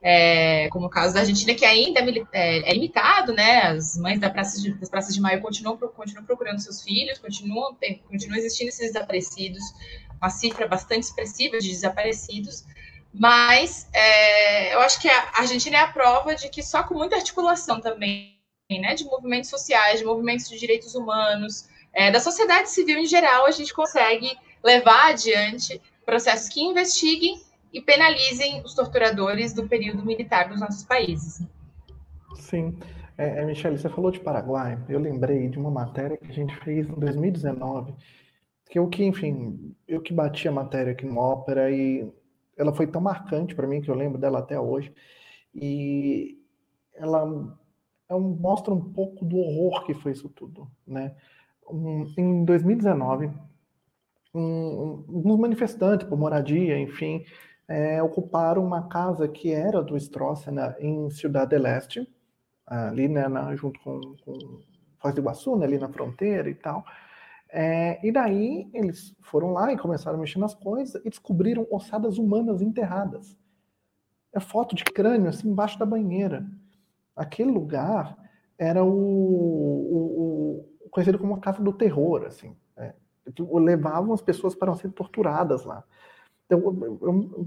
é, 0.05 0.67
como 0.67 0.87
o 0.87 0.89
caso 0.89 1.13
da 1.13 1.21
Argentina, 1.21 1.55
que 1.55 1.63
ainda 1.63 2.01
é, 2.01 2.25
é, 2.33 2.69
é 2.69 2.73
limitado, 2.73 3.31
né? 3.31 3.61
As 3.67 3.97
mães 3.97 4.19
da 4.19 4.29
praça 4.29 4.61
de, 4.61 4.73
das 4.73 4.89
praças 4.89 5.15
de 5.15 5.21
maio 5.21 5.41
continuam, 5.41 5.77
continuam 5.77 6.25
procurando 6.25 6.59
seus 6.59 6.83
filhos, 6.83 7.17
continuam, 7.19 7.73
tem, 7.75 7.99
continuam 8.09 8.37
existindo 8.37 8.67
esses 8.67 8.91
desaparecidos, 8.91 9.63
uma 10.21 10.29
cifra 10.29 10.67
bastante 10.67 11.03
expressiva 11.03 11.57
de 11.57 11.69
desaparecidos, 11.69 12.65
mas 13.13 13.87
é, 13.93 14.75
eu 14.75 14.81
acho 14.81 14.99
que 14.99 15.07
a 15.07 15.31
Argentina 15.35 15.77
é 15.77 15.79
a 15.79 15.87
prova 15.87 16.35
de 16.35 16.49
que 16.49 16.61
só 16.61 16.83
com 16.83 16.95
muita 16.95 17.15
articulação 17.15 17.79
também, 17.79 18.37
né, 18.69 18.95
de 18.95 19.05
movimentos 19.05 19.49
sociais, 19.49 19.99
de 19.99 20.05
movimentos 20.05 20.49
de 20.49 20.59
direitos 20.59 20.95
humanos, 20.95 21.69
é, 21.93 22.11
da 22.11 22.19
sociedade 22.19 22.69
civil 22.69 22.97
em 22.97 23.05
geral, 23.05 23.45
a 23.45 23.51
gente 23.51 23.73
consegue 23.73 24.35
levar 24.61 25.11
adiante 25.11 25.81
processos 26.05 26.49
que 26.49 26.61
investiguem 26.61 27.41
e 27.73 27.81
penalizem 27.81 28.61
os 28.61 28.75
torturadores 28.75 29.51
do 29.51 29.67
período 29.67 30.05
militar 30.05 30.47
dos 30.47 30.59
nossos 30.59 30.85
países. 30.85 31.45
Sim. 32.35 32.77
É, 33.17 33.41
é, 33.41 33.45
Michele, 33.45 33.77
você 33.77 33.89
falou 33.89 34.11
de 34.11 34.19
Paraguai, 34.19 34.77
eu 34.87 34.99
lembrei 34.99 35.47
de 35.47 35.57
uma 35.57 35.71
matéria 35.71 36.17
que 36.17 36.31
a 36.31 36.33
gente 36.33 36.55
fez 36.57 36.87
em 36.87 36.93
2019, 36.93 37.93
que 38.69 38.79
eu 38.79 38.87
que, 38.87 39.03
enfim, 39.03 39.75
eu 39.87 40.01
que 40.01 40.13
bati 40.13 40.47
a 40.47 40.51
matéria 40.51 40.93
aqui 40.93 41.05
no 41.05 41.17
Ópera 41.19 41.69
e 41.69 42.11
ela 42.57 42.73
foi 42.73 42.87
tão 42.87 43.01
marcante 43.01 43.55
para 43.55 43.67
mim 43.67 43.81
que 43.81 43.89
eu 43.89 43.95
lembro 43.95 44.19
dela 44.19 44.39
até 44.39 44.59
hoje, 44.59 44.93
e 45.53 46.39
ela, 46.95 47.57
ela 48.09 48.19
mostra 48.19 48.73
um 48.73 48.81
pouco 48.93 49.25
do 49.25 49.37
horror 49.37 49.85
que 49.85 49.93
foi 49.93 50.11
isso 50.11 50.29
tudo, 50.29 50.67
né? 50.85 51.15
Um, 51.69 52.05
em 52.17 52.43
2019, 52.43 53.31
um, 54.33 55.05
uns 55.07 55.39
manifestantes 55.39 56.07
por 56.07 56.17
moradia, 56.17 56.79
enfim, 56.79 57.23
é, 57.67 58.01
ocuparam 58.01 58.63
uma 58.63 58.87
casa 58.87 59.27
que 59.27 59.51
era 59.51 59.81
do 59.81 59.97
Stroessner 59.97 60.75
em 60.79 61.09
Ciudad 61.09 61.47
del 61.47 61.65
Este, 61.65 62.07
ali 62.65 63.07
né, 63.07 63.27
na, 63.27 63.55
junto 63.55 63.79
com, 63.81 63.99
com 64.23 64.59
Foz 64.99 65.13
do 65.13 65.21
Iguaçu, 65.21 65.55
né, 65.55 65.65
ali 65.65 65.77
na 65.77 65.89
fronteira 65.89 66.49
e 66.49 66.55
tal. 66.55 66.83
É, 67.49 68.05
e 68.05 68.11
daí 68.11 68.67
eles 68.73 69.15
foram 69.21 69.53
lá 69.53 69.71
e 69.71 69.77
começaram 69.77 70.17
a 70.17 70.21
mexer 70.21 70.39
nas 70.39 70.55
coisas 70.55 71.01
e 71.05 71.09
descobriram 71.09 71.67
ossadas 71.69 72.17
humanas 72.17 72.61
enterradas. 72.61 73.37
É 74.33 74.39
foto 74.39 74.75
de 74.75 74.83
crânio 74.83 75.29
assim 75.29 75.49
embaixo 75.49 75.77
da 75.77 75.85
banheira. 75.85 76.45
Aquele 77.15 77.51
lugar 77.51 78.17
era 78.57 78.83
o, 78.83 78.89
o, 78.89 80.65
o 80.85 80.89
conhecido 80.89 81.19
como 81.19 81.35
a 81.35 81.39
casa 81.39 81.61
do 81.61 81.73
terror, 81.73 82.23
assim 82.25 82.55
levavam 83.59 84.13
as 84.13 84.21
pessoas 84.21 84.55
para 84.55 84.73
serem 84.75 84.91
torturadas 84.91 85.63
lá. 85.63 85.83
Então, 86.45 86.59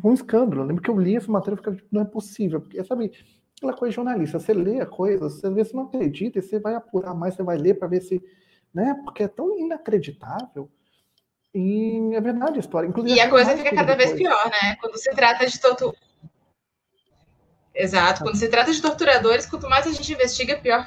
um 0.04 0.14
escândalo. 0.14 0.62
Eu 0.62 0.66
lembro 0.66 0.82
que 0.82 0.90
eu 0.90 0.98
li 0.98 1.16
essa 1.16 1.30
matéria 1.30 1.54
e 1.54 1.58
ficava, 1.58 1.76
não 1.90 2.02
é 2.02 2.04
possível, 2.04 2.60
porque, 2.60 2.82
sabe, 2.84 3.12
aquela 3.56 3.74
coisa 3.74 3.94
jornalista, 3.94 4.38
você 4.38 4.52
lê 4.52 4.80
a 4.80 4.86
coisa, 4.86 5.28
você 5.28 5.50
vê 5.50 5.64
se 5.64 5.74
não 5.74 5.84
acredita, 5.84 6.38
e 6.38 6.42
você 6.42 6.58
vai 6.58 6.74
apurar 6.74 7.14
mais, 7.14 7.34
você 7.34 7.42
vai 7.42 7.56
ler 7.56 7.74
para 7.74 7.88
ver 7.88 8.00
se, 8.00 8.22
né, 8.72 9.00
porque 9.04 9.22
é 9.22 9.28
tão 9.28 9.58
inacreditável. 9.58 10.70
E 11.54 12.14
é 12.14 12.20
verdade 12.20 12.56
a 12.56 12.60
história. 12.60 12.86
Inclusive, 12.86 13.18
e 13.18 13.20
a 13.20 13.30
coisa 13.30 13.56
fica 13.56 13.74
cada 13.74 13.94
depois. 13.94 14.10
vez 14.10 14.18
pior, 14.18 14.44
né? 14.44 14.76
Quando 14.78 14.98
se 14.98 15.10
trata 15.14 15.46
de 15.46 15.58
tortura. 15.58 15.96
Exato. 17.74 18.22
Quando 18.22 18.36
se 18.36 18.48
trata 18.48 18.70
de 18.70 18.82
torturadores, 18.82 19.46
quanto 19.46 19.68
mais 19.68 19.86
a 19.86 19.92
gente 19.92 20.12
investiga, 20.12 20.58
pior 20.58 20.86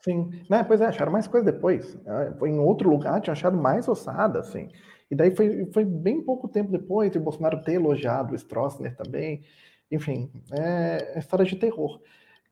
Sim, 0.00 0.44
né? 0.48 0.64
Pois 0.64 0.80
é, 0.80 0.86
acharam 0.86 1.12
mais 1.12 1.26
coisa 1.26 1.52
depois. 1.52 1.96
Foi 2.38 2.50
em 2.50 2.58
outro 2.58 2.88
lugar, 2.88 3.20
tinha 3.20 3.32
achado 3.32 3.56
mais 3.56 3.88
ossada, 3.88 4.40
assim. 4.40 4.70
E 5.10 5.14
daí 5.14 5.34
foi, 5.34 5.66
foi 5.72 5.84
bem 5.84 6.22
pouco 6.22 6.48
tempo 6.48 6.70
depois 6.70 7.10
de 7.10 7.18
Bolsonaro 7.18 7.62
ter 7.62 7.74
elogiado 7.74 8.32
o 8.32 8.36
Stroessner 8.36 8.94
também. 8.96 9.42
Enfim, 9.90 10.30
é, 10.52 11.18
história 11.18 11.44
de 11.44 11.56
terror. 11.56 12.00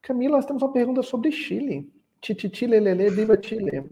Camila, 0.01 0.37
nós 0.37 0.47
temos 0.47 0.63
uma 0.63 0.73
pergunta 0.73 1.03
sobre 1.03 1.31
Chile. 1.31 1.93
Tititi 2.21 2.67
lelele, 2.67 3.11
viva 3.11 3.41
Chile. 3.41 3.85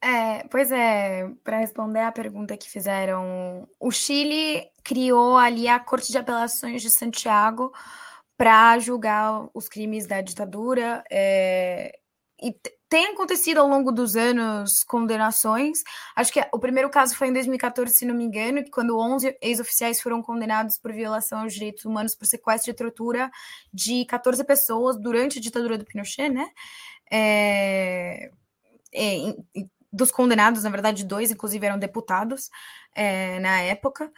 É, 0.00 0.46
pois 0.48 0.70
é, 0.70 1.28
para 1.42 1.58
responder 1.58 2.00
a 2.00 2.12
pergunta 2.12 2.56
que 2.56 2.70
fizeram, 2.70 3.68
o 3.80 3.90
Chile 3.90 4.70
criou 4.84 5.36
ali 5.36 5.66
a 5.68 5.80
Corte 5.80 6.12
de 6.12 6.18
Apelações 6.18 6.80
de 6.80 6.90
Santiago 6.90 7.72
para 8.36 8.78
julgar 8.78 9.48
os 9.52 9.68
crimes 9.68 10.06
da 10.06 10.20
ditadura. 10.20 11.02
É, 11.10 11.98
e 12.40 12.54
tem 12.88 13.06
acontecido 13.06 13.58
ao 13.58 13.68
longo 13.68 13.90
dos 13.90 14.14
anos 14.14 14.84
condenações. 14.84 15.78
Acho 16.14 16.32
que 16.32 16.40
o 16.52 16.58
primeiro 16.58 16.88
caso 16.88 17.16
foi 17.16 17.28
em 17.28 17.32
2014, 17.32 17.94
se 17.94 18.04
não 18.04 18.14
me 18.14 18.24
engano, 18.24 18.62
quando 18.70 18.98
11 18.98 19.36
ex-oficiais 19.40 20.00
foram 20.00 20.22
condenados 20.22 20.78
por 20.78 20.92
violação 20.92 21.40
aos 21.40 21.54
direitos 21.54 21.84
humanos 21.84 22.14
por 22.14 22.26
sequestro 22.26 22.70
e 22.70 22.74
tortura 22.74 23.30
de 23.72 24.04
14 24.04 24.44
pessoas 24.44 24.96
durante 25.00 25.38
a 25.38 25.42
ditadura 25.42 25.76
do 25.76 25.84
Pinochet, 25.84 26.28
né? 26.28 26.48
É, 27.10 28.30
é, 28.94 29.36
dos 29.96 30.10
condenados, 30.10 30.62
na 30.62 30.70
verdade, 30.70 31.04
dois, 31.04 31.30
inclusive, 31.30 31.66
eram 31.66 31.78
deputados 31.78 32.50
é, 32.94 33.38
na 33.40 33.62
época. 33.62 34.12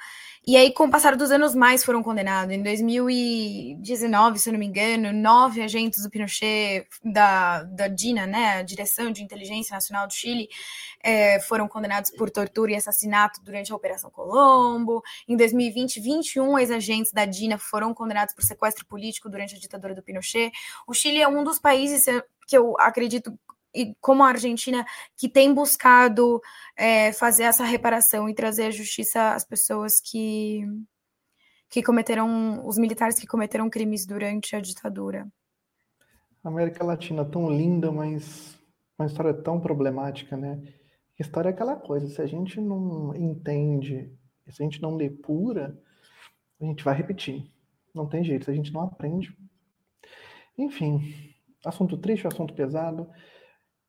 E 0.46 0.56
aí, 0.56 0.72
com 0.72 0.84
o 0.86 0.90
passar 0.90 1.14
dos 1.14 1.30
anos, 1.30 1.54
mais 1.54 1.84
foram 1.84 2.02
condenados. 2.02 2.54
Em 2.54 2.62
2019, 2.62 4.38
se 4.38 4.48
eu 4.48 4.52
não 4.52 4.58
me 4.58 4.66
engano, 4.66 5.12
nove 5.12 5.62
agentes 5.62 6.02
do 6.02 6.10
Pinochet, 6.10 6.86
da, 7.04 7.62
da 7.62 7.86
DINA, 7.86 8.26
né, 8.26 8.58
a 8.58 8.62
Direção 8.62 9.12
de 9.12 9.22
Inteligência 9.22 9.74
Nacional 9.74 10.06
do 10.06 10.12
Chile, 10.14 10.48
é, 11.02 11.38
foram 11.40 11.68
condenados 11.68 12.10
por 12.10 12.30
tortura 12.30 12.72
e 12.72 12.76
assassinato 12.76 13.40
durante 13.42 13.72
a 13.72 13.76
Operação 13.76 14.10
Colombo. 14.10 15.02
Em 15.28 15.36
2020, 15.36 16.00
21 16.00 16.58
ex-agentes 16.58 17.12
da 17.12 17.24
DINA 17.24 17.58
foram 17.58 17.94
condenados 17.94 18.34
por 18.34 18.42
sequestro 18.42 18.86
político 18.86 19.28
durante 19.28 19.54
a 19.54 19.58
ditadura 19.58 19.94
do 19.94 20.02
Pinochet. 20.02 20.50
O 20.86 20.94
Chile 20.94 21.20
é 21.20 21.28
um 21.28 21.44
dos 21.44 21.58
países 21.58 22.06
que 22.46 22.56
eu 22.56 22.74
acredito 22.80 23.38
como 24.00 24.22
a 24.22 24.28
Argentina, 24.28 24.84
que 25.16 25.28
tem 25.28 25.52
buscado 25.52 26.40
é, 26.76 27.12
fazer 27.12 27.44
essa 27.44 27.64
reparação 27.64 28.28
e 28.28 28.34
trazer 28.34 28.64
a 28.66 28.70
justiça 28.70 29.34
às 29.34 29.44
pessoas 29.44 30.00
que, 30.00 30.64
que 31.68 31.82
cometeram, 31.82 32.66
os 32.66 32.78
militares 32.78 33.18
que 33.18 33.26
cometeram 33.26 33.68
crimes 33.68 34.06
durante 34.06 34.54
a 34.54 34.60
ditadura. 34.60 35.26
América 36.42 36.84
Latina 36.84 37.24
tão 37.24 37.50
linda, 37.50 37.90
mas 37.90 38.58
uma 38.98 39.06
história 39.06 39.34
tão 39.34 39.60
problemática, 39.60 40.36
né? 40.36 40.62
História 41.18 41.48
é 41.48 41.52
aquela 41.52 41.76
coisa, 41.76 42.08
se 42.08 42.22
a 42.22 42.26
gente 42.26 42.60
não 42.60 43.14
entende, 43.14 44.12
se 44.48 44.62
a 44.62 44.64
gente 44.64 44.80
não 44.80 44.96
depura, 44.96 45.76
a 46.60 46.64
gente 46.64 46.84
vai 46.84 46.94
repetir. 46.94 47.50
Não 47.94 48.08
tem 48.08 48.22
jeito, 48.22 48.44
se 48.44 48.50
a 48.50 48.54
gente 48.54 48.72
não 48.72 48.82
aprende. 48.82 49.36
Enfim, 50.56 51.12
assunto 51.64 51.96
triste, 51.96 52.26
assunto 52.26 52.54
pesado. 52.54 53.08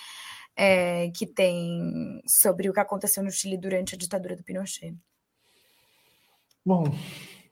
é, 0.55 1.09
que 1.15 1.25
tem 1.25 2.21
sobre 2.27 2.69
o 2.69 2.73
que 2.73 2.79
aconteceu 2.79 3.23
no 3.23 3.31
Chile 3.31 3.57
durante 3.57 3.95
a 3.95 3.97
ditadura 3.97 4.35
do 4.35 4.43
Pinochet. 4.43 4.95
Bom, 6.65 6.85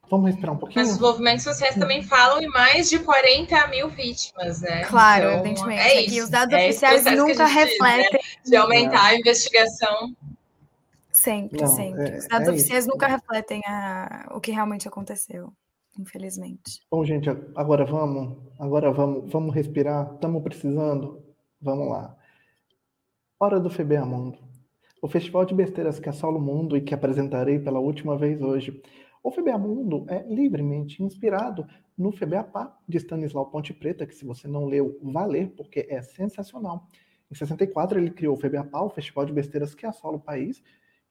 vamos 0.10 0.28
respirar 0.28 0.56
um 0.56 0.58
pouquinho. 0.58 0.86
Mas 0.86 0.94
os 0.94 1.00
movimentos 1.00 1.44
sociais 1.44 1.76
também 1.76 2.04
falam 2.04 2.42
em 2.42 2.48
mais 2.48 2.90
de 2.90 3.00
40 3.00 3.68
mil 3.68 3.90
vítimas, 3.90 4.62
né? 4.62 4.86
Claro, 4.86 5.26
então, 5.26 5.40
evidentemente. 5.40 5.82
É 5.82 6.02
isso. 6.02 6.16
E 6.16 6.22
os 6.22 6.30
dados 6.30 6.54
é 6.54 6.70
oficiais 6.70 7.04
nunca 7.06 7.46
refletem. 7.46 8.10
Diz, 8.12 8.22
né? 8.22 8.42
De 8.46 8.56
aumentar 8.56 9.06
a 9.06 9.16
investigação. 9.16 10.16
Sempre, 11.12 11.62
Não, 11.62 11.68
sempre. 11.68 12.10
É, 12.10 12.18
os 12.18 12.28
dados 12.28 12.48
é 12.48 12.52
oficiais 12.52 12.86
isso. 12.86 12.94
nunca 12.94 13.08
refletem 13.08 13.62
a, 13.68 14.30
o 14.32 14.40
que 14.40 14.52
realmente 14.52 14.88
aconteceu, 14.88 15.52
infelizmente. 16.00 16.82
Bom, 16.90 17.04
gente, 17.04 17.30
agora 17.54 17.84
vamos, 17.84 18.38
agora 18.58 18.92
vamos, 18.92 19.30
vamos 19.32 19.54
respirar. 19.54 20.10
Estamos 20.14 20.42
precisando. 20.42 21.22
Vamos 21.62 21.90
lá. 21.90 22.16
Hora 23.44 23.60
do 23.60 23.72
FBA 23.72 24.06
Mundo. 24.06 24.38
O 25.02 25.08
festival 25.08 25.44
de 25.46 25.56
besteiras 25.56 26.00
que 26.00 26.08
assola 26.08 26.38
o 26.38 26.40
mundo 26.40 26.78
e 26.78 26.82
que 26.82 26.94
apresentarei 26.94 27.58
pela 27.58 27.80
última 27.80 28.16
vez 28.16 28.40
hoje. 28.40 28.84
O 29.24 29.32
FBA 29.32 29.58
Mundo 29.58 30.06
é 30.10 30.24
livremente 30.32 31.02
inspirado 31.02 31.66
no 31.98 32.12
FBA 32.12 32.44
Pá 32.44 32.78
de 32.88 32.98
Stanislau 32.98 33.50
Ponte 33.50 33.74
Preta, 33.74 34.06
que 34.06 34.14
se 34.14 34.24
você 34.26 34.48
não 34.48 34.66
leu, 34.66 34.96
vá 35.02 35.26
ler, 35.26 35.56
porque 35.58 35.88
é 35.90 36.04
sensacional. 36.04 36.88
Em 37.32 37.34
64 37.34 37.98
ele 38.00 38.12
criou 38.12 38.36
o 38.36 38.40
FBA 38.40 38.64
Pá, 38.64 38.82
o 38.82 38.92
festival 38.92 39.26
de 39.26 39.34
besteiras 39.34 39.74
que 39.74 39.88
assola 39.88 40.18
o 40.18 40.22
país, 40.22 40.62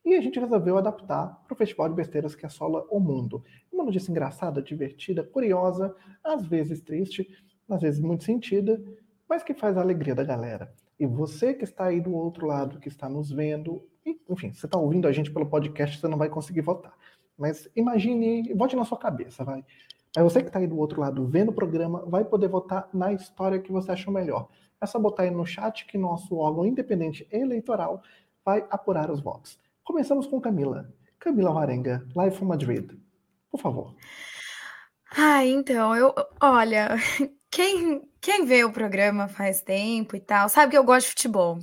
e 0.04 0.14
a 0.14 0.20
gente 0.20 0.38
resolveu 0.38 0.78
adaptar 0.78 1.42
para 1.44 1.52
o 1.52 1.56
festival 1.56 1.88
de 1.88 1.96
besteiras 1.96 2.36
que 2.36 2.46
assola 2.46 2.86
o 2.92 3.00
mundo. 3.00 3.42
Uma 3.72 3.82
notícia 3.82 4.08
engraçada, 4.08 4.62
divertida, 4.62 5.24
curiosa, 5.24 5.92
às 6.22 6.46
vezes 6.46 6.80
triste, 6.80 7.28
às 7.68 7.82
vezes 7.82 7.98
muito 7.98 8.22
sentida, 8.22 8.80
mas 9.28 9.42
que 9.42 9.52
faz 9.52 9.76
a 9.76 9.80
alegria 9.80 10.14
da 10.14 10.22
galera. 10.22 10.72
E 11.00 11.06
você 11.06 11.54
que 11.54 11.64
está 11.64 11.86
aí 11.86 11.98
do 11.98 12.14
outro 12.14 12.46
lado, 12.46 12.78
que 12.78 12.88
está 12.88 13.08
nos 13.08 13.32
vendo, 13.32 13.82
enfim, 14.28 14.52
você 14.52 14.66
está 14.66 14.78
ouvindo 14.78 15.08
a 15.08 15.12
gente 15.12 15.30
pelo 15.30 15.46
podcast, 15.46 15.98
você 15.98 16.06
não 16.06 16.18
vai 16.18 16.28
conseguir 16.28 16.60
votar. 16.60 16.92
Mas 17.38 17.66
imagine, 17.74 18.52
vote 18.52 18.76
na 18.76 18.84
sua 18.84 18.98
cabeça, 18.98 19.42
vai. 19.42 19.64
Mas 20.14 20.24
você 20.24 20.42
que 20.42 20.48
está 20.48 20.58
aí 20.58 20.66
do 20.66 20.78
outro 20.78 21.00
lado 21.00 21.26
vendo 21.26 21.48
o 21.48 21.54
programa 21.54 22.04
vai 22.04 22.22
poder 22.22 22.48
votar 22.48 22.86
na 22.92 23.14
história 23.14 23.58
que 23.58 23.72
você 23.72 23.92
achou 23.92 24.12
melhor. 24.12 24.48
É 24.78 24.84
só 24.84 24.98
botar 24.98 25.22
aí 25.22 25.30
no 25.30 25.46
chat 25.46 25.86
que 25.86 25.96
nosso 25.96 26.36
órgão 26.36 26.66
independente 26.66 27.26
eleitoral 27.32 28.02
vai 28.44 28.66
apurar 28.68 29.10
os 29.10 29.20
votos. 29.20 29.58
Começamos 29.82 30.26
com 30.26 30.38
Camila. 30.38 30.92
Camila 31.18 31.52
Varenga, 31.52 32.06
Live 32.14 32.36
from 32.36 32.46
Madrid. 32.46 32.92
Por 33.50 33.58
favor. 33.58 33.94
Ah, 35.16 35.44
então, 35.46 35.96
eu. 35.96 36.14
Olha, 36.40 36.96
quem, 37.50 38.02
quem 38.20 38.44
vê 38.44 38.64
o 38.64 38.72
programa 38.72 39.28
faz 39.28 39.62
tempo 39.62 40.16
e 40.16 40.20
tal, 40.20 40.48
sabe 40.48 40.72
que 40.72 40.78
eu 40.78 40.84
gosto 40.84 41.06
de 41.06 41.12
futebol. 41.12 41.58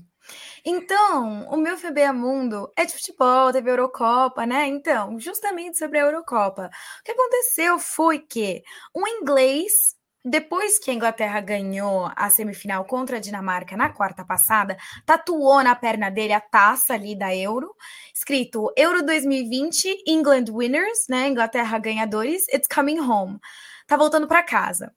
Então, 0.65 1.47
o 1.49 1.57
meu 1.57 1.77
FBA 1.77 2.11
Mundo 2.13 2.71
é 2.75 2.85
de 2.85 2.93
futebol, 2.93 3.51
teve 3.51 3.69
Eurocopa, 3.69 4.45
né? 4.45 4.67
Então, 4.67 5.19
justamente 5.19 5.77
sobre 5.77 5.99
a 5.99 6.01
Eurocopa. 6.01 6.69
O 6.99 7.03
que 7.03 7.11
aconteceu 7.11 7.79
foi 7.79 8.19
que 8.19 8.61
um 8.95 9.07
inglês, 9.07 9.95
depois 10.25 10.77
que 10.79 10.91
a 10.91 10.93
Inglaterra 10.93 11.39
ganhou 11.39 12.11
a 12.15 12.29
semifinal 12.29 12.83
contra 12.85 13.17
a 13.17 13.19
Dinamarca 13.19 13.77
na 13.77 13.89
quarta 13.89 14.25
passada, 14.25 14.77
tatuou 15.05 15.63
na 15.63 15.75
perna 15.75 16.09
dele 16.09 16.33
a 16.33 16.41
taça 16.41 16.93
ali 16.93 17.17
da 17.17 17.33
Euro, 17.35 17.73
escrito 18.13 18.71
Euro 18.75 19.05
2020, 19.05 20.03
England 20.05 20.45
Winners, 20.51 21.07
né? 21.09 21.27
Inglaterra 21.29 21.77
ganhadores, 21.79 22.45
it's 22.49 22.67
coming 22.67 22.99
home. 22.99 23.39
Tá 23.87 23.95
voltando 23.95 24.27
para 24.27 24.43
casa. 24.43 24.93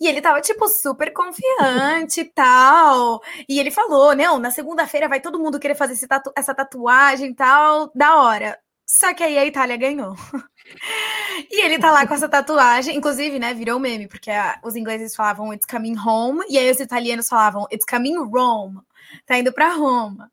E 0.00 0.06
ele 0.08 0.20
tava, 0.20 0.40
tipo, 0.40 0.68
super 0.68 1.12
confiante 1.12 2.20
e 2.20 2.24
tal. 2.24 3.20
E 3.48 3.58
ele 3.58 3.70
falou: 3.70 4.14
não, 4.14 4.38
na 4.38 4.50
segunda-feira 4.50 5.08
vai 5.08 5.20
todo 5.20 5.38
mundo 5.38 5.58
querer 5.60 5.74
fazer 5.74 6.06
tatu 6.06 6.32
essa 6.36 6.54
tatuagem 6.54 7.30
e 7.30 7.34
tal, 7.34 7.90
da 7.94 8.16
hora. 8.16 8.58
Só 8.86 9.12
que 9.12 9.24
aí 9.24 9.36
a 9.36 9.44
Itália 9.44 9.76
ganhou. 9.76 10.14
e 11.50 11.64
ele 11.64 11.78
tá 11.78 11.90
lá 11.90 12.06
com 12.06 12.14
essa 12.14 12.28
tatuagem, 12.28 12.96
inclusive, 12.96 13.38
né, 13.38 13.52
virou 13.52 13.80
meme, 13.80 14.06
porque 14.06 14.30
a, 14.30 14.60
os 14.62 14.76
ingleses 14.76 15.14
falavam 15.14 15.52
it's 15.52 15.66
coming 15.66 15.98
home, 15.98 16.44
e 16.48 16.56
aí 16.56 16.70
os 16.70 16.78
italianos 16.78 17.28
falavam 17.28 17.66
it's 17.72 17.84
coming 17.84 18.16
Rome, 18.16 18.80
tá 19.26 19.36
indo 19.38 19.52
pra 19.52 19.74
Roma. 19.74 20.30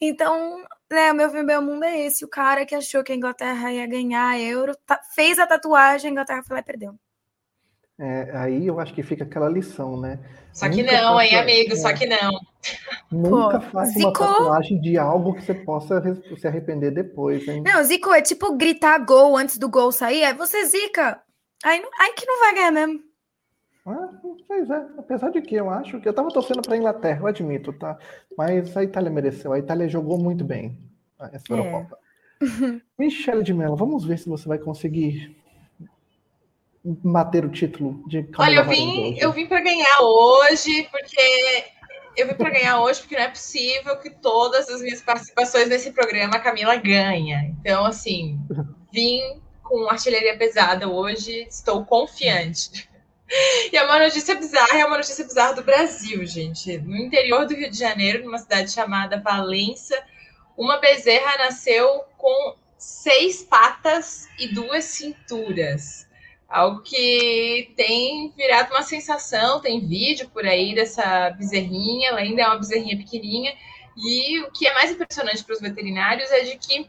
Então, 0.00 0.62
né, 0.90 1.10
o 1.12 1.14
meu, 1.14 1.44
meu 1.44 1.62
mundo 1.62 1.84
é 1.84 2.06
esse, 2.06 2.24
o 2.24 2.28
cara 2.28 2.66
que 2.66 2.74
achou 2.74 3.02
que 3.02 3.12
a 3.12 3.16
Inglaterra 3.16 3.72
ia 3.72 3.86
ganhar 3.86 4.28
a 4.28 4.38
Euro, 4.38 4.76
tá, 4.86 5.00
fez 5.14 5.38
a 5.38 5.46
tatuagem, 5.46 6.10
a 6.10 6.12
Inglaterra 6.12 6.42
foi 6.42 6.54
lá 6.54 6.60
e 6.60 6.64
perdeu. 6.64 6.98
É, 7.98 8.30
aí 8.34 8.66
eu 8.66 8.78
acho 8.78 8.92
que 8.92 9.02
fica 9.02 9.24
aquela 9.24 9.48
lição, 9.48 9.98
né? 9.98 10.18
Só 10.52 10.68
que 10.68 10.82
nunca 10.82 11.00
não, 11.00 11.20
hein, 11.20 11.34
amigo? 11.36 11.72
É, 11.72 11.76
só 11.76 11.94
que 11.94 12.06
não. 12.06 12.40
Nunca 13.10 13.58
Pô, 13.58 13.66
faça 13.70 13.92
Zico... 13.92 14.06
uma 14.06 14.12
tatuagem 14.12 14.80
de 14.80 14.98
algo 14.98 15.34
que 15.34 15.42
você 15.42 15.54
possa 15.54 16.02
se 16.36 16.46
arrepender 16.46 16.90
depois, 16.90 17.46
hein? 17.48 17.62
Não, 17.64 17.82
Zico 17.84 18.12
é 18.12 18.20
tipo 18.20 18.54
gritar 18.54 18.98
gol 18.98 19.36
antes 19.36 19.56
do 19.56 19.68
gol 19.68 19.90
sair, 19.92 20.24
aí 20.24 20.34
você 20.34 20.64
zica. 20.66 21.22
Aí, 21.64 21.82
aí 21.98 22.12
que 22.12 22.26
não 22.26 22.40
vai 22.40 22.54
ganhar 22.54 22.70
mesmo. 22.70 23.00
Ah, 23.86 24.10
pois 24.46 24.68
é, 24.68 24.86
apesar 24.98 25.30
de 25.30 25.40
que 25.40 25.54
eu 25.54 25.70
acho 25.70 26.00
que 26.00 26.08
eu 26.08 26.12
tava 26.12 26.28
torcendo 26.28 26.60
para 26.60 26.74
a 26.74 26.76
Inglaterra, 26.76 27.20
eu 27.20 27.26
admito, 27.28 27.72
tá? 27.72 27.96
Mas 28.36 28.76
a 28.76 28.82
Itália 28.82 29.10
mereceu, 29.10 29.52
a 29.52 29.58
Itália 29.58 29.88
jogou 29.88 30.18
muito 30.18 30.44
bem 30.44 30.76
essa 31.32 31.44
é. 31.50 31.52
Eurocopa. 31.52 31.98
Michele 32.98 33.42
de 33.42 33.54
Mello, 33.54 33.76
vamos 33.76 34.04
ver 34.04 34.18
se 34.18 34.28
você 34.28 34.46
vai 34.46 34.58
conseguir 34.58 35.36
bater 37.02 37.44
o 37.44 37.50
título 37.50 38.02
de 38.06 38.22
Camila 38.24 38.60
Olha, 38.62 38.66
eu 38.66 38.68
vim, 38.68 39.18
eu 39.18 39.32
vim 39.32 39.46
para 39.46 39.60
ganhar 39.60 40.00
hoje, 40.00 40.88
porque 40.90 41.64
eu 42.16 42.28
vim 42.28 42.34
para 42.34 42.50
ganhar 42.50 42.80
hoje 42.80 43.00
porque 43.00 43.16
não 43.16 43.24
é 43.24 43.28
possível 43.28 43.96
que 43.98 44.10
todas 44.10 44.68
as 44.68 44.80
minhas 44.80 45.02
participações 45.02 45.68
nesse 45.68 45.90
programa 45.92 46.36
a 46.36 46.40
Camila 46.40 46.76
ganha. 46.76 47.54
Então, 47.60 47.84
assim, 47.84 48.38
vim 48.92 49.20
com 49.62 49.88
artilharia 49.90 50.38
pesada 50.38 50.88
hoje, 50.88 51.46
estou 51.48 51.84
confiante. 51.84 52.88
E 53.72 53.76
é 53.76 53.82
uma 53.82 53.98
notícia 53.98 54.36
bizarra, 54.36 54.78
é 54.78 54.84
uma 54.84 54.98
notícia 54.98 55.24
bizarra 55.24 55.54
do 55.54 55.64
Brasil, 55.64 56.24
gente. 56.24 56.78
No 56.78 56.96
interior 56.96 57.44
do 57.44 57.54
Rio 57.54 57.68
de 57.68 57.76
Janeiro, 57.76 58.24
numa 58.24 58.38
cidade 58.38 58.70
chamada 58.70 59.20
Valença, 59.20 60.00
uma 60.56 60.78
bezerra 60.78 61.38
nasceu 61.38 62.04
com 62.16 62.54
seis 62.78 63.42
patas 63.42 64.28
e 64.38 64.54
duas 64.54 64.84
cinturas. 64.84 66.06
Algo 66.48 66.82
que 66.82 67.72
tem 67.76 68.32
virado 68.36 68.72
uma 68.72 68.82
sensação, 68.82 69.60
tem 69.60 69.86
vídeo 69.86 70.30
por 70.30 70.46
aí 70.46 70.74
dessa 70.74 71.30
bezerrinha, 71.30 72.10
ela 72.10 72.20
ainda 72.20 72.42
é 72.42 72.46
uma 72.46 72.58
bezerrinha 72.58 72.96
pequenininha. 72.96 73.52
E 73.96 74.40
o 74.42 74.52
que 74.52 74.66
é 74.66 74.74
mais 74.74 74.90
impressionante 74.90 75.42
para 75.42 75.54
os 75.54 75.60
veterinários 75.60 76.30
é 76.30 76.40
de 76.40 76.56
que 76.56 76.88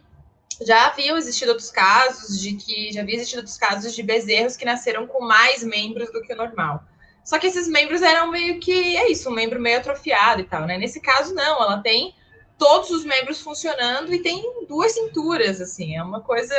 já 0.65 0.87
haviam 0.87 1.17
existido 1.17 1.51
outros 1.51 1.71
casos, 1.71 2.39
de 2.39 2.53
que 2.55 2.91
já 2.91 3.01
havia 3.01 3.15
existido 3.15 3.41
outros 3.41 3.57
casos 3.57 3.95
de 3.95 4.03
bezerros 4.03 4.57
que 4.57 4.65
nasceram 4.65 5.07
com 5.07 5.23
mais 5.23 5.63
membros 5.63 6.11
do 6.11 6.21
que 6.21 6.33
o 6.33 6.37
normal. 6.37 6.83
Só 7.23 7.37
que 7.37 7.47
esses 7.47 7.67
membros 7.67 8.01
eram 8.01 8.31
meio 8.31 8.59
que, 8.59 8.95
é 8.95 9.11
isso, 9.11 9.29
um 9.29 9.33
membro 9.33 9.59
meio 9.59 9.77
atrofiado 9.77 10.41
e 10.41 10.45
tal, 10.45 10.65
né? 10.65 10.77
Nesse 10.77 11.01
caso, 11.01 11.33
não, 11.33 11.61
ela 11.61 11.79
tem 11.79 12.15
todos 12.57 12.89
os 12.89 13.03
membros 13.03 13.41
funcionando 13.41 14.13
e 14.13 14.21
tem 14.21 14.65
duas 14.67 14.93
cinturas, 14.93 15.61
assim, 15.61 15.95
é 15.95 16.01
uma 16.01 16.21
coisa 16.21 16.55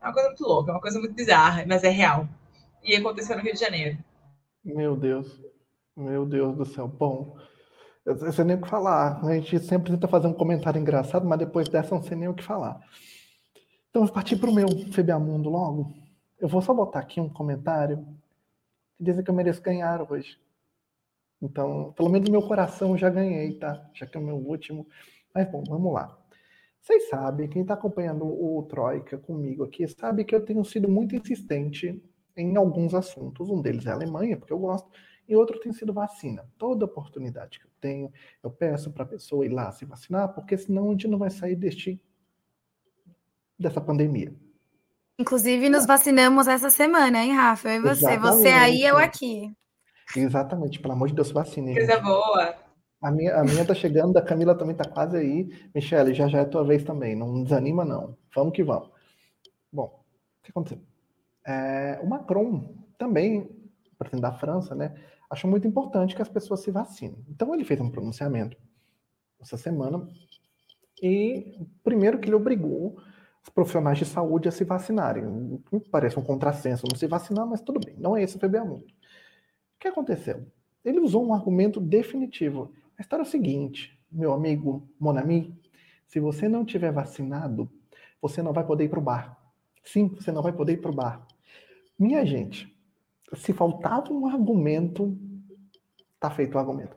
é 0.00 0.06
uma 0.06 0.12
coisa 0.12 0.28
muito 0.28 0.44
louca, 0.44 0.70
é 0.70 0.74
uma 0.74 0.80
coisa 0.80 0.98
muito 0.98 1.14
bizarra, 1.14 1.64
mas 1.66 1.84
é 1.84 1.90
real. 1.90 2.28
E 2.82 2.96
aconteceu 2.96 3.36
no 3.36 3.42
Rio 3.42 3.52
de 3.52 3.60
Janeiro. 3.60 3.98
Meu 4.64 4.96
Deus. 4.96 5.40
Meu 5.96 6.24
Deus 6.24 6.56
do 6.56 6.64
céu. 6.64 6.88
Bom, 6.88 7.36
eu 8.04 8.32
sei 8.32 8.44
nem 8.44 8.56
o 8.56 8.62
que 8.62 8.68
falar. 8.68 9.22
A 9.22 9.34
gente 9.34 9.58
sempre 9.60 9.92
tenta 9.92 10.08
fazer 10.08 10.26
um 10.26 10.32
comentário 10.32 10.80
engraçado, 10.80 11.26
mas 11.26 11.38
depois 11.38 11.68
dessa 11.68 11.94
não 11.94 12.02
sei 12.02 12.16
nem 12.16 12.28
o 12.28 12.34
que 12.34 12.42
falar. 12.42 12.80
Então, 13.90 14.02
vamos 14.02 14.10
partir 14.10 14.36
para 14.36 14.50
o 14.50 14.54
meu 14.54 14.68
Febiamundo 14.92 15.50
logo. 15.50 15.92
Eu 16.38 16.48
vou 16.48 16.62
só 16.62 16.72
botar 16.72 17.00
aqui 17.00 17.20
um 17.20 17.28
comentário 17.28 18.06
que 18.96 19.04
dizem 19.04 19.22
que 19.22 19.30
eu 19.30 19.34
mereço 19.34 19.60
ganhar 19.60 20.10
hoje. 20.10 20.38
Então, 21.42 21.92
pelo 21.92 22.08
menos 22.08 22.28
meu 22.28 22.42
coração 22.42 22.96
já 22.96 23.10
ganhei, 23.10 23.58
tá? 23.58 23.90
Já 23.94 24.06
que 24.06 24.16
é 24.16 24.20
o 24.20 24.24
meu 24.24 24.36
último. 24.36 24.86
Mas, 25.34 25.50
bom, 25.50 25.62
vamos 25.66 25.92
lá. 25.92 26.19
Vocês 26.80 27.08
sabem, 27.08 27.48
quem 27.48 27.62
está 27.62 27.74
acompanhando 27.74 28.24
o 28.24 28.62
Troika 28.62 29.18
comigo 29.18 29.64
aqui, 29.64 29.86
sabe 29.86 30.24
que 30.24 30.34
eu 30.34 30.44
tenho 30.44 30.64
sido 30.64 30.88
muito 30.88 31.14
insistente 31.14 32.02
em 32.36 32.56
alguns 32.56 32.94
assuntos. 32.94 33.50
Um 33.50 33.60
deles 33.60 33.86
é 33.86 33.90
a 33.90 33.94
Alemanha, 33.94 34.36
porque 34.36 34.52
eu 34.52 34.58
gosto, 34.58 34.88
e 35.28 35.36
outro 35.36 35.60
tem 35.60 35.72
sido 35.72 35.92
vacina. 35.92 36.48
Toda 36.58 36.86
oportunidade 36.86 37.60
que 37.60 37.66
eu 37.66 37.70
tenho, 37.80 38.12
eu 38.42 38.50
peço 38.50 38.90
para 38.90 39.04
a 39.04 39.06
pessoa 39.06 39.44
ir 39.44 39.50
lá 39.50 39.70
se 39.70 39.84
vacinar, 39.84 40.32
porque 40.32 40.56
senão 40.56 40.88
a 40.88 40.90
gente 40.92 41.06
não 41.06 41.18
vai 41.18 41.30
sair 41.30 41.54
deste, 41.54 42.00
dessa 43.58 43.80
pandemia. 43.80 44.34
Inclusive, 45.18 45.68
nos 45.68 45.84
vacinamos 45.84 46.48
essa 46.48 46.70
semana, 46.70 47.22
hein, 47.22 47.34
Rafa? 47.34 47.68
Eu 47.68 47.74
e 47.74 47.80
você. 47.80 48.06
Exatamente. 48.06 48.20
Você 48.22 48.48
aí, 48.48 48.82
eu 48.82 48.96
aqui. 48.96 49.54
Exatamente, 50.16 50.80
pelo 50.80 50.94
amor 50.94 51.08
de 51.08 51.14
Deus, 51.14 51.30
vacine. 51.30 51.74
Coisa 51.74 52.00
boa. 52.00 52.54
A 53.00 53.10
minha, 53.10 53.36
a 53.36 53.44
minha 53.44 53.64
tá 53.64 53.74
chegando, 53.74 54.16
a 54.16 54.22
Camila 54.22 54.54
também 54.54 54.76
tá 54.76 54.84
quase 54.84 55.16
aí. 55.16 55.48
Michele, 55.74 56.12
já 56.12 56.28
já 56.28 56.40
é 56.40 56.44
tua 56.44 56.64
vez 56.64 56.84
também. 56.84 57.16
Não 57.16 57.42
desanima, 57.42 57.84
não. 57.84 58.16
Vamos 58.34 58.52
que 58.52 58.62
vamos. 58.62 58.90
Bom, 59.72 59.86
o 60.40 60.42
que 60.42 60.50
aconteceu? 60.50 60.80
É, 61.46 61.98
o 62.02 62.06
Macron 62.06 62.74
também, 62.98 63.48
presidente 63.98 64.22
da 64.22 64.32
França, 64.32 64.74
né, 64.74 64.94
achou 65.30 65.50
muito 65.50 65.66
importante 65.66 66.14
que 66.14 66.22
as 66.22 66.28
pessoas 66.28 66.60
se 66.60 66.70
vacinem. 66.70 67.24
Então 67.28 67.54
ele 67.54 67.64
fez 67.64 67.80
um 67.80 67.90
pronunciamento 67.90 68.56
essa 69.40 69.56
semana 69.56 70.06
e 71.02 71.66
primeiro 71.82 72.18
que 72.18 72.28
ele 72.28 72.36
obrigou 72.36 72.96
os 73.42 73.48
profissionais 73.48 73.98
de 73.98 74.04
saúde 74.04 74.48
a 74.48 74.52
se 74.52 74.64
vacinarem. 74.64 75.62
Parece 75.90 76.18
um 76.18 76.22
contrassenso 76.22 76.86
não 76.90 76.98
se 76.98 77.06
vacinar, 77.06 77.46
mas 77.46 77.62
tudo 77.62 77.80
bem. 77.80 77.94
Não 77.96 78.16
é 78.16 78.22
esse 78.22 78.36
o 78.36 78.38
PBA 78.38 78.64
Mundo. 78.64 78.84
O 78.84 79.80
que 79.80 79.88
aconteceu? 79.88 80.46
Ele 80.84 81.00
usou 81.00 81.26
um 81.26 81.32
argumento 81.32 81.80
definitivo. 81.80 82.72
A 83.00 83.02
história 83.02 83.22
é 83.22 83.26
o 83.26 83.30
seguinte, 83.30 83.98
meu 84.12 84.30
amigo 84.34 84.86
Monami, 85.00 85.58
se 86.06 86.20
você 86.20 86.50
não 86.50 86.66
tiver 86.66 86.92
vacinado, 86.92 87.66
você 88.20 88.42
não 88.42 88.52
vai 88.52 88.62
poder 88.62 88.84
ir 88.84 88.88
para 88.90 88.98
o 88.98 89.02
bar. 89.02 89.38
Sim, 89.82 90.08
você 90.08 90.30
não 90.30 90.42
vai 90.42 90.52
poder 90.52 90.74
ir 90.74 90.82
para 90.82 90.90
o 90.90 90.94
bar. 90.94 91.26
Minha 91.98 92.26
gente, 92.26 92.70
se 93.32 93.54
faltava 93.54 94.12
um 94.12 94.26
argumento, 94.26 95.18
tá 96.20 96.28
feito 96.28 96.56
o 96.56 96.58
argumento. 96.58 96.94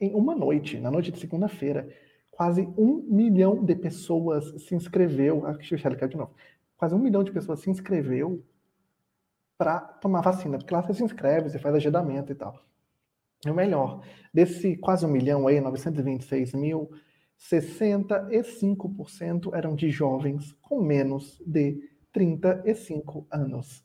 Em 0.00 0.12
uma 0.12 0.34
noite, 0.34 0.80
na 0.80 0.90
noite 0.90 1.12
de 1.12 1.20
segunda-feira, 1.20 1.88
quase 2.32 2.62
um 2.76 3.06
milhão 3.08 3.64
de 3.64 3.76
pessoas 3.76 4.60
se 4.60 4.74
inscreveu. 4.74 5.46
Aqui, 5.46 5.70
deixa 5.70 5.88
eu 5.88 6.08
de 6.08 6.16
novo. 6.16 6.34
Quase 6.76 6.96
um 6.96 6.98
milhão 6.98 7.22
de 7.22 7.30
pessoas 7.30 7.60
se 7.60 7.70
inscreveu 7.70 8.44
para 9.56 9.78
tomar 9.78 10.20
vacina, 10.20 10.58
porque 10.58 10.74
lá 10.74 10.82
você 10.82 10.94
se 10.94 11.04
inscreve, 11.04 11.48
você 11.48 11.60
faz 11.60 11.76
agendamento 11.76 12.32
e 12.32 12.34
tal. 12.34 12.60
E 13.46 13.50
o 13.50 13.54
melhor, 13.54 14.00
desse 14.32 14.76
quase 14.76 15.04
um 15.04 15.10
milhão 15.10 15.46
aí, 15.46 15.60
926 15.60 16.54
mil, 16.54 16.90
65% 17.38 19.54
eram 19.54 19.74
de 19.74 19.90
jovens 19.90 20.52
com 20.62 20.80
menos 20.80 21.42
de 21.46 21.78
35 22.12 23.26
anos. 23.30 23.84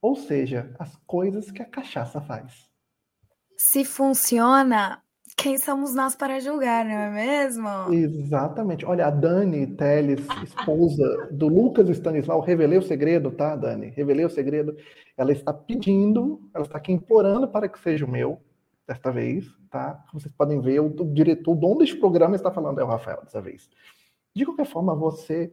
Ou 0.00 0.14
seja, 0.14 0.72
as 0.78 0.96
coisas 1.06 1.50
que 1.50 1.60
a 1.60 1.66
cachaça 1.66 2.20
faz. 2.20 2.70
Se 3.56 3.84
funciona, 3.84 5.02
quem 5.36 5.58
somos 5.58 5.94
nós 5.94 6.14
para 6.14 6.40
julgar, 6.40 6.84
não 6.84 6.92
é 6.92 7.10
mesmo? 7.10 7.92
Exatamente. 7.92 8.86
Olha, 8.86 9.06
a 9.06 9.10
Dani 9.10 9.66
Teles, 9.66 10.24
esposa 10.44 11.28
do 11.32 11.48
Lucas 11.48 11.88
Stanislau, 11.88 12.40
revelei 12.40 12.78
o 12.78 12.82
segredo, 12.82 13.30
tá, 13.30 13.56
Dani? 13.56 13.90
Revelei 13.90 14.24
o 14.24 14.30
segredo. 14.30 14.76
Ela 15.16 15.32
está 15.32 15.52
pedindo, 15.52 16.48
ela 16.54 16.64
está 16.64 16.78
aqui 16.78 16.92
implorando 16.92 17.48
para 17.48 17.68
que 17.68 17.80
seja 17.80 18.04
o 18.04 18.10
meu 18.10 18.40
desta 18.86 19.10
vez, 19.10 19.46
tá? 19.70 20.04
Como 20.10 20.20
vocês 20.20 20.32
podem 20.32 20.60
ver, 20.60 20.80
o, 20.80 20.90
diretor, 21.12 21.52
o 21.52 21.56
dono 21.56 21.78
deste 21.78 21.96
programa 21.96 22.36
está 22.36 22.50
falando 22.50 22.80
é 22.80 22.84
o 22.84 22.86
Rafael 22.86 23.22
dessa 23.22 23.40
vez. 23.40 23.68
De 24.34 24.44
qualquer 24.44 24.66
forma, 24.66 24.94
você, 24.94 25.52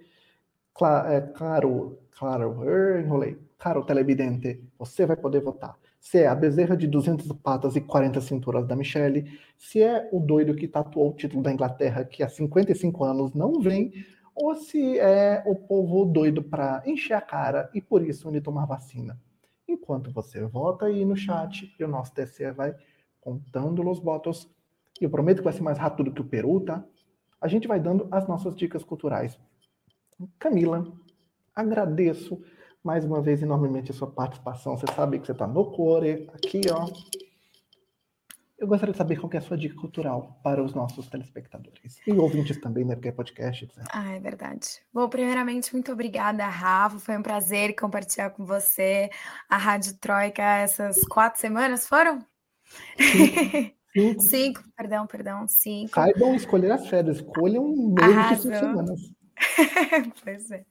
claro, 0.73 1.07
é, 1.09 1.21
claro, 1.21 1.99
claro, 2.11 2.63
eu 2.63 3.01
enrolei, 3.01 3.37
caro 3.57 3.83
televidente, 3.83 4.63
você 4.77 5.05
vai 5.05 5.15
poder 5.15 5.41
votar. 5.41 5.77
Se 5.99 6.19
é 6.19 6.27
a 6.27 6.35
bezerra 6.35 6.75
de 6.75 6.85
200 6.85 7.31
patas 7.37 7.77
e 7.77 7.81
40 7.81 8.19
cinturas 8.19 8.67
da 8.67 8.75
Michelle, 8.75 9.39
se 9.57 9.81
é 9.81 10.09
o 10.11 10.19
doido 10.19 10.53
que 10.53 10.67
tatuou 10.67 11.09
o 11.09 11.13
título 11.13 11.41
da 11.41 11.51
Inglaterra, 11.51 12.03
que 12.03 12.21
há 12.21 12.27
55 12.27 13.03
anos 13.05 13.33
não 13.33 13.61
vem, 13.61 13.93
ou 14.35 14.53
se 14.55 14.99
é 14.99 15.41
o 15.45 15.55
povo 15.55 16.05
doido 16.05 16.43
para 16.43 16.83
encher 16.85 17.13
a 17.13 17.21
cara 17.21 17.69
e 17.73 17.81
por 17.81 18.01
isso 18.05 18.27
ele 18.27 18.41
tomar 18.41 18.65
vacina. 18.65 19.17
Enquanto 19.67 20.11
você 20.11 20.45
vota 20.45 20.87
aí 20.87 21.05
no 21.05 21.15
chat 21.15 21.73
e 21.79 21.83
o 21.83 21.87
nosso 21.87 22.13
TC 22.13 22.51
vai 22.51 22.75
contando 23.23 23.89
os 23.89 23.99
votos. 23.99 24.49
Eu 24.99 25.09
prometo 25.09 25.37
que 25.37 25.43
vai 25.43 25.53
ser 25.53 25.63
mais 25.63 25.77
rápido 25.77 26.11
que 26.11 26.21
o 26.21 26.25
Peru, 26.25 26.59
tá? 26.59 26.83
A 27.39 27.47
gente 27.47 27.67
vai 27.67 27.79
dando 27.79 28.07
as 28.11 28.27
nossas 28.27 28.55
dicas 28.55 28.83
culturais. 28.83 29.39
Camila, 30.37 30.85
agradeço 31.55 32.41
mais 32.83 33.05
uma 33.05 33.21
vez 33.21 33.41
enormemente 33.41 33.91
a 33.91 33.93
sua 33.93 34.11
participação. 34.11 34.77
Você 34.77 34.85
sabe 34.93 35.19
que 35.19 35.25
você 35.25 35.31
está 35.31 35.47
no 35.47 35.71
Core, 35.71 36.29
aqui, 36.33 36.61
ó. 36.69 36.87
Eu 38.57 38.67
gostaria 38.67 38.93
de 38.93 38.97
saber 38.97 39.19
qual 39.19 39.31
é 39.33 39.37
a 39.37 39.41
sua 39.41 39.57
dica 39.57 39.75
cultural 39.75 40.39
para 40.43 40.63
os 40.63 40.73
nossos 40.73 41.09
telespectadores. 41.09 41.99
E 42.07 42.11
ouvintes 42.13 42.59
também, 42.61 42.85
né? 42.85 42.95
Porque 42.95 43.09
é 43.09 43.11
podcast, 43.11 43.65
etc. 43.65 43.83
Ah, 43.91 44.13
é 44.13 44.19
verdade. 44.19 44.81
Bom, 44.93 45.09
primeiramente, 45.09 45.73
muito 45.73 45.91
obrigada, 45.91 46.45
Rafa. 46.45 46.99
Foi 46.99 47.17
um 47.17 47.23
prazer 47.23 47.75
compartilhar 47.75 48.29
com 48.29 48.45
você 48.45 49.09
a 49.49 49.57
Rádio 49.57 49.97
Troika 49.97 50.43
essas 50.43 51.01
quatro 51.07 51.41
semanas, 51.41 51.87
foram? 51.87 52.25
Cinco. 52.97 54.21
cinco. 54.21 54.63
perdão, 54.75 55.07
perdão, 55.07 55.47
cinco. 55.47 55.93
Saibam 55.93 56.35
escolher 56.35 56.71
as 56.71 56.87
férias, 56.87 57.17
escolham 57.17 57.63
meio 57.65 58.29
de 58.29 58.41
cinco 58.41 58.55
semanas. 58.55 58.99
pois 60.23 60.51
é. 60.51 60.63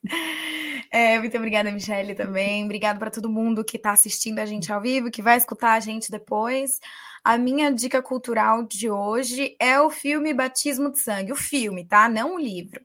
É, 0.91 1.19
muito 1.19 1.37
obrigada, 1.37 1.71
Michelle, 1.71 2.15
também. 2.15 2.65
Obrigada 2.65 2.99
para 2.99 3.11
todo 3.11 3.31
mundo 3.31 3.65
que 3.65 3.77
está 3.77 3.93
assistindo 3.93 4.39
a 4.39 4.47
gente 4.47 4.73
ao 4.73 4.81
vivo, 4.81 5.11
que 5.11 5.23
vai 5.23 5.37
escutar 5.37 5.73
a 5.73 5.81
gente 5.81 6.11
depois. 6.11 6.79
A 7.25 7.39
minha 7.39 7.71
dica 7.73 8.03
cultural 8.03 8.65
de 8.65 8.91
hoje 8.91 9.57
é 9.61 9.81
o 9.81 9.91
filme 9.91 10.35
Batismo 10.35 10.91
de 10.91 11.01
Sangue. 11.01 11.33
O 11.33 11.37
filme, 11.37 11.85
tá? 11.85 12.09
Não 12.09 12.35
o 12.35 12.39
livro. 12.39 12.81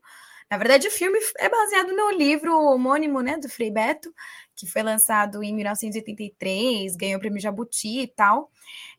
Na 0.49 0.57
verdade, 0.57 0.87
o 0.87 0.91
filme 0.91 1.19
é 1.39 1.49
baseado 1.49 1.91
no 1.91 2.11
livro 2.11 2.57
homônimo, 2.57 3.21
né, 3.21 3.37
do 3.37 3.49
Frei 3.49 3.69
Beto, 3.69 4.13
que 4.55 4.65
foi 4.65 4.81
lançado 4.81 5.43
em 5.43 5.53
1983, 5.53 6.95
ganhou 6.95 7.17
o 7.17 7.19
prêmio 7.19 7.41
Jabuti 7.41 8.03
e 8.03 8.07
tal. 8.07 8.49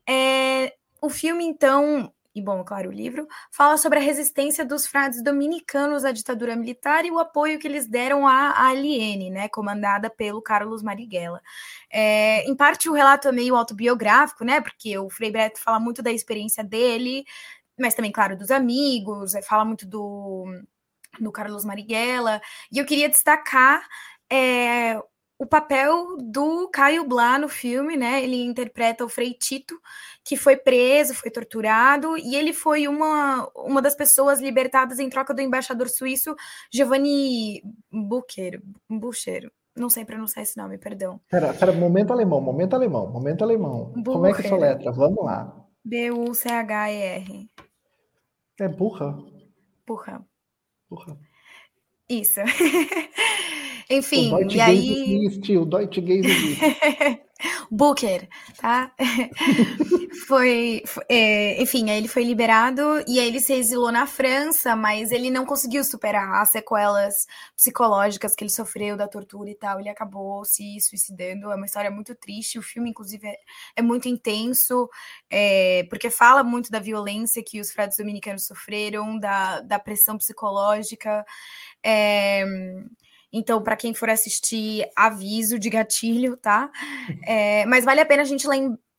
É, 0.08 0.74
o 1.02 1.10
filme, 1.10 1.44
então, 1.44 2.12
e 2.34 2.40
bom, 2.40 2.64
claro, 2.64 2.88
o 2.90 2.92
livro, 2.92 3.26
fala 3.50 3.76
sobre 3.76 3.98
a 3.98 4.02
resistência 4.02 4.64
dos 4.64 4.86
frades 4.86 5.22
dominicanos 5.22 6.04
à 6.04 6.12
ditadura 6.12 6.56
militar 6.56 7.04
e 7.04 7.10
o 7.10 7.18
apoio 7.18 7.58
que 7.58 7.66
eles 7.66 7.86
deram 7.86 8.26
à 8.26 8.68
Aliene, 8.68 9.30
né, 9.30 9.48
comandada 9.48 10.08
pelo 10.08 10.40
Carlos 10.40 10.82
Marighella. 10.82 11.42
É, 11.90 12.48
em 12.48 12.54
parte 12.56 12.88
o 12.88 12.92
relato 12.92 13.28
é 13.28 13.32
meio 13.32 13.56
autobiográfico, 13.56 14.44
né, 14.44 14.60
porque 14.60 14.96
o 14.98 15.10
Frei 15.10 15.30
Beto 15.30 15.60
fala 15.60 15.80
muito 15.80 16.02
da 16.02 16.12
experiência 16.12 16.64
dele, 16.64 17.24
mas 17.78 17.94
também, 17.94 18.12
claro, 18.12 18.36
dos 18.36 18.50
amigos, 18.50 19.34
é, 19.34 19.42
fala 19.42 19.64
muito 19.64 19.86
do, 19.86 20.46
do 21.20 21.32
Carlos 21.32 21.64
Marighella, 21.64 22.40
e 22.72 22.78
eu 22.78 22.86
queria 22.86 23.08
destacar 23.08 23.86
é, 24.30 25.00
o 25.38 25.46
papel 25.46 26.16
do 26.18 26.68
Caio 26.68 27.06
Blá 27.06 27.38
no 27.38 27.48
filme, 27.48 27.96
né? 27.96 28.22
Ele 28.22 28.44
interpreta 28.44 29.04
o 29.04 29.08
Frei 29.08 29.32
Tito, 29.32 29.80
que 30.24 30.36
foi 30.36 30.56
preso, 30.56 31.14
foi 31.14 31.30
torturado, 31.30 32.18
e 32.18 32.34
ele 32.34 32.52
foi 32.52 32.88
uma, 32.88 33.48
uma 33.54 33.80
das 33.80 33.94
pessoas 33.94 34.40
libertadas 34.40 34.98
em 34.98 35.08
troca 35.08 35.32
do 35.32 35.40
embaixador 35.40 35.88
suíço 35.88 36.34
Giovanni 36.72 37.62
Bucher, 37.90 38.60
Bucher. 38.90 39.50
Não 39.76 39.88
sei 39.88 40.04
pronunciar 40.04 40.42
esse 40.42 40.56
nome, 40.56 40.76
perdão. 40.76 41.20
Pera, 41.30 41.54
pera, 41.54 41.72
momento 41.72 42.12
alemão, 42.12 42.40
momento 42.40 42.74
alemão, 42.74 43.06
momento 43.06 43.44
alemão. 43.44 43.92
Bucher. 43.94 44.12
Como 44.12 44.26
é 44.26 44.34
que 44.34 44.46
é 44.48 44.56
letra? 44.56 44.90
Vamos 44.90 45.24
lá. 45.24 45.54
B-U-C-H-E-R. 45.84 47.48
É 48.58 48.68
burra. 48.68 49.16
Burra. 49.86 50.26
Burra. 50.90 51.16
Isso. 52.08 52.40
Enfim, 53.90 54.34
o 54.34 54.50
e 54.50 54.60
aí. 54.60 55.24
Existe, 55.24 55.56
o 55.56 55.64
Deutsche 55.64 56.00
Gaze 56.00 56.26
existe. 56.26 56.60
Booker, 57.70 58.28
tá? 58.56 58.92
foi, 60.26 60.82
foi 60.84 61.04
é, 61.08 61.62
enfim, 61.62 61.88
aí 61.88 61.98
ele 61.98 62.08
foi 62.08 62.24
liberado 62.24 62.82
e 63.06 63.20
aí 63.20 63.28
ele 63.28 63.40
se 63.40 63.52
exilou 63.52 63.92
na 63.92 64.06
França, 64.06 64.74
mas 64.74 65.12
ele 65.12 65.30
não 65.30 65.46
conseguiu 65.46 65.84
superar 65.84 66.42
as 66.42 66.50
sequelas 66.50 67.26
psicológicas 67.56 68.34
que 68.34 68.42
ele 68.42 68.50
sofreu 68.50 68.96
da 68.96 69.06
tortura 69.06 69.50
e 69.50 69.54
tal. 69.54 69.78
Ele 69.78 69.88
acabou 69.88 70.44
se 70.44 70.80
suicidando. 70.80 71.52
É 71.52 71.54
uma 71.54 71.66
história 71.66 71.90
muito 71.90 72.14
triste. 72.14 72.58
O 72.58 72.62
filme, 72.62 72.90
inclusive, 72.90 73.26
é, 73.26 73.36
é 73.76 73.82
muito 73.82 74.08
intenso, 74.08 74.88
é, 75.30 75.86
porque 75.88 76.10
fala 76.10 76.42
muito 76.42 76.70
da 76.70 76.80
violência 76.80 77.42
que 77.44 77.60
os 77.60 77.70
frades 77.70 77.96
dominicanos 77.98 78.46
sofreram, 78.46 79.18
da, 79.18 79.60
da 79.60 79.78
pressão 79.78 80.18
psicológica. 80.18 81.24
É, 81.84 82.44
então, 83.32 83.62
para 83.62 83.76
quem 83.76 83.92
for 83.92 84.08
assistir, 84.08 84.88
aviso 84.96 85.58
de 85.58 85.68
gatilho, 85.68 86.36
tá? 86.36 86.70
É, 87.26 87.66
mas 87.66 87.84
vale 87.84 88.00
a 88.00 88.06
pena 88.06 88.22
a 88.22 88.24
gente 88.24 88.46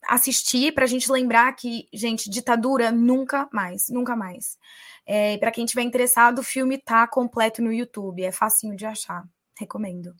assistir 0.08 0.74
para 0.74 0.84
a 0.86 0.88
gente 0.88 1.12
lembrar 1.12 1.52
que, 1.56 1.88
gente, 1.94 2.30
ditadura 2.30 2.92
nunca 2.92 3.50
mais, 3.52 3.90
nunca 3.90 4.16
mais. 4.16 4.58
É, 5.06 5.38
para 5.38 5.52
quem 5.52 5.66
tiver 5.66 5.82
interessado, 5.82 6.40
o 6.40 6.44
filme 6.44 6.78
tá 6.78 7.08
completo 7.08 7.62
no 7.62 7.74
YouTube, 7.74 8.24
é 8.24 8.32
facinho 8.32 8.76
de 8.76 8.86
achar. 8.86 9.24
Recomendo. 9.58 10.14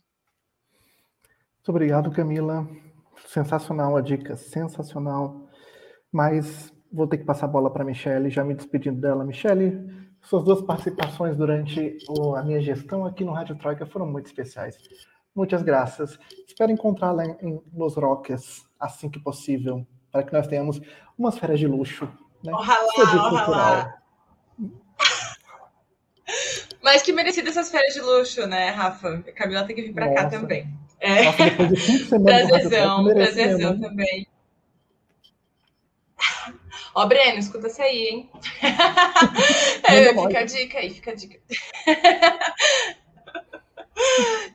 Muito 1.56 1.68
obrigado, 1.68 2.10
Camila. 2.10 2.68
Sensacional 3.28 3.96
a 3.96 4.00
dica, 4.00 4.36
sensacional. 4.36 5.48
Mas 6.10 6.72
vou 6.92 7.06
ter 7.06 7.18
que 7.18 7.24
passar 7.24 7.46
a 7.46 7.48
bola 7.48 7.70
para 7.70 7.82
a 7.82 7.86
Michelle, 7.86 8.30
já 8.30 8.42
me 8.42 8.54
despedindo 8.54 9.00
dela. 9.00 9.24
Michelle, 9.24 10.09
suas 10.22 10.44
duas 10.44 10.62
participações 10.62 11.36
durante 11.36 11.98
a 12.36 12.42
minha 12.42 12.60
gestão 12.60 13.04
aqui 13.04 13.24
no 13.24 13.32
Rádio 13.32 13.56
Troika 13.56 13.86
foram 13.86 14.06
muito 14.06 14.26
especiais. 14.26 14.76
Muitas 15.34 15.62
graças. 15.62 16.18
Espero 16.46 16.72
encontrá-la 16.72 17.24
em 17.24 17.60
Los 17.72 17.96
Roques 17.96 18.66
assim 18.78 19.08
que 19.08 19.18
possível, 19.18 19.86
para 20.10 20.22
que 20.22 20.32
nós 20.32 20.46
tenhamos 20.46 20.80
umas 21.18 21.38
férias 21.38 21.60
de 21.60 21.66
luxo. 21.66 22.08
Né? 22.42 22.52
Ojalá, 22.54 23.26
ojalá. 23.26 23.98
Mas 26.82 27.02
que 27.02 27.12
merecido 27.12 27.48
essas 27.48 27.70
férias 27.70 27.94
de 27.94 28.00
luxo, 28.00 28.46
né, 28.46 28.70
Rafa? 28.70 29.22
A 29.26 29.32
Camila 29.32 29.64
tem 29.64 29.76
que 29.76 29.82
vir 29.82 29.92
para 29.92 30.14
cá 30.14 30.30
também. 30.30 30.66
É. 30.98 31.24
Nossa, 31.24 31.44
depois 31.44 31.68
de 31.68 31.80
cinco 31.80 32.04
semanas 32.06 32.48
prazerzão, 32.48 33.04
prazerzão 33.04 33.80
também. 33.80 34.26
Ó, 36.94 37.06
Breno, 37.06 37.38
escuta 37.38 37.68
essa 37.68 37.82
aí, 37.82 38.08
hein? 38.08 38.30
é, 39.84 40.08
fica 40.08 40.40
a 40.40 40.44
dica 40.44 40.78
aí, 40.78 40.90
fica 40.90 41.10
a 41.12 41.14
dica. 41.14 41.38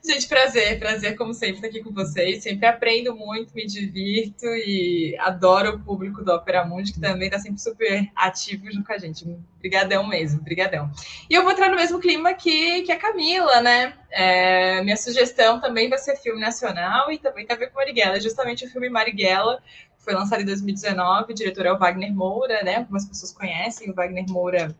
Gente, 0.04 0.28
prazer, 0.28 0.78
prazer 0.78 1.16
como 1.16 1.34
sempre 1.34 1.56
estar 1.56 1.68
aqui 1.68 1.82
com 1.82 1.92
vocês. 1.92 2.42
Sempre 2.42 2.66
aprendo 2.66 3.14
muito, 3.14 3.54
me 3.54 3.66
divirto 3.66 4.46
e 4.46 5.16
adoro 5.18 5.76
o 5.76 5.80
público 5.80 6.24
do 6.24 6.32
Opera 6.32 6.64
Mundi, 6.64 6.92
que 6.92 7.00
também 7.00 7.26
está 7.26 7.38
sempre 7.38 7.60
super 7.60 8.08
ativo 8.14 8.70
junto 8.70 8.86
com 8.86 8.92
a 8.92 8.98
gente. 8.98 9.24
Obrigadão 9.56 10.06
mesmo, 10.06 10.42
brigadão. 10.42 10.90
E 11.28 11.34
eu 11.34 11.42
vou 11.42 11.52
entrar 11.52 11.68
no 11.68 11.76
mesmo 11.76 11.98
clima 11.98 12.34
que, 12.34 12.82
que 12.82 12.92
a 12.92 12.98
Camila, 12.98 13.60
né? 13.60 13.94
É, 14.10 14.82
minha 14.82 14.96
sugestão 14.96 15.60
também 15.60 15.88
vai 15.88 15.98
ser 15.98 16.16
filme 16.16 16.40
nacional 16.40 17.10
e 17.10 17.18
também 17.18 17.46
tem 17.46 17.56
a 17.56 17.58
ver 17.58 17.70
com 17.70 17.78
Marighella, 17.78 18.20
justamente 18.20 18.64
o 18.64 18.70
filme 18.70 18.88
Marighella, 18.88 19.62
foi 20.06 20.14
lançado 20.14 20.40
em 20.40 20.44
2019, 20.44 21.32
o 21.32 21.34
diretor 21.34 21.66
é 21.66 21.72
o 21.72 21.78
Wagner 21.78 22.14
Moura, 22.14 22.62
né? 22.62 22.76
Algumas 22.76 23.04
pessoas 23.04 23.32
conhecem 23.32 23.90
o 23.90 23.92
Wagner 23.94 24.24
Moura 24.28 24.72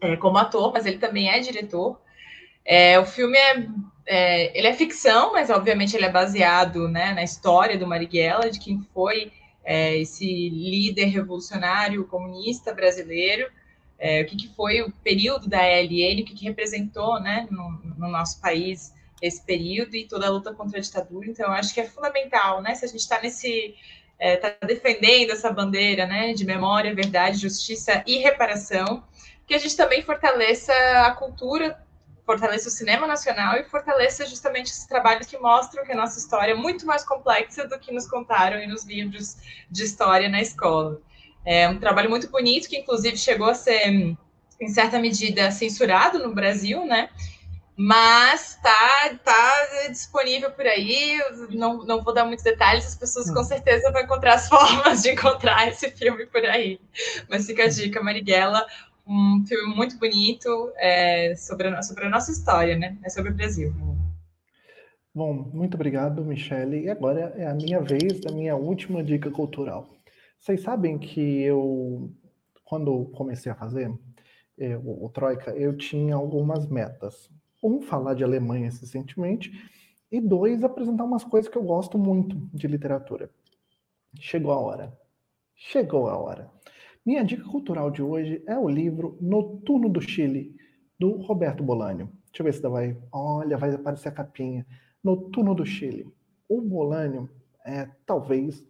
é, 0.00 0.16
como 0.16 0.38
ator, 0.38 0.72
mas 0.72 0.86
ele 0.86 0.96
também 0.96 1.28
é 1.28 1.38
diretor. 1.40 2.00
É, 2.64 2.98
o 2.98 3.04
filme 3.04 3.36
é, 3.36 3.68
é, 4.06 4.58
ele 4.58 4.66
é 4.66 4.72
ficção, 4.72 5.34
mas 5.34 5.50
obviamente 5.50 5.94
ele 5.94 6.06
é 6.06 6.10
baseado 6.10 6.88
né, 6.88 7.12
na 7.12 7.22
história 7.22 7.76
do 7.76 7.86
Marighella, 7.86 8.50
de 8.50 8.58
quem 8.58 8.80
foi 8.94 9.30
é, 9.62 9.98
esse 9.98 10.24
líder 10.24 11.04
revolucionário 11.04 12.06
comunista 12.06 12.72
brasileiro, 12.72 13.50
é, 13.98 14.22
o 14.22 14.26
que, 14.26 14.36
que, 14.36 14.48
foi 14.56 14.80
o 14.80 14.90
período 15.04 15.50
da 15.50 15.62
ELN, 15.62 16.22
o 16.22 16.24
que, 16.24 16.34
que 16.34 16.46
representou 16.46 17.20
né, 17.20 17.46
no, 17.50 17.72
no, 17.98 18.08
nosso 18.08 18.40
país 18.40 18.94
esse 19.20 19.44
período 19.44 19.94
e 19.94 20.08
toda 20.08 20.26
a 20.26 20.30
luta 20.30 20.54
contra 20.54 20.78
a 20.78 20.80
ditadura. 20.80 21.28
Então, 21.28 21.52
acho 21.52 21.74
que 21.74 21.80
é 21.80 21.84
fundamental, 21.84 22.62
né? 22.62 22.74
Se 22.74 22.86
a 22.86 22.88
gente 22.88 23.00
está 23.00 23.20
nesse 23.20 23.76
está 24.22 24.48
é, 24.48 24.52
tá 24.52 24.66
defendendo 24.66 25.30
essa 25.30 25.50
bandeira 25.50 26.06
né, 26.06 26.32
de 26.32 26.44
memória, 26.44 26.94
verdade, 26.94 27.38
justiça 27.38 28.04
e 28.06 28.18
reparação, 28.18 29.02
que 29.46 29.54
a 29.54 29.58
gente 29.58 29.76
também 29.76 30.02
fortaleça 30.02 30.72
a 31.04 31.10
cultura, 31.10 31.76
fortaleça 32.24 32.68
o 32.68 32.70
cinema 32.70 33.06
nacional 33.06 33.56
e 33.56 33.64
fortaleça 33.64 34.24
justamente 34.24 34.70
esses 34.70 34.86
trabalhos 34.86 35.26
que 35.26 35.36
mostram 35.38 35.84
que 35.84 35.90
a 35.90 35.96
nossa 35.96 36.18
história 36.20 36.52
é 36.52 36.54
muito 36.54 36.86
mais 36.86 37.04
complexa 37.04 37.66
do 37.66 37.78
que 37.80 37.92
nos 37.92 38.06
contaram 38.06 38.64
nos 38.68 38.84
livros 38.84 39.36
de 39.68 39.82
história 39.82 40.28
na 40.28 40.40
escola. 40.40 41.00
É 41.44 41.68
um 41.68 41.78
trabalho 41.78 42.08
muito 42.08 42.30
bonito, 42.30 42.68
que 42.68 42.78
inclusive 42.78 43.16
chegou 43.16 43.48
a 43.48 43.54
ser, 43.54 43.88
em 43.88 44.68
certa 44.68 45.00
medida, 45.00 45.50
censurado 45.50 46.20
no 46.20 46.32
Brasil, 46.32 46.86
né? 46.86 47.10
Mas 47.76 48.58
tá, 48.62 49.18
tá 49.24 49.88
disponível 49.88 50.50
por 50.50 50.66
aí. 50.66 51.18
Não, 51.50 51.84
não 51.84 52.02
vou 52.02 52.12
dar 52.12 52.24
muitos 52.24 52.44
detalhes, 52.44 52.86
as 52.86 52.94
pessoas 52.94 53.30
com 53.30 53.40
hum. 53.40 53.44
certeza 53.44 53.90
vão 53.90 54.02
encontrar 54.02 54.34
as 54.34 54.48
formas 54.48 55.02
de 55.02 55.10
encontrar 55.10 55.68
esse 55.68 55.90
filme 55.90 56.26
por 56.26 56.44
aí. 56.44 56.78
Mas 57.28 57.46
fica 57.46 57.64
a 57.64 57.68
dica, 57.68 58.02
Marighella, 58.02 58.66
um 59.06 59.44
filme 59.46 59.74
muito 59.74 59.98
bonito 59.98 60.72
é, 60.76 61.34
sobre, 61.34 61.68
a, 61.68 61.82
sobre 61.82 62.04
a 62.04 62.10
nossa 62.10 62.30
história, 62.30 62.76
né? 62.76 62.96
É 63.02 63.08
sobre 63.08 63.32
o 63.32 63.34
Brasil. 63.34 63.74
Bom, 65.14 65.32
muito 65.32 65.74
obrigado, 65.74 66.24
Michele. 66.24 66.84
E 66.84 66.90
agora 66.90 67.32
é 67.36 67.46
a 67.46 67.54
minha 67.54 67.80
vez 67.80 68.20
da 68.20 68.32
minha 68.32 68.54
última 68.54 69.02
dica 69.02 69.30
cultural. 69.30 69.88
Vocês 70.38 70.62
sabem 70.62 70.98
que 70.98 71.42
eu, 71.42 72.10
quando 72.64 73.06
comecei 73.14 73.50
a 73.50 73.54
fazer 73.54 73.90
eu, 74.58 74.80
o, 74.80 75.06
o 75.06 75.08
Troika, 75.08 75.52
eu 75.52 75.76
tinha 75.76 76.14
algumas 76.14 76.66
metas 76.66 77.30
um, 77.62 77.80
falar 77.80 78.14
de 78.14 78.24
Alemanha 78.24 78.70
recentemente, 78.70 79.52
e 80.10 80.20
dois, 80.20 80.62
apresentar 80.62 81.04
umas 81.04 81.24
coisas 81.24 81.50
que 81.50 81.56
eu 81.56 81.62
gosto 81.62 81.96
muito 81.96 82.36
de 82.52 82.66
literatura. 82.66 83.30
Chegou 84.20 84.52
a 84.52 84.58
hora. 84.58 84.98
Chegou 85.54 86.08
a 86.08 86.18
hora. 86.18 86.50
Minha 87.04 87.24
dica 87.24 87.44
cultural 87.44 87.90
de 87.90 88.02
hoje 88.02 88.42
é 88.46 88.56
o 88.58 88.68
livro 88.68 89.16
Noturno 89.20 89.88
do 89.88 90.00
Chile, 90.00 90.54
do 90.98 91.12
Roberto 91.16 91.62
Bolanho. 91.62 92.10
Deixa 92.26 92.40
eu 92.40 92.44
ver 92.44 92.54
se 92.54 92.60
vai. 92.68 92.96
Olha, 93.10 93.56
vai 93.56 93.74
aparecer 93.74 94.08
a 94.08 94.12
capinha. 94.12 94.66
Noturno 95.02 95.54
do 95.54 95.64
Chile. 95.64 96.06
O 96.48 96.60
Bolanho 96.60 97.28
é 97.64 97.88
talvez 98.04 98.64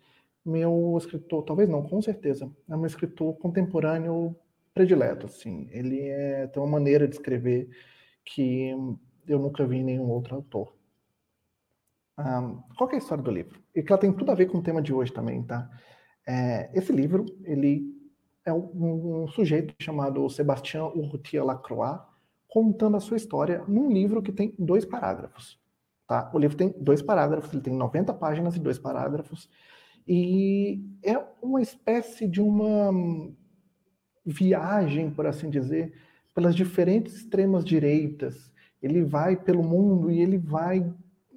meu 0.45 0.97
escritor, 0.99 1.45
talvez 1.45 1.69
não, 1.69 1.83
com 1.83 2.03
certeza, 2.03 2.51
é 2.69 2.77
meu 2.77 2.87
escritor 2.87 3.37
contemporâneo 3.37 4.35
predileto. 4.75 5.27
Assim. 5.27 5.69
Ele 5.71 6.01
é, 6.01 6.47
tem 6.47 6.63
uma 6.63 6.69
maneira 6.69 7.07
de 7.07 7.15
escrever 7.15 7.69
que 8.25 8.71
eu 9.27 9.39
nunca 9.39 9.67
vi 9.67 9.83
nenhum 9.83 10.09
outro 10.11 10.37
autor. 10.37 10.75
Um, 12.19 12.63
qual 12.77 12.91
é 12.91 12.95
a 12.95 12.99
história 12.99 13.23
do 13.23 13.31
livro? 13.31 13.61
E 13.75 13.83
que 13.83 13.93
ela 13.93 14.01
tem 14.01 14.13
tudo 14.13 14.31
a 14.31 14.35
ver 14.35 14.47
com 14.47 14.59
o 14.59 14.63
tema 14.63 14.83
de 14.83 14.93
hoje 14.93 15.13
também, 15.13 15.43
tá? 15.43 15.69
É, 16.27 16.71
esse 16.75 16.93
livro, 16.93 17.25
ele 17.45 17.85
é 18.45 18.53
um, 18.53 19.23
um 19.23 19.29
sujeito 19.29 19.75
chamado 19.81 20.29
Sebastião 20.29 20.93
Urrutia 20.95 21.43
Lacroix 21.43 22.01
contando 22.49 22.97
a 22.97 23.01
sua 23.01 23.17
história 23.17 23.65
num 23.67 23.91
livro 23.91 24.23
que 24.23 24.31
tem 24.31 24.55
dois 24.59 24.85
parágrafos. 24.85 25.59
Tá? 26.07 26.31
O 26.35 26.39
livro 26.39 26.57
tem 26.57 26.69
dois 26.79 27.01
parágrafos, 27.01 27.53
ele 27.53 27.63
tem 27.63 27.75
90 27.75 28.13
páginas 28.15 28.57
e 28.57 28.61
dois 28.61 28.79
parágrafos, 28.79 29.49
e 30.07 30.85
é 31.03 31.17
uma 31.41 31.63
espécie 31.63 32.29
de 32.29 32.41
uma 32.41 32.91
viagem, 34.25 35.11
por 35.11 35.27
assim 35.27 35.49
dizer, 35.49 35.95
pelas 36.35 36.55
diferentes 36.55 37.15
extremas 37.17 37.65
direitas. 37.65 38.53
Ele 38.83 39.05
vai 39.05 39.37
pelo 39.37 39.63
mundo 39.63 40.11
e 40.11 40.21
ele 40.21 40.39
vai 40.39 40.85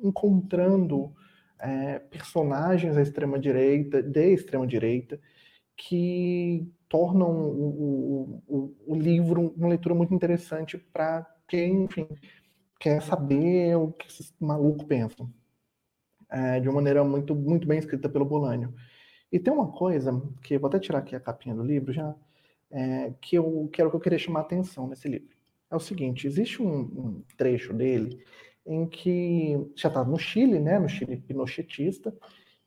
encontrando 0.02 1.14
é, 1.60 2.00
personagens 2.00 2.96
da 2.96 3.02
extrema 3.02 3.40
direita, 3.40 4.02
de 4.02 4.34
extrema 4.34 4.66
direita, 4.66 5.20
que 5.78 6.72
tornam 6.88 7.30
o, 7.30 8.42
o, 8.48 8.76
o 8.88 8.96
livro 8.96 9.54
uma 9.58 9.68
leitura 9.68 9.94
muito 9.94 10.14
interessante 10.14 10.78
para 10.78 11.26
quem, 11.48 11.84
enfim, 11.84 12.08
quer 12.80 13.02
saber 13.02 13.76
o 13.76 13.92
que 13.92 14.08
esses 14.08 14.34
malucos 14.40 14.86
pensam. 14.86 15.32
É, 16.30 16.60
de 16.60 16.68
uma 16.68 16.76
maneira 16.76 17.04
muito, 17.04 17.36
muito 17.36 17.68
bem 17.68 17.78
escrita 17.78 18.10
pelo 18.10 18.26
Bolânio. 18.26 18.74
E 19.32 19.40
tem 19.40 19.54
uma 19.54 19.72
coisa, 19.72 20.12
que 20.44 20.58
vou 20.58 20.68
até 20.68 20.80
tirar 20.80 21.00
aqui 21.00 21.16
a 21.16 21.20
capinha 21.20 21.56
do 21.56 21.64
livro 21.64 21.94
já, 21.94 22.16
é, 22.76 23.14
que, 23.22 23.38
eu, 23.38 23.70
que 23.72 23.82
era 23.82 23.88
o 23.88 23.92
que 23.92 23.96
eu 23.96 24.02
queria 24.02 24.20
chamar 24.20 24.42
a 24.42 24.44
atenção 24.44 24.88
nesse 24.88 25.08
livro. 25.08 25.30
É 25.72 25.76
o 25.76 25.80
seguinte, 25.80 26.28
existe 26.28 26.62
um, 26.62 26.80
um 26.80 27.24
trecho 27.38 27.74
dele 27.74 28.22
em 28.66 28.86
que 28.86 29.54
já 29.76 29.88
estava 29.88 30.10
no 30.10 30.18
Chile, 30.18 30.60
né, 30.60 30.78
no 30.78 30.90
Chile 30.90 31.18
pinochetista, 31.18 32.14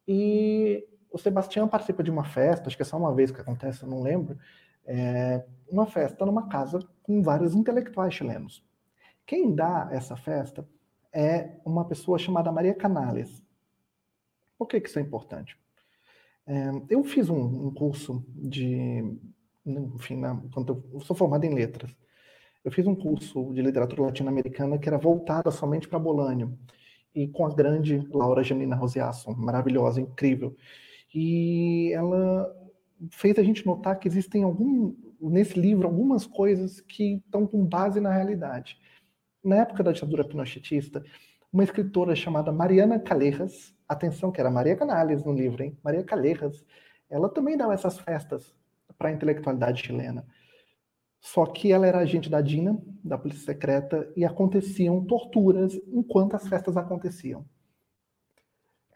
e 0.07 0.87
o 1.11 1.19
Sebastião 1.19 1.69
participa 1.69 2.03
de 2.03 2.11
uma 2.11 2.25
festa, 2.25 2.69
acho 2.69 2.77
que 2.77 2.83
é 2.83 2.87
só 2.87 2.97
uma 2.97 3.15
vez 3.15 3.31
que 3.31 3.41
acontece, 3.41 3.83
eu 3.83 3.89
não 3.89 4.03
lembro, 4.03 4.39
é, 4.87 5.45
uma 5.69 5.87
festa 5.87 6.25
numa 6.25 6.49
casa 6.49 6.81
com 7.03 7.23
vários 7.23 7.55
intelectuais 7.55 8.15
chilenos. 8.15 8.65
Quem 9.27 9.55
dá 9.55 9.89
essa 9.93 10.17
festa 10.17 10.67
é 11.13 11.57
uma 11.65 11.85
pessoa 11.85 12.19
chamada 12.19 12.51
Maria 12.51 12.75
Canales. 12.75 13.43
Por 14.57 14.67
que, 14.67 14.81
que 14.81 14.89
isso 14.89 14.99
é 14.99 15.03
importante? 15.03 15.59
É, 16.47 16.71
eu 16.89 17.05
fiz 17.05 17.29
um, 17.29 17.67
um, 17.67 17.75
curso 17.75 18.25
de, 18.35 19.19
enfim, 19.71 20.17
na, 20.17 20.41
quando 20.53 20.73
eu, 20.73 20.85
eu 20.95 21.01
sou 21.01 21.15
formado 21.17 21.45
em 21.45 21.55
letras, 21.55 21.95
eu 22.65 22.73
fiz 22.73 22.87
um 22.87 22.95
curso 22.95 23.53
de 23.55 23.63
literatura 23.63 24.03
latino-americana 24.03 24.79
que 24.79 24.89
era 24.89 24.99
voltado 24.99 25.51
somente 25.51 25.89
para 25.89 25.99
Bolânio 25.99 26.59
e 27.15 27.27
com 27.29 27.47
a 27.47 27.55
grande 27.55 28.07
Laura 28.13 28.43
Janina 28.43 28.77
Rosiasson, 28.77 29.33
maravilhosa, 29.33 30.01
incrível. 30.01 30.57
E 31.15 31.93
ela 31.93 32.55
fez 33.11 33.39
a 33.39 33.43
gente 33.43 33.65
notar 33.65 33.99
que 33.99 34.09
existem 34.09 34.43
algum 34.43 34.95
nesse 35.21 35.59
livro 35.59 35.87
algumas 35.87 36.27
coisas 36.27 36.81
que 36.81 37.15
estão 37.15 37.47
com 37.47 37.65
base 37.65 38.01
na 38.01 38.13
realidade. 38.13 38.79
Na 39.43 39.57
época 39.57 39.83
da 39.83 39.93
ditadura 39.93 40.25
pinochetista, 40.25 41.03
uma 41.53 41.65
escritora 41.65 42.15
chamada 42.15 42.53
Mariana 42.53 42.99
Callejas, 42.99 43.75
atenção 43.89 44.31
que 44.31 44.41
era 44.41 44.51
Maria 44.51 44.77
Canales 44.77 45.25
no 45.25 45.33
livro, 45.33 45.63
hein? 45.63 45.77
Maria 45.83 46.05
Callejas, 46.05 46.65
ela 47.09 47.29
também 47.29 47.57
dava 47.57 47.73
essas 47.73 47.99
festas 47.99 48.55
para 48.99 49.09
a 49.09 49.13
intelectualidade 49.13 49.83
chilena. 49.83 50.27
Só 51.21 51.47
que 51.47 51.73
ela 51.73 51.87
era 51.87 51.99
agente 51.99 52.29
da 52.29 52.41
DINA, 52.41 52.79
da 53.03 53.19
Polícia 53.19 53.45
Secreta, 53.45 54.11
e 54.17 54.25
aconteciam 54.25 55.05
torturas 55.05 55.75
enquanto 55.89 56.35
as 56.35 56.47
festas 56.47 56.77
aconteciam. 56.77 57.45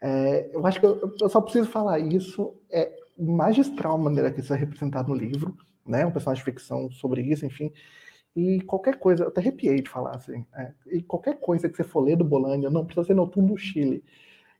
É, 0.01 0.49
eu 0.53 0.65
acho 0.65 0.79
que 0.79 0.85
eu, 0.85 1.15
eu, 1.21 1.29
só 1.29 1.41
preciso 1.41 1.69
falar 1.69 1.99
isso. 1.99 2.55
É 2.69 2.91
magistral 3.17 3.95
a 3.95 3.97
maneira 3.97 4.31
que 4.31 4.41
isso 4.41 4.53
é 4.53 4.57
representado 4.57 5.09
no 5.09 5.15
livro, 5.15 5.55
né? 5.85 6.05
Um 6.05 6.11
personagem 6.11 6.43
de 6.43 6.51
ficção 6.51 6.91
sobre 6.91 7.21
isso, 7.21 7.45
enfim. 7.45 7.71
E 8.35 8.61
qualquer 8.61 8.97
coisa, 8.99 9.23
eu 9.23 9.27
até 9.27 9.39
arrepiei 9.41 9.81
de 9.81 9.89
falar 9.89 10.15
assim. 10.15 10.45
É, 10.55 10.73
e 10.87 11.03
qualquer 11.03 11.39
coisa 11.39 11.69
que 11.69 11.75
você 11.75 11.83
for 11.83 12.01
ler 12.01 12.17
do 12.17 12.23
Bolânio, 12.23 12.71
não 12.71 12.85
precisa 12.85 13.07
ser 13.07 13.13
Noturno 13.13 13.49
do 13.53 13.57
Chile. 13.57 14.03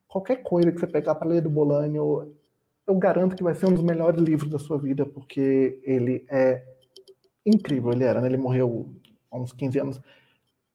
Qualquer 0.07 0.43
coisa 0.43 0.71
que 0.71 0.79
você 0.79 0.87
pegar 0.87 1.15
para 1.15 1.27
ler 1.27 1.41
do 1.41 1.49
Bolânio, 1.49 2.35
eu 2.85 2.95
garanto 2.95 3.35
que 3.35 3.43
vai 3.43 3.55
ser 3.55 3.65
um 3.67 3.73
dos 3.73 3.83
melhores 3.83 4.21
livros 4.21 4.49
da 4.49 4.59
sua 4.59 4.77
vida, 4.77 5.05
porque 5.05 5.81
ele 5.83 6.25
é 6.29 6.63
incrível. 7.45 7.91
Ele 7.91 8.03
era, 8.03 8.21
né? 8.21 8.27
Ele 8.27 8.37
morreu 8.37 8.93
há 9.31 9.37
uns 9.37 9.53
15 9.53 9.79
anos. 9.79 10.01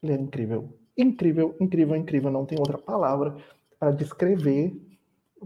Ele 0.02 0.12
é 0.12 0.16
incrível. 0.16 0.78
Incrível, 0.96 1.56
incrível, 1.60 1.96
incrível. 1.96 2.30
Não 2.30 2.46
tem 2.46 2.58
outra 2.58 2.78
palavra 2.78 3.36
para 3.78 3.92
descrever, 3.92 4.74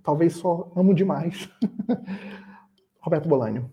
talvez 0.02 0.34
só 0.34 0.72
amo 0.74 0.94
demais, 0.94 1.50
Roberto 3.00 3.28
Bolanho. 3.28 3.70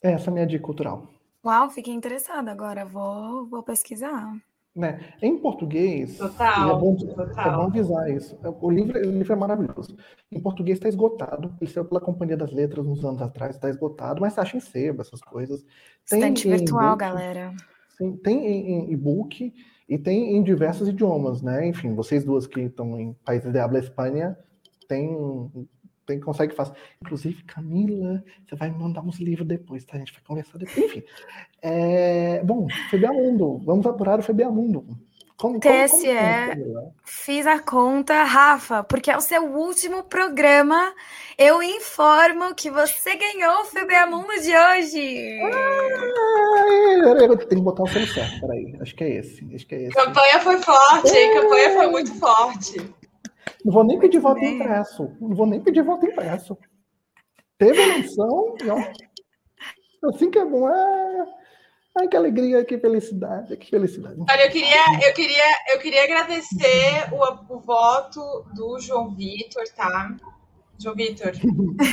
Essa 0.00 0.28
é 0.28 0.30
a 0.30 0.34
minha 0.34 0.46
dica 0.46 0.64
cultural. 0.64 1.10
Uau, 1.44 1.68
fiquei 1.70 1.92
interessada 1.92 2.52
agora, 2.52 2.84
vou, 2.84 3.46
vou 3.46 3.62
pesquisar. 3.62 4.34
Né? 4.74 5.00
Em 5.22 5.38
português, 5.38 6.18
total, 6.18 6.76
é, 6.76 6.80
bom, 6.80 6.96
total. 6.96 7.46
é 7.46 7.56
bom 7.56 7.62
avisar 7.62 8.10
isso. 8.10 8.36
O 8.60 8.70
livro, 8.70 8.98
o 8.98 9.12
livro 9.12 9.32
é 9.32 9.36
maravilhoso. 9.36 9.96
Em 10.32 10.40
português 10.40 10.78
está 10.78 10.88
esgotado. 10.88 11.54
Ele 11.60 11.70
saiu 11.70 11.84
pela 11.84 12.00
Companhia 12.00 12.36
das 12.36 12.50
Letras 12.52 12.84
uns 12.84 13.04
anos 13.04 13.22
atrás, 13.22 13.54
está 13.54 13.70
esgotado, 13.70 14.20
mas 14.20 14.36
acha 14.36 14.56
em 14.56 14.60
sebo, 14.60 15.00
essas 15.00 15.20
coisas. 15.20 15.64
Tem 16.08 16.18
Estante 16.18 16.48
virtual, 16.48 16.96
galera. 16.96 17.54
Sim, 17.96 18.16
tem 18.16 18.44
em 18.44 18.92
e-book 18.92 19.54
e 19.88 19.98
tem 19.98 20.36
em 20.36 20.42
diversos 20.42 20.88
idiomas, 20.88 21.40
né? 21.40 21.68
Enfim, 21.68 21.94
vocês 21.94 22.24
duas 22.24 22.46
que 22.46 22.62
estão 22.62 22.98
em 22.98 23.12
países 23.24 23.52
de 23.52 23.58
habla 23.58 23.78
Espanha, 23.78 24.36
tem, 24.88 25.16
tem 26.06 26.20
consegue 26.20 26.54
fazer. 26.54 26.72
Inclusive, 27.02 27.42
Camila, 27.44 28.22
você 28.46 28.56
vai 28.56 28.70
me 28.70 28.78
mandar 28.78 29.02
uns 29.02 29.18
livros 29.18 29.46
depois, 29.46 29.84
tá? 29.84 29.96
A 29.96 29.98
gente 29.98 30.12
vai 30.12 30.22
conversar 30.22 30.58
depois. 30.58 30.84
Enfim. 30.84 31.02
É, 31.62 32.42
bom, 32.44 32.66
Febiamundo, 32.90 33.58
vamos 33.64 33.86
apurar 33.86 34.18
o 34.18 34.22
Febiamundo. 34.22 34.84
Como, 35.36 35.58
TSE, 35.58 36.06
como, 36.06 36.94
fiz 37.04 37.44
a 37.44 37.58
conta, 37.58 38.22
Rafa, 38.22 38.84
porque 38.84 39.10
é 39.10 39.16
o 39.16 39.20
seu 39.20 39.44
último 39.44 40.04
programa. 40.04 40.94
Eu 41.36 41.60
informo 41.60 42.54
que 42.54 42.70
você 42.70 43.16
ganhou 43.16 43.62
o 43.62 43.64
Febeamundo 43.64 44.32
de 44.40 44.56
hoje. 44.56 45.40
Ah, 45.42 46.66
eu 47.20 47.36
tenho 47.36 47.48
que 47.48 47.56
botar 47.56 47.82
o 47.82 47.88
selo 47.88 48.06
certo, 48.06 48.40
peraí. 48.42 48.76
Acho 48.80 48.94
que 48.94 49.02
é 49.02 49.16
esse. 49.16 49.54
Acho 49.54 49.66
que 49.66 49.74
é 49.74 49.82
esse. 49.82 49.94
Campanha 49.94 50.40
foi 50.40 50.62
forte, 50.62 51.16
hein? 51.16 51.34
Campanha 51.34 51.74
foi 51.74 51.86
muito 51.88 52.14
forte. 52.14 52.94
Não 53.64 53.72
vou 53.72 53.84
nem 53.84 53.98
pedir 53.98 54.18
voto 54.18 54.44
impresso. 54.44 55.16
Não 55.20 55.34
vou 55.34 55.46
nem 55.46 55.60
pedir 55.60 55.82
voto 55.82 56.04
impresso. 56.04 56.56
Teve 57.56 57.80
eleição 57.80 58.54
e 58.62 58.68
ó. 58.68 60.08
Assim 60.10 60.30
que 60.30 60.38
é 60.38 60.44
bom. 60.44 60.68
É... 60.68 61.26
Ai, 61.98 62.08
que 62.08 62.16
alegria, 62.16 62.64
que 62.64 62.76
felicidade, 62.76 63.56
que 63.56 63.70
felicidade. 63.70 64.16
Olha, 64.28 64.46
eu 64.46 64.50
queria, 64.50 65.06
eu 65.08 65.14
queria, 65.14 65.44
eu 65.72 65.78
queria 65.78 66.04
agradecer 66.04 67.08
o, 67.12 67.54
o 67.54 67.60
voto 67.60 68.44
do 68.52 68.80
João 68.80 69.14
Vitor, 69.14 69.62
tá? 69.76 70.14
João 70.76 70.96
Vitor, 70.96 71.28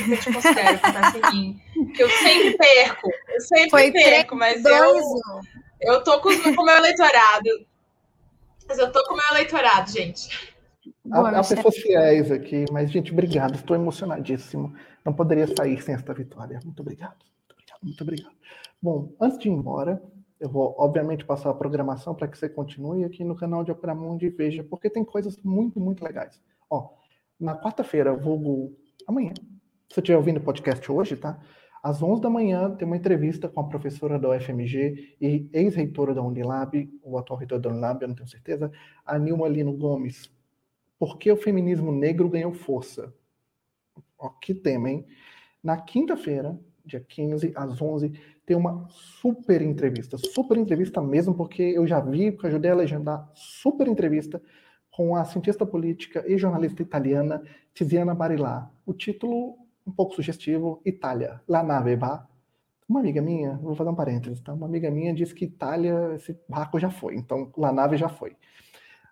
eu 0.09 0.19
te 0.19 0.33
considero 0.33 0.79
que 0.79 1.27
em 1.27 1.31
mim. 1.31 1.61
Que 1.93 2.03
eu 2.03 2.09
sempre 2.09 2.57
perco. 2.57 3.09
Eu 3.29 3.41
sempre 3.41 3.69
Foi 3.69 3.91
perco, 3.91 4.35
mas 4.35 4.65
eu, 4.65 4.95
eu 5.81 6.03
tô 6.03 6.19
com, 6.19 6.29
com 6.55 6.61
o 6.61 6.65
meu 6.65 6.75
eleitorado. 6.77 7.49
Mas 8.67 8.79
eu 8.79 8.91
tô 8.91 9.03
com 9.05 9.13
o 9.13 9.17
meu 9.17 9.27
eleitorado, 9.31 9.91
gente. 9.91 10.50
Há, 11.11 11.39
há 11.39 11.43
pessoas 11.43 11.77
fiéis 11.77 12.31
aqui, 12.31 12.65
mas, 12.71 12.91
gente, 12.91 13.11
obrigado. 13.11 13.55
Estou 13.55 13.75
emocionadíssimo. 13.75 14.73
Não 15.05 15.13
poderia 15.13 15.47
sair 15.55 15.81
sem 15.81 15.95
esta 15.95 16.13
vitória. 16.13 16.59
Muito 16.63 16.79
obrigado. 16.81 17.17
Muito 17.23 17.53
obrigado. 17.53 17.79
Muito 17.83 18.01
obrigado. 18.01 18.35
Bom, 18.81 19.13
antes 19.19 19.37
de 19.37 19.49
ir 19.49 19.51
embora, 19.51 20.01
eu 20.39 20.49
vou, 20.49 20.75
obviamente, 20.77 21.23
passar 21.23 21.51
a 21.51 21.53
programação 21.53 22.15
para 22.15 22.27
que 22.27 22.37
você 22.37 22.49
continue 22.49 23.03
aqui 23.03 23.23
no 23.23 23.35
canal 23.35 23.63
de 23.63 23.71
Opera 23.71 23.93
Mundi 23.93 24.25
e 24.25 24.29
veja, 24.29 24.63
porque 24.63 24.89
tem 24.89 25.03
coisas 25.03 25.37
muito, 25.43 25.79
muito 25.79 26.03
legais. 26.03 26.41
Ó, 26.69 26.89
na 27.39 27.55
quarta-feira, 27.55 28.15
vou 28.15 28.75
amanhã, 29.07 29.33
se 29.35 29.95
você 29.95 29.99
estiver 29.99 30.17
ouvindo 30.17 30.37
o 30.37 30.43
podcast 30.43 30.91
hoje, 30.91 31.15
tá? 31.15 31.39
Às 31.83 32.01
11 32.01 32.21
da 32.21 32.29
manhã, 32.29 32.69
tem 32.75 32.87
uma 32.87 32.97
entrevista 32.97 33.49
com 33.49 33.59
a 33.59 33.67
professora 33.67 34.17
da 34.17 34.29
UFMG 34.29 35.15
e 35.19 35.49
ex-reitora 35.51 36.13
da 36.13 36.21
Unilab, 36.21 36.89
o 37.03 37.17
atual 37.17 37.39
reitor 37.39 37.59
da 37.59 37.69
Unilab, 37.69 38.01
eu 38.01 38.07
não 38.07 38.15
tenho 38.15 38.29
certeza, 38.29 38.71
a 39.05 39.17
Nilma 39.17 39.47
Lino 39.47 39.73
Gomes. 39.73 40.31
Por 41.01 41.17
que 41.17 41.31
o 41.31 41.35
feminismo 41.35 41.91
negro 41.91 42.29
ganhou 42.29 42.53
força? 42.53 43.11
Ó, 44.19 44.29
que 44.29 44.53
tema, 44.53 44.87
hein? 44.87 45.03
Na 45.63 45.75
quinta-feira, 45.75 46.59
dia 46.85 46.99
15, 46.99 47.53
às 47.55 47.81
11, 47.81 48.11
tem 48.45 48.55
uma 48.55 48.87
super 48.87 49.63
entrevista, 49.63 50.15
super 50.19 50.57
entrevista 50.57 51.01
mesmo, 51.01 51.33
porque 51.33 51.63
eu 51.63 51.87
já 51.87 51.99
vi, 51.99 52.31
porque 52.31 52.45
ajudei 52.45 52.69
a 52.69 52.75
legendar, 52.75 53.27
super 53.33 53.87
entrevista 53.87 54.39
com 54.91 55.15
a 55.15 55.25
cientista 55.25 55.65
política 55.65 56.23
e 56.27 56.37
jornalista 56.37 56.83
italiana 56.83 57.41
Tiziana 57.73 58.13
Barilà. 58.13 58.69
O 58.85 58.93
título, 58.93 59.57
um 59.87 59.91
pouco 59.91 60.13
sugestivo, 60.13 60.83
Itália, 60.85 61.41
La 61.47 61.63
Nave 61.63 61.95
Va. 61.95 62.29
Uma 62.87 62.99
amiga 62.99 63.23
minha, 63.23 63.57
vou 63.57 63.73
fazer 63.73 63.89
um 63.89 63.95
parênteses, 63.95 64.39
tá? 64.39 64.53
Uma 64.53 64.67
amiga 64.67 64.91
minha 64.91 65.15
disse 65.15 65.33
que 65.33 65.45
Itália, 65.45 66.13
esse 66.13 66.39
barco 66.47 66.77
já 66.79 66.91
foi, 66.91 67.15
então 67.15 67.51
La 67.57 67.73
Nave 67.73 67.97
já 67.97 68.07
foi. 68.07 68.37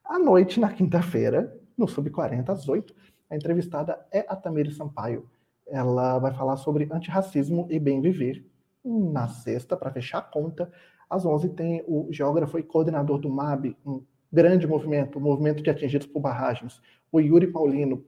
À 0.05 0.19
noite, 0.19 0.59
na 0.59 0.71
quinta-feira, 0.71 1.59
no 1.79 1.87
Sub-40 1.87 2.49
às 2.49 2.67
8. 2.67 2.93
A 3.29 3.35
entrevistada 3.35 4.05
é 4.11 4.25
a 4.27 4.35
Tamiri 4.35 4.71
Sampaio. 4.71 5.29
Ela 5.65 6.19
vai 6.19 6.33
falar 6.33 6.57
sobre 6.57 6.87
antirracismo 6.91 7.67
e 7.69 7.79
bem 7.79 8.01
viver. 8.01 8.45
Na 8.83 9.27
sexta, 9.27 9.77
para 9.77 9.91
fechar 9.91 10.19
a 10.19 10.21
conta, 10.21 10.71
às 11.09 11.25
11 11.25 11.49
tem 11.49 11.83
o 11.87 12.07
geógrafo 12.11 12.59
e 12.59 12.63
coordenador 12.63 13.17
do 13.19 13.29
MAB, 13.29 13.75
um 13.85 14.03
grande 14.31 14.67
movimento, 14.67 15.17
o 15.17 15.21
movimento 15.21 15.63
de 15.63 15.69
atingidos 15.69 16.07
por 16.07 16.19
barragens, 16.19 16.81
o 17.11 17.19
Yuri 17.19 17.47
Paulino, 17.47 18.03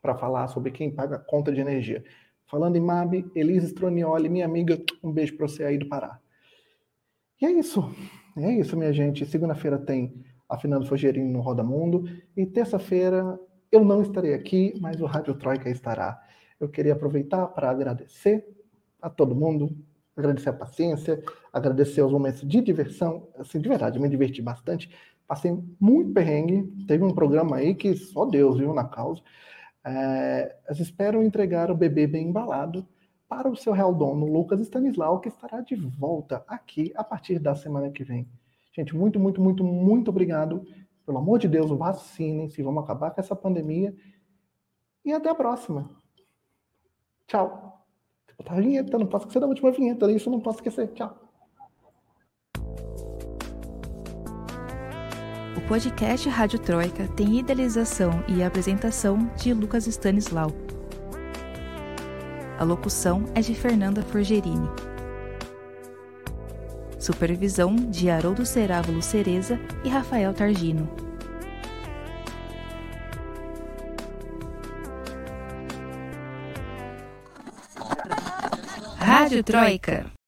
para 0.00 0.14
falar 0.14 0.48
sobre 0.48 0.70
quem 0.70 0.90
paga 0.90 1.16
a 1.16 1.18
conta 1.18 1.52
de 1.52 1.60
energia. 1.60 2.04
Falando 2.46 2.76
em 2.76 2.80
MAB, 2.80 3.30
Elise 3.34 3.66
Stronioli, 3.66 4.28
minha 4.28 4.44
amiga, 4.44 4.80
um 5.02 5.12
beijo 5.12 5.36
para 5.36 5.48
você 5.48 5.64
aí 5.64 5.78
do 5.78 5.88
Pará. 5.88 6.18
E 7.40 7.46
é 7.46 7.50
isso. 7.50 7.94
É 8.36 8.52
isso, 8.52 8.76
minha 8.76 8.92
gente. 8.92 9.26
Segunda-feira 9.26 9.78
tem 9.78 10.24
a 10.50 10.58
Fernando 10.58 10.86
Fogerini 10.86 11.32
no 11.32 11.40
Roda 11.40 11.62
Mundo. 11.62 12.04
E 12.36 12.44
terça-feira 12.44 13.38
eu 13.70 13.84
não 13.84 14.02
estarei 14.02 14.34
aqui, 14.34 14.74
mas 14.80 15.00
o 15.00 15.06
Rádio 15.06 15.34
Troika 15.34 15.70
estará. 15.70 16.20
Eu 16.58 16.68
queria 16.68 16.92
aproveitar 16.92 17.46
para 17.46 17.70
agradecer 17.70 18.44
a 19.00 19.08
todo 19.08 19.34
mundo, 19.34 19.74
agradecer 20.16 20.48
a 20.50 20.52
paciência, 20.52 21.22
agradecer 21.52 22.02
os 22.02 22.12
momentos 22.12 22.46
de 22.46 22.60
diversão. 22.60 23.28
Assim, 23.38 23.60
de 23.60 23.68
verdade, 23.68 23.98
me 23.98 24.08
diverti 24.08 24.42
bastante. 24.42 24.90
Passei 25.26 25.56
muito 25.80 26.12
perrengue. 26.12 26.64
Teve 26.86 27.04
um 27.04 27.14
programa 27.14 27.56
aí 27.56 27.74
que 27.74 27.94
só 27.96 28.26
Deus 28.26 28.58
viu 28.58 28.74
na 28.74 28.84
causa. 28.84 29.22
É, 29.84 30.56
espero 30.70 31.22
entregar 31.22 31.70
o 31.70 31.76
bebê 31.76 32.06
bem 32.06 32.28
embalado 32.28 32.86
para 33.28 33.48
o 33.48 33.56
seu 33.56 33.72
real 33.72 33.94
dono, 33.94 34.26
Lucas 34.26 34.60
Stanislau, 34.60 35.20
que 35.20 35.28
estará 35.28 35.60
de 35.60 35.76
volta 35.76 36.44
aqui 36.48 36.92
a 36.96 37.04
partir 37.04 37.38
da 37.38 37.54
semana 37.54 37.88
que 37.90 38.02
vem. 38.02 38.28
Gente, 38.72 38.94
muito, 38.94 39.18
muito, 39.18 39.40
muito, 39.40 39.64
muito 39.64 40.08
obrigado. 40.08 40.64
Pelo 41.04 41.18
amor 41.18 41.38
de 41.38 41.48
Deus, 41.48 41.70
vacinem-se, 41.70 42.62
vamos 42.62 42.84
acabar 42.84 43.10
com 43.10 43.20
essa 43.20 43.34
pandemia. 43.34 43.94
E 45.04 45.12
até 45.12 45.28
a 45.28 45.34
próxima. 45.34 45.90
Tchau. 47.26 47.84
Vou 48.28 48.36
botar 48.38 48.54
a 48.54 48.60
vinheta, 48.60 48.98
não 48.98 49.06
posso 49.06 49.24
esquecer 49.24 49.40
da 49.40 49.46
última 49.46 49.70
vinheta, 49.72 50.10
isso 50.10 50.30
não 50.30 50.40
posso 50.40 50.58
esquecer. 50.58 50.88
Tchau. 50.92 51.16
O 55.56 55.68
podcast 55.68 56.28
Rádio 56.28 56.58
Troika 56.60 57.06
tem 57.08 57.38
idealização 57.38 58.10
e 58.28 58.42
apresentação 58.42 59.18
de 59.36 59.52
Lucas 59.52 59.86
Stanislau. 59.86 60.50
A 62.58 62.64
locução 62.64 63.24
é 63.34 63.40
de 63.40 63.54
Fernanda 63.54 64.02
Forgerini. 64.02 64.89
Supervisão 67.10 67.74
de 67.74 68.08
Haroldo 68.08 68.46
Cerávulo 68.46 69.02
Cereza 69.02 69.58
e 69.82 69.88
Rafael 69.88 70.32
Targino. 70.32 70.88
Rádio 78.96 79.42
Troika. 79.42 80.19